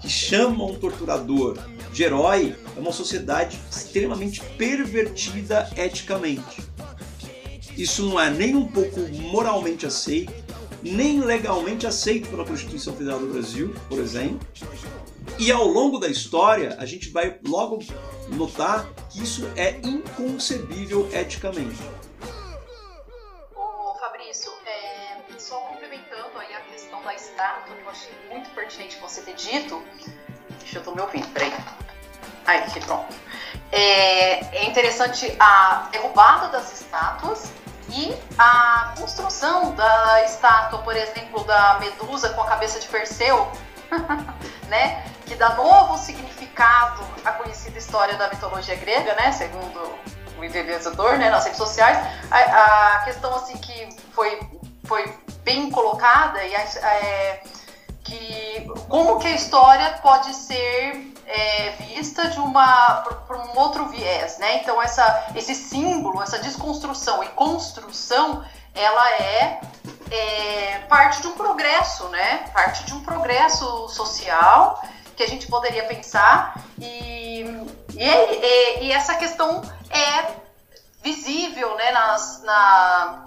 que 0.00 0.08
chama 0.08 0.64
um 0.64 0.74
torturador 0.74 1.58
de 1.92 2.02
herói 2.02 2.54
é 2.76 2.80
uma 2.80 2.92
sociedade 2.92 3.58
extremamente 3.70 4.40
pervertida 4.56 5.68
eticamente. 5.76 6.62
Isso 7.76 8.04
não 8.06 8.20
é 8.20 8.30
nem 8.30 8.54
um 8.54 8.66
pouco 8.66 9.00
moralmente 9.32 9.86
aceito, 9.86 10.32
nem 10.82 11.20
legalmente 11.20 11.86
aceito 11.86 12.28
pela 12.28 12.44
Constituição 12.44 12.94
Federal 12.94 13.18
do 13.18 13.26
Brasil, 13.26 13.74
por 13.88 13.98
exemplo. 13.98 14.40
E 15.38 15.50
ao 15.50 15.66
longo 15.66 15.98
da 15.98 16.08
história, 16.08 16.76
a 16.78 16.86
gente 16.86 17.10
vai 17.10 17.38
logo 17.46 17.78
notar 18.28 18.86
que 19.10 19.22
isso 19.22 19.50
é 19.56 19.78
inconcebível 19.82 21.08
eticamente. 21.12 21.78
que 27.74 27.82
eu 27.82 27.90
achei 27.90 28.12
muito 28.28 28.50
pertinente 28.50 28.98
você 29.00 29.22
ter 29.22 29.34
dito. 29.34 29.82
Deixa 30.60 30.78
eu 30.78 30.82
tô 30.82 30.94
me 30.94 31.00
ouvindo, 31.00 31.26
peraí. 31.28 31.52
Aí, 32.46 32.80
pronto. 32.84 33.14
É, 33.72 34.56
é 34.56 34.64
interessante 34.64 35.34
a 35.38 35.88
derrubada 35.90 36.48
das 36.48 36.80
estátuas 36.80 37.52
e 37.90 38.14
a 38.38 38.94
construção 38.98 39.74
da 39.74 40.24
estátua, 40.24 40.80
por 40.80 40.96
exemplo, 40.96 41.44
da 41.44 41.78
Medusa 41.80 42.30
com 42.30 42.42
a 42.42 42.46
cabeça 42.46 42.78
de 42.80 42.86
Perseu, 42.88 43.50
né? 44.68 45.04
Que 45.26 45.34
dá 45.34 45.54
novo 45.54 45.96
significado 45.98 47.04
à 47.24 47.32
conhecida 47.32 47.78
história 47.78 48.16
da 48.16 48.28
mitologia 48.28 48.76
grega, 48.76 49.14
né? 49.14 49.32
Segundo 49.32 49.98
o 50.38 50.44
idealizador, 50.44 51.18
né? 51.18 51.30
Nas 51.30 51.44
redes 51.44 51.58
sociais. 51.58 51.98
A, 52.30 52.96
a 52.96 53.04
questão, 53.04 53.34
assim, 53.34 53.56
que 53.58 53.88
foi, 54.12 54.40
foi 54.84 55.14
bem 55.44 55.70
colocada 55.70 56.42
e 56.44 56.54
é, 56.54 57.42
que 58.04 58.66
como 58.88 59.18
que 59.18 59.26
a 59.26 59.34
história 59.34 59.98
pode 60.02 60.34
ser 60.34 61.12
é, 61.26 61.70
vista 61.78 62.28
de 62.28 62.40
uma 62.40 63.04
por, 63.26 63.36
um 63.36 63.58
outro 63.58 63.88
viés, 63.88 64.38
né? 64.38 64.56
Então 64.56 64.82
essa 64.82 65.28
esse 65.34 65.54
símbolo, 65.54 66.22
essa 66.22 66.38
desconstrução 66.38 67.22
e 67.22 67.28
construção, 67.28 68.44
ela 68.74 69.10
é, 69.12 69.60
é 70.10 70.78
parte 70.88 71.20
de 71.22 71.28
um 71.28 71.32
progresso, 71.32 72.08
né? 72.08 72.50
Parte 72.52 72.84
de 72.84 72.94
um 72.94 73.00
progresso 73.00 73.88
social 73.88 74.82
que 75.16 75.22
a 75.22 75.28
gente 75.28 75.46
poderia 75.46 75.84
pensar 75.84 76.54
e, 76.78 77.42
e, 77.94 78.04
e, 78.04 78.84
e 78.84 78.92
essa 78.92 79.14
questão 79.16 79.62
é 79.90 80.34
visível, 81.02 81.74
né? 81.76 81.90
Nas, 81.92 82.42
na 82.42 83.26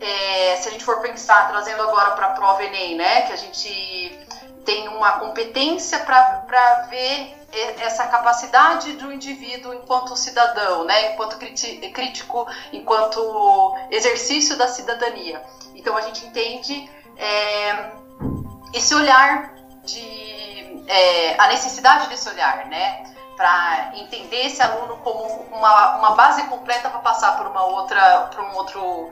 é, 0.00 0.56
se 0.56 0.68
a 0.68 0.72
gente 0.72 0.84
for 0.84 1.00
pensar, 1.00 1.48
trazendo 1.48 1.82
agora 1.82 2.12
para 2.12 2.26
a 2.26 2.30
prova 2.30 2.62
Enem, 2.62 2.96
né, 2.96 3.22
que 3.22 3.32
a 3.32 3.36
gente 3.36 4.18
tem 4.64 4.88
uma 4.88 5.12
competência 5.12 5.98
para 6.00 6.86
ver 6.90 7.38
essa 7.78 8.06
capacidade 8.08 8.94
do 8.94 9.12
indivíduo 9.12 9.72
enquanto 9.72 10.16
cidadão, 10.16 10.84
né, 10.84 11.12
enquanto 11.12 11.38
crítico, 11.38 12.46
enquanto 12.72 13.76
exercício 13.90 14.56
da 14.56 14.66
cidadania. 14.66 15.42
Então 15.84 15.98
a 15.98 16.00
gente 16.00 16.24
entende 16.24 16.88
é, 17.18 17.90
esse 18.72 18.94
olhar 18.94 19.54
de 19.84 20.82
é, 20.86 21.38
a 21.38 21.48
necessidade 21.48 22.08
desse 22.08 22.26
olhar, 22.26 22.64
né, 22.68 23.04
para 23.36 23.92
entender 23.94 24.46
esse 24.46 24.62
aluno 24.62 24.96
como 25.04 25.44
uma, 25.52 25.96
uma 25.98 26.10
base 26.12 26.44
completa 26.44 26.88
para 26.88 27.00
passar 27.00 27.36
por 27.36 27.48
uma 27.48 27.66
outra, 27.66 28.30
por 28.34 28.44
um 28.44 28.56
outro 28.56 29.10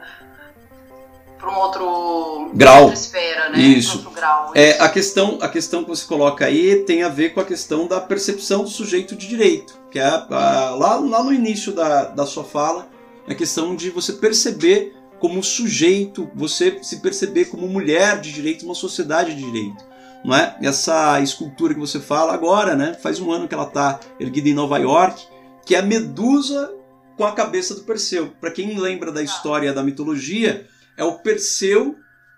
para 1.38 1.50
um 1.50 1.58
outro 1.58 2.50
grau, 2.54 2.84
outra 2.84 2.94
esfera, 2.94 3.50
né? 3.50 3.58
Isso. 3.58 3.98
Outro 3.98 4.12
grau, 4.12 4.52
é 4.54 4.80
a 4.80 4.88
questão, 4.88 5.38
a 5.42 5.48
questão 5.48 5.82
que 5.82 5.90
você 5.90 6.06
coloca 6.06 6.46
aí 6.46 6.84
tem 6.84 7.02
a 7.02 7.08
ver 7.10 7.34
com 7.34 7.40
a 7.40 7.44
questão 7.44 7.86
da 7.86 8.00
percepção 8.00 8.62
do 8.62 8.70
sujeito 8.70 9.14
de 9.14 9.28
direito, 9.28 9.78
que 9.90 9.98
é 9.98 10.04
a, 10.04 10.70
lá, 10.70 10.94
lá 10.94 11.22
no 11.22 11.32
início 11.34 11.72
da, 11.72 12.04
da 12.04 12.24
sua 12.24 12.44
fala, 12.44 12.88
a 13.28 13.34
questão 13.34 13.76
de 13.76 13.90
você 13.90 14.14
perceber 14.14 15.01
como 15.22 15.40
sujeito, 15.40 16.28
você 16.34 16.82
se 16.82 17.00
perceber 17.00 17.44
como 17.44 17.68
mulher 17.68 18.20
de 18.20 18.32
direito, 18.32 18.64
uma 18.64 18.74
sociedade 18.74 19.32
de 19.32 19.40
direito. 19.40 19.84
Não 20.24 20.34
é? 20.34 20.58
Essa 20.60 21.20
escultura 21.20 21.72
que 21.72 21.78
você 21.78 22.00
fala 22.00 22.34
agora, 22.34 22.74
né? 22.74 22.94
faz 22.94 23.20
um 23.20 23.30
ano 23.30 23.46
que 23.46 23.54
ela 23.54 23.68
está 23.68 24.00
erguida 24.18 24.48
em 24.48 24.52
Nova 24.52 24.78
York, 24.78 25.24
que 25.64 25.76
é 25.76 25.78
a 25.78 25.82
Medusa 25.82 26.74
com 27.16 27.24
a 27.24 27.36
cabeça 27.36 27.72
do 27.76 27.84
Perseu. 27.84 28.32
Para 28.40 28.50
quem 28.50 28.76
lembra 28.76 29.12
da 29.12 29.22
história 29.22 29.72
da 29.72 29.84
mitologia, 29.84 30.66
é 30.96 31.04
o 31.04 31.20
Perseu 31.20 31.94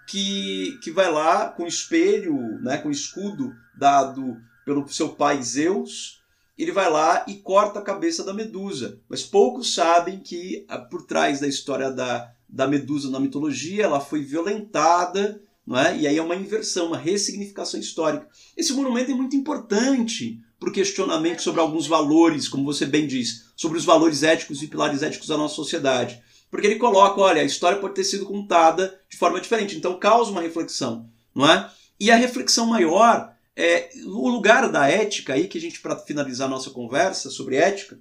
que, 0.07 0.79
que 0.83 0.91
vai 0.91 1.11
lá 1.11 1.49
com 1.49 1.63
o 1.63 1.69
espelho, 1.69 2.37
né, 2.61 2.77
com 2.77 2.91
o 2.91 2.93
escudo 2.93 3.51
dado 3.75 4.37
pelo 4.67 4.87
seu 4.89 5.09
pai 5.09 5.43
Zeus, 5.43 6.23
ele 6.59 6.71
vai 6.71 6.91
lá 6.91 7.25
e 7.27 7.37
corta 7.37 7.79
a 7.79 7.83
cabeça 7.83 8.23
da 8.23 8.35
Medusa. 8.35 9.01
Mas 9.09 9.23
poucos 9.23 9.75
sabem 9.75 10.21
que 10.21 10.67
ah, 10.69 10.79
por 10.79 11.07
trás 11.07 11.41
da 11.41 11.49
história 11.49 11.91
da, 11.91 12.31
da 12.55 12.69
Medusa 12.69 13.11
na 13.11 13.19
mitologia, 13.19 13.83
ela 13.83 13.99
foi 13.99 14.23
violentada, 14.23 15.43
não 15.67 15.77
é? 15.77 15.99
e 15.99 16.07
aí 16.07 16.17
é 16.17 16.23
uma 16.23 16.37
inversão, 16.37 16.87
uma 16.87 16.97
ressignificação 16.97 17.81
histórica. 17.81 18.29
Esse 18.57 18.73
monumento 18.73 19.11
é 19.11 19.15
muito 19.15 19.35
importante 19.35 20.41
para 20.61 20.69
o 20.69 20.73
questionamento 20.73 21.43
sobre 21.43 21.61
alguns 21.61 21.89
valores, 21.89 22.49
como 22.49 22.65
você 22.65 22.87
bem 22.87 23.09
diz, 23.09 23.47
sobre 23.57 23.77
os 23.77 23.85
valores 23.85 24.23
éticos 24.23 24.63
e 24.63 24.69
pilares 24.69 25.03
éticos 25.03 25.27
da 25.27 25.37
nossa 25.37 25.57
sociedade. 25.57 26.23
Porque 26.49 26.69
ele 26.69 26.79
coloca, 26.79 27.21
olha, 27.21 27.43
a 27.43 27.45
história 27.45 27.81
pode 27.81 27.95
ter 27.95 28.05
sido 28.05 28.25
contada 28.25 29.01
de 29.11 29.17
forma 29.17 29.41
diferente, 29.41 29.77
então 29.77 29.99
causa 29.99 30.31
uma 30.31 30.41
reflexão, 30.41 31.11
não 31.35 31.51
é? 31.51 31.69
E 31.99 32.09
a 32.09 32.17
reflexão 32.17 32.67
maior 32.67 33.35
é 33.57 33.91
o 34.07 34.29
lugar 34.29 34.71
da 34.71 34.89
ética 34.89 35.35
aí 35.35 35.49
que 35.49 35.59
a 35.59 35.61
gente 35.61 35.81
para 35.81 35.97
finalizar 35.97 36.49
nossa 36.49 36.71
conversa 36.71 37.31
sobre 37.31 37.57
ética, 37.57 37.99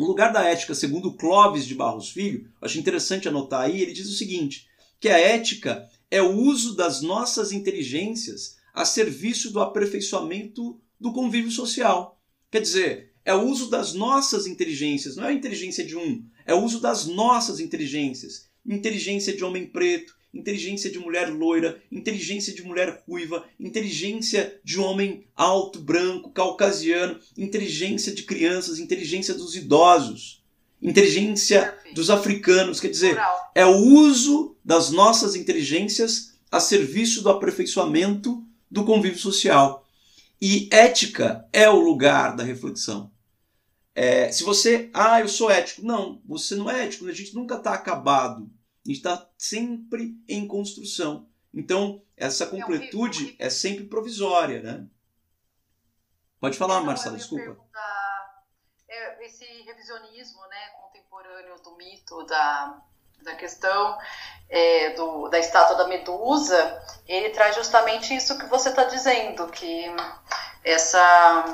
o 0.00 0.06
lugar 0.06 0.32
da 0.32 0.42
ética, 0.42 0.74
segundo 0.74 1.12
Clóvis 1.12 1.66
de 1.66 1.74
Barros 1.74 2.08
Filho, 2.08 2.48
acho 2.60 2.78
interessante 2.78 3.28
anotar 3.28 3.62
aí, 3.62 3.82
ele 3.82 3.92
diz 3.92 4.08
o 4.08 4.16
seguinte, 4.16 4.66
que 4.98 5.10
a 5.10 5.18
ética 5.18 5.86
é 6.10 6.22
o 6.22 6.34
uso 6.34 6.74
das 6.74 7.02
nossas 7.02 7.52
inteligências 7.52 8.56
a 8.72 8.84
serviço 8.84 9.52
do 9.52 9.60
aperfeiçoamento 9.60 10.80
do 10.98 11.12
convívio 11.12 11.50
social. 11.50 12.18
Quer 12.50 12.62
dizer, 12.62 13.12
é 13.24 13.34
o 13.34 13.42
uso 13.42 13.68
das 13.68 13.92
nossas 13.92 14.46
inteligências, 14.46 15.16
não 15.16 15.24
é 15.24 15.28
a 15.28 15.34
inteligência 15.34 15.84
de 15.84 15.96
um, 15.96 16.24
é 16.46 16.54
o 16.54 16.64
uso 16.64 16.80
das 16.80 17.06
nossas 17.06 17.60
inteligências. 17.60 18.48
Inteligência 18.66 19.36
de 19.36 19.44
homem 19.44 19.66
preto, 19.66 20.14
inteligência 20.32 20.90
de 20.90 20.98
mulher 20.98 21.28
loira, 21.28 21.82
inteligência 21.90 22.54
de 22.54 22.62
mulher 22.62 23.02
ruiva, 23.06 23.44
inteligência 23.58 24.60
de 24.62 24.78
homem 24.78 25.26
alto, 25.34 25.78
branco, 25.78 26.30
caucasiano, 26.30 27.18
inteligência 27.36 28.12
de 28.12 28.22
crianças, 28.22 28.78
inteligência 28.78 29.34
dos 29.34 29.56
idosos, 29.56 30.42
inteligência 30.80 31.76
dos 31.94 32.10
africanos. 32.10 32.80
Quer 32.80 32.90
dizer, 32.90 33.18
é 33.54 33.66
o 33.66 33.76
uso 33.76 34.56
das 34.64 34.90
nossas 34.90 35.34
inteligências 35.34 36.34
a 36.50 36.60
serviço 36.60 37.22
do 37.22 37.30
aperfeiçoamento 37.30 38.44
do 38.70 38.84
convívio 38.84 39.18
social. 39.18 39.86
E 40.40 40.68
ética 40.72 41.46
é 41.52 41.68
o 41.68 41.80
lugar 41.80 42.34
da 42.34 42.42
reflexão. 42.42 43.10
É, 43.94 44.32
se 44.32 44.42
você, 44.44 44.88
ah, 44.94 45.20
eu 45.20 45.28
sou 45.28 45.50
ético. 45.50 45.84
Não, 45.84 46.22
você 46.24 46.54
não 46.54 46.70
é 46.70 46.86
ético. 46.86 47.06
A 47.06 47.12
gente 47.12 47.34
nunca 47.34 47.56
está 47.56 47.74
acabado. 47.74 48.50
A 48.84 48.88
gente 48.88 48.96
está 48.96 49.28
sempre 49.36 50.16
em 50.28 50.46
construção. 50.46 51.28
Então, 51.52 52.02
essa 52.16 52.46
completude 52.46 53.36
é, 53.38 53.50
sempre 53.50 53.84
provisória, 53.84 54.62
né? 54.62 54.86
Pode 56.40 56.56
falar, 56.56 56.80
Marcela, 56.80 57.16
desculpa. 57.16 57.58
É, 58.88 59.26
esse 59.26 59.44
revisionismo 59.62 60.40
né, 60.48 60.68
contemporâneo 60.80 61.60
do 61.62 61.76
mito, 61.76 62.24
da, 62.24 62.82
da 63.22 63.34
questão 63.34 63.98
é, 64.48 64.90
do, 64.94 65.28
da 65.28 65.38
estátua 65.38 65.76
da 65.76 65.86
Medusa, 65.86 66.82
ele 67.06 67.30
traz 67.30 67.54
justamente 67.54 68.14
isso 68.14 68.38
que 68.38 68.46
você 68.46 68.70
está 68.70 68.84
dizendo, 68.84 69.46
que 69.48 69.84
essa, 70.64 71.44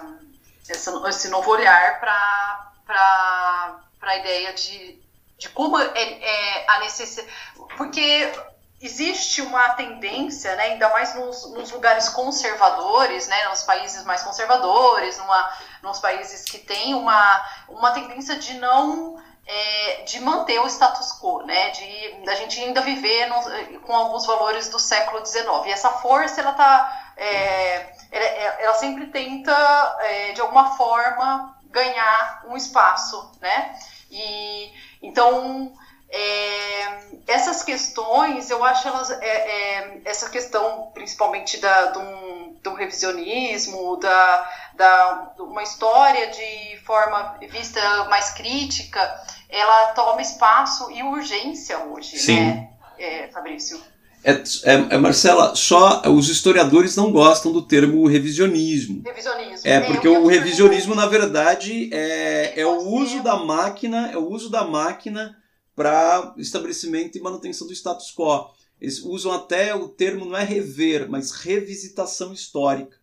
essa, 0.68 1.08
esse 1.08 1.28
novo 1.28 1.50
olhar 1.50 2.00
para 2.00 3.82
a 4.00 4.16
ideia 4.16 4.52
de, 4.52 5.02
de 5.38 5.48
como 5.50 5.78
é, 5.78 5.88
é 5.94 6.64
a 6.68 6.80
necessidade. 6.80 7.32
Porque 7.76 8.32
existe 8.80 9.40
uma 9.40 9.70
tendência, 9.70 10.54
né, 10.56 10.64
ainda 10.64 10.88
mais 10.90 11.14
nos, 11.14 11.50
nos, 11.52 11.72
lugares 11.72 12.08
conservadores, 12.10 13.26
né, 13.26 13.48
nos 13.48 13.62
países 13.62 14.04
mais 14.04 14.22
conservadores, 14.22 15.16
numa, 15.18 15.52
nos 15.82 15.98
países 15.98 16.44
que 16.44 16.58
têm 16.58 16.94
uma, 16.94 17.44
uma 17.68 17.92
tendência 17.92 18.36
de 18.36 18.54
não 18.54 19.20
é, 19.46 20.02
de 20.02 20.20
manter 20.20 20.58
o 20.60 20.66
status 20.66 21.18
quo, 21.20 21.42
né, 21.42 21.70
de 21.70 22.24
da 22.24 22.34
gente 22.34 22.60
ainda 22.60 22.80
viver 22.80 23.26
no, 23.26 23.80
com 23.80 23.94
alguns 23.94 24.26
valores 24.26 24.68
do 24.68 24.78
século 24.78 25.24
XIX. 25.24 25.46
E 25.66 25.70
essa 25.70 25.90
força, 25.90 26.40
ela 26.40 26.52
tá, 26.52 27.12
é, 27.16 27.92
ela, 28.10 28.24
ela, 28.60 28.74
sempre 28.74 29.06
tenta, 29.06 29.96
é, 30.00 30.32
de 30.32 30.40
alguma 30.40 30.76
forma, 30.76 31.56
ganhar 31.70 32.42
um 32.48 32.56
espaço, 32.56 33.30
né, 33.40 33.78
e 34.10 34.72
então 35.02 35.72
é, 36.08 37.06
essas 37.26 37.62
questões, 37.62 38.50
eu 38.50 38.64
acho 38.64 38.86
elas, 38.86 39.10
é, 39.10 39.26
é, 39.26 40.00
essa 40.04 40.30
questão 40.30 40.90
principalmente 40.94 41.58
da, 41.58 41.86
de 41.86 41.98
um 42.68 42.74
revisionismo, 42.74 43.96
da, 43.96 44.50
da, 44.74 45.34
uma 45.38 45.62
história 45.62 46.28
de 46.28 46.78
forma 46.84 47.38
vista 47.50 48.04
mais 48.04 48.30
crítica, 48.30 49.00
ela 49.48 49.92
toma 49.92 50.20
espaço 50.22 50.90
e 50.90 51.02
urgência 51.02 51.78
hoje, 51.78 52.18
Sim. 52.18 52.40
né, 52.40 52.70
é, 52.98 53.28
Fabrício? 53.28 53.80
É, 54.26 54.32
é, 54.32 54.74
é, 54.90 54.98
Marcela, 54.98 55.54
só 55.54 56.02
os 56.10 56.28
historiadores 56.28 56.96
não 56.96 57.12
gostam 57.12 57.52
do 57.52 57.62
termo 57.62 58.04
revisionismo. 58.08 59.00
Revisionismo. 59.04 59.60
É, 59.62 59.80
porque 59.82 60.08
o 60.08 60.26
revisionismo, 60.26 60.96
na 60.96 61.06
verdade, 61.06 61.88
é, 61.94 62.60
é 62.60 62.66
o 62.66 62.88
uso 62.88 63.22
da 63.22 63.36
máquina, 63.36 64.10
é 64.10 64.16
o 64.16 64.28
uso 64.28 64.50
da 64.50 64.64
máquina 64.64 65.36
para 65.76 66.34
estabelecimento 66.38 67.16
e 67.16 67.20
manutenção 67.20 67.68
do 67.68 67.72
status 67.72 68.12
quo. 68.12 68.50
Eles 68.80 69.00
usam 69.00 69.30
até 69.30 69.72
o 69.76 69.88
termo 69.88 70.24
não 70.24 70.36
é 70.36 70.42
rever, 70.42 71.08
mas 71.08 71.30
revisitação 71.30 72.32
histórica, 72.32 72.96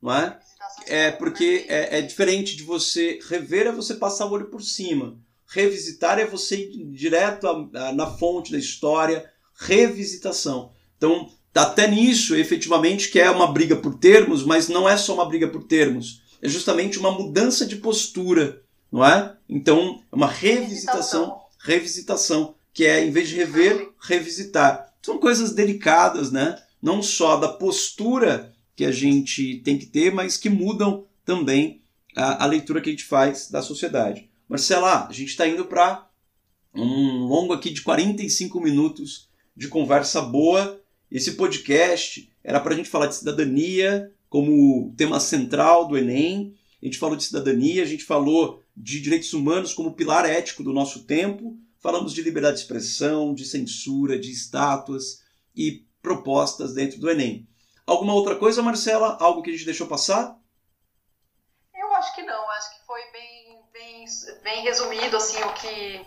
não 0.00 0.14
é? 0.14 0.38
É 0.86 1.10
porque 1.10 1.64
é, 1.68 2.00
é 2.00 2.02
diferente 2.02 2.54
de 2.54 2.64
você 2.64 3.18
rever 3.30 3.66
é 3.66 3.72
você 3.72 3.94
passar 3.94 4.26
o 4.26 4.32
olho 4.32 4.50
por 4.50 4.60
cima, 4.62 5.18
revisitar 5.46 6.18
é 6.18 6.26
você 6.26 6.56
ir 6.56 6.84
direto 6.90 7.46
a, 7.46 7.88
a, 7.88 7.92
na 7.94 8.06
fonte 8.06 8.52
da 8.52 8.58
história, 8.58 9.24
revisitação. 9.60 10.72
Então, 10.96 11.30
até 11.54 11.88
nisso, 11.88 12.34
efetivamente, 12.34 13.10
que 13.10 13.20
é 13.20 13.30
uma 13.30 13.52
briga 13.52 13.76
por 13.76 13.94
termos, 13.94 14.44
mas 14.44 14.68
não 14.68 14.88
é 14.88 14.96
só 14.96 15.14
uma 15.14 15.26
briga 15.26 15.48
por 15.48 15.64
termos, 15.64 16.22
é 16.42 16.48
justamente 16.48 16.98
uma 16.98 17.10
mudança 17.10 17.66
de 17.66 17.76
postura, 17.76 18.62
não 18.90 19.04
é? 19.04 19.36
Então, 19.48 20.02
é 20.10 20.16
uma 20.16 20.26
revisitação 20.26 21.40
revisitação, 21.60 22.54
que 22.72 22.84
é, 22.86 23.04
em 23.04 23.10
vez 23.10 23.28
de 23.28 23.36
rever, 23.36 23.92
revisitar. 24.00 24.94
São 25.02 25.18
coisas 25.18 25.52
delicadas, 25.52 26.30
né? 26.30 26.60
Não 26.80 27.02
só 27.02 27.36
da 27.36 27.48
postura 27.48 28.52
que 28.74 28.84
a 28.84 28.92
gente 28.92 29.60
tem 29.64 29.78
que 29.78 29.86
ter, 29.86 30.12
mas 30.12 30.36
que 30.36 30.48
mudam 30.48 31.06
também 31.24 31.82
a, 32.16 32.44
a 32.44 32.46
leitura 32.46 32.80
que 32.80 32.88
a 32.88 32.92
gente 32.92 33.04
faz 33.04 33.50
da 33.50 33.62
sociedade. 33.62 34.30
Marcela, 34.48 35.06
a 35.06 35.12
gente 35.12 35.28
está 35.28 35.46
indo 35.46 35.66
para 35.66 36.08
um 36.74 37.26
longo 37.26 37.52
aqui 37.52 37.70
de 37.70 37.82
45 37.82 38.60
minutos 38.60 39.28
de 39.56 39.68
conversa 39.68 40.20
boa. 40.20 40.80
Esse 41.10 41.32
podcast 41.32 42.32
era 42.42 42.60
para 42.60 42.74
a 42.74 42.76
gente 42.76 42.88
falar 42.88 43.06
de 43.06 43.16
cidadania 43.16 44.12
como 44.28 44.94
tema 44.96 45.20
central 45.20 45.86
do 45.88 45.98
Enem. 45.98 46.54
A 46.80 46.86
gente 46.86 46.98
falou 46.98 47.16
de 47.16 47.24
cidadania, 47.24 47.82
a 47.82 47.86
gente 47.86 48.04
falou 48.04 48.62
de 48.76 49.00
direitos 49.00 49.32
humanos 49.34 49.74
como 49.74 49.94
pilar 49.94 50.24
ético 50.24 50.62
do 50.62 50.72
nosso 50.72 51.04
tempo, 51.04 51.58
falamos 51.78 52.14
de 52.14 52.22
liberdade 52.22 52.56
de 52.56 52.62
expressão, 52.62 53.34
de 53.34 53.44
censura, 53.44 54.18
de 54.18 54.30
estátuas 54.30 55.22
e 55.54 55.84
propostas 56.00 56.72
dentro 56.72 56.98
do 56.98 57.10
Enem. 57.10 57.46
Alguma 57.86 58.14
outra 58.14 58.36
coisa, 58.36 58.62
Marcela? 58.62 59.18
Algo 59.20 59.42
que 59.42 59.50
a 59.50 59.52
gente 59.52 59.64
deixou 59.64 59.86
passar? 59.86 60.38
Eu 61.74 61.92
acho 61.94 62.14
que 62.14 62.22
não, 62.22 62.50
acho 62.52 62.78
que 62.78 62.86
foi 62.86 63.00
bem, 63.12 63.58
bem, 63.72 64.04
bem 64.42 64.62
resumido 64.62 65.16
assim 65.16 65.42
o 65.42 65.52
que 65.54 66.00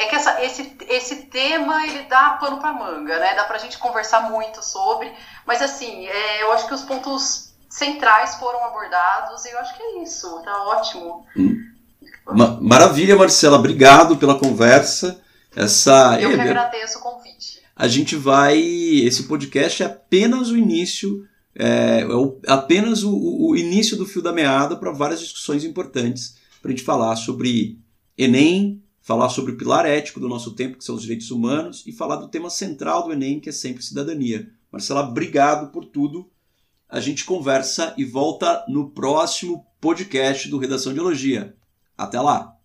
é 0.00 0.06
que 0.06 0.14
essa, 0.16 0.42
esse, 0.42 0.76
esse 0.88 1.16
tema 1.26 1.86
ele 1.86 2.04
dá 2.04 2.30
pano 2.40 2.58
para 2.58 2.72
manga, 2.72 3.18
né? 3.18 3.34
Dá 3.34 3.44
para 3.44 3.56
a 3.56 3.60
gente 3.60 3.76
conversar 3.78 4.30
muito 4.30 4.64
sobre, 4.64 5.12
mas 5.46 5.60
assim, 5.60 6.06
é, 6.06 6.42
eu 6.42 6.52
acho 6.52 6.66
que 6.66 6.74
os 6.74 6.82
pontos 6.82 7.52
centrais 7.68 8.36
foram 8.36 8.64
abordados 8.64 9.44
e 9.44 9.50
eu 9.50 9.58
acho 9.58 9.76
que 9.76 9.82
é 9.82 10.02
isso, 10.02 10.40
tá 10.42 10.62
ótimo. 10.64 11.26
Hum. 11.36 11.54
Maravilha, 12.60 13.16
Marcela, 13.16 13.58
obrigado 13.58 14.16
pela 14.16 14.38
conversa. 14.38 15.20
Essa 15.54 16.18
Eu 16.20 16.30
que 16.30 16.40
agradeço 16.40 16.98
o 16.98 17.02
convite. 17.02 17.60
A 17.76 17.88
gente 17.88 18.16
vai. 18.16 18.58
Esse 18.58 19.24
podcast 19.24 19.82
é 19.82 19.86
apenas 19.86 20.48
o 20.50 20.56
início, 20.56 21.26
é, 21.54 22.02
é 22.02 22.06
o, 22.06 22.38
apenas 22.46 23.02
o, 23.02 23.12
o, 23.12 23.56
início 23.56 23.96
do 23.96 24.06
fio 24.06 24.22
da 24.22 24.32
meada 24.32 24.76
para 24.76 24.92
várias 24.92 25.20
discussões 25.20 25.64
importantes 25.64 26.36
para 26.62 26.70
a 26.70 26.74
gente 26.74 26.84
falar 26.84 27.16
sobre 27.16 27.78
Enem, 28.16 28.80
falar 29.10 29.28
sobre 29.28 29.50
o 29.50 29.56
pilar 29.56 29.86
ético 29.86 30.20
do 30.20 30.28
nosso 30.28 30.52
tempo, 30.52 30.78
que 30.78 30.84
são 30.84 30.94
os 30.94 31.02
direitos 31.02 31.32
humanos, 31.32 31.82
e 31.84 31.90
falar 31.90 32.14
do 32.14 32.28
tema 32.28 32.48
central 32.48 33.02
do 33.02 33.12
Enem, 33.12 33.40
que 33.40 33.48
é 33.48 33.52
sempre 33.52 33.82
cidadania. 33.82 34.48
Marcela, 34.70 35.00
obrigado 35.00 35.72
por 35.72 35.84
tudo. 35.84 36.30
A 36.88 37.00
gente 37.00 37.24
conversa 37.24 37.92
e 37.98 38.04
volta 38.04 38.64
no 38.68 38.88
próximo 38.92 39.66
podcast 39.80 40.48
do 40.48 40.58
Redação 40.58 40.92
de 40.94 41.00
Elogia. 41.00 41.56
Até 41.98 42.20
lá! 42.20 42.59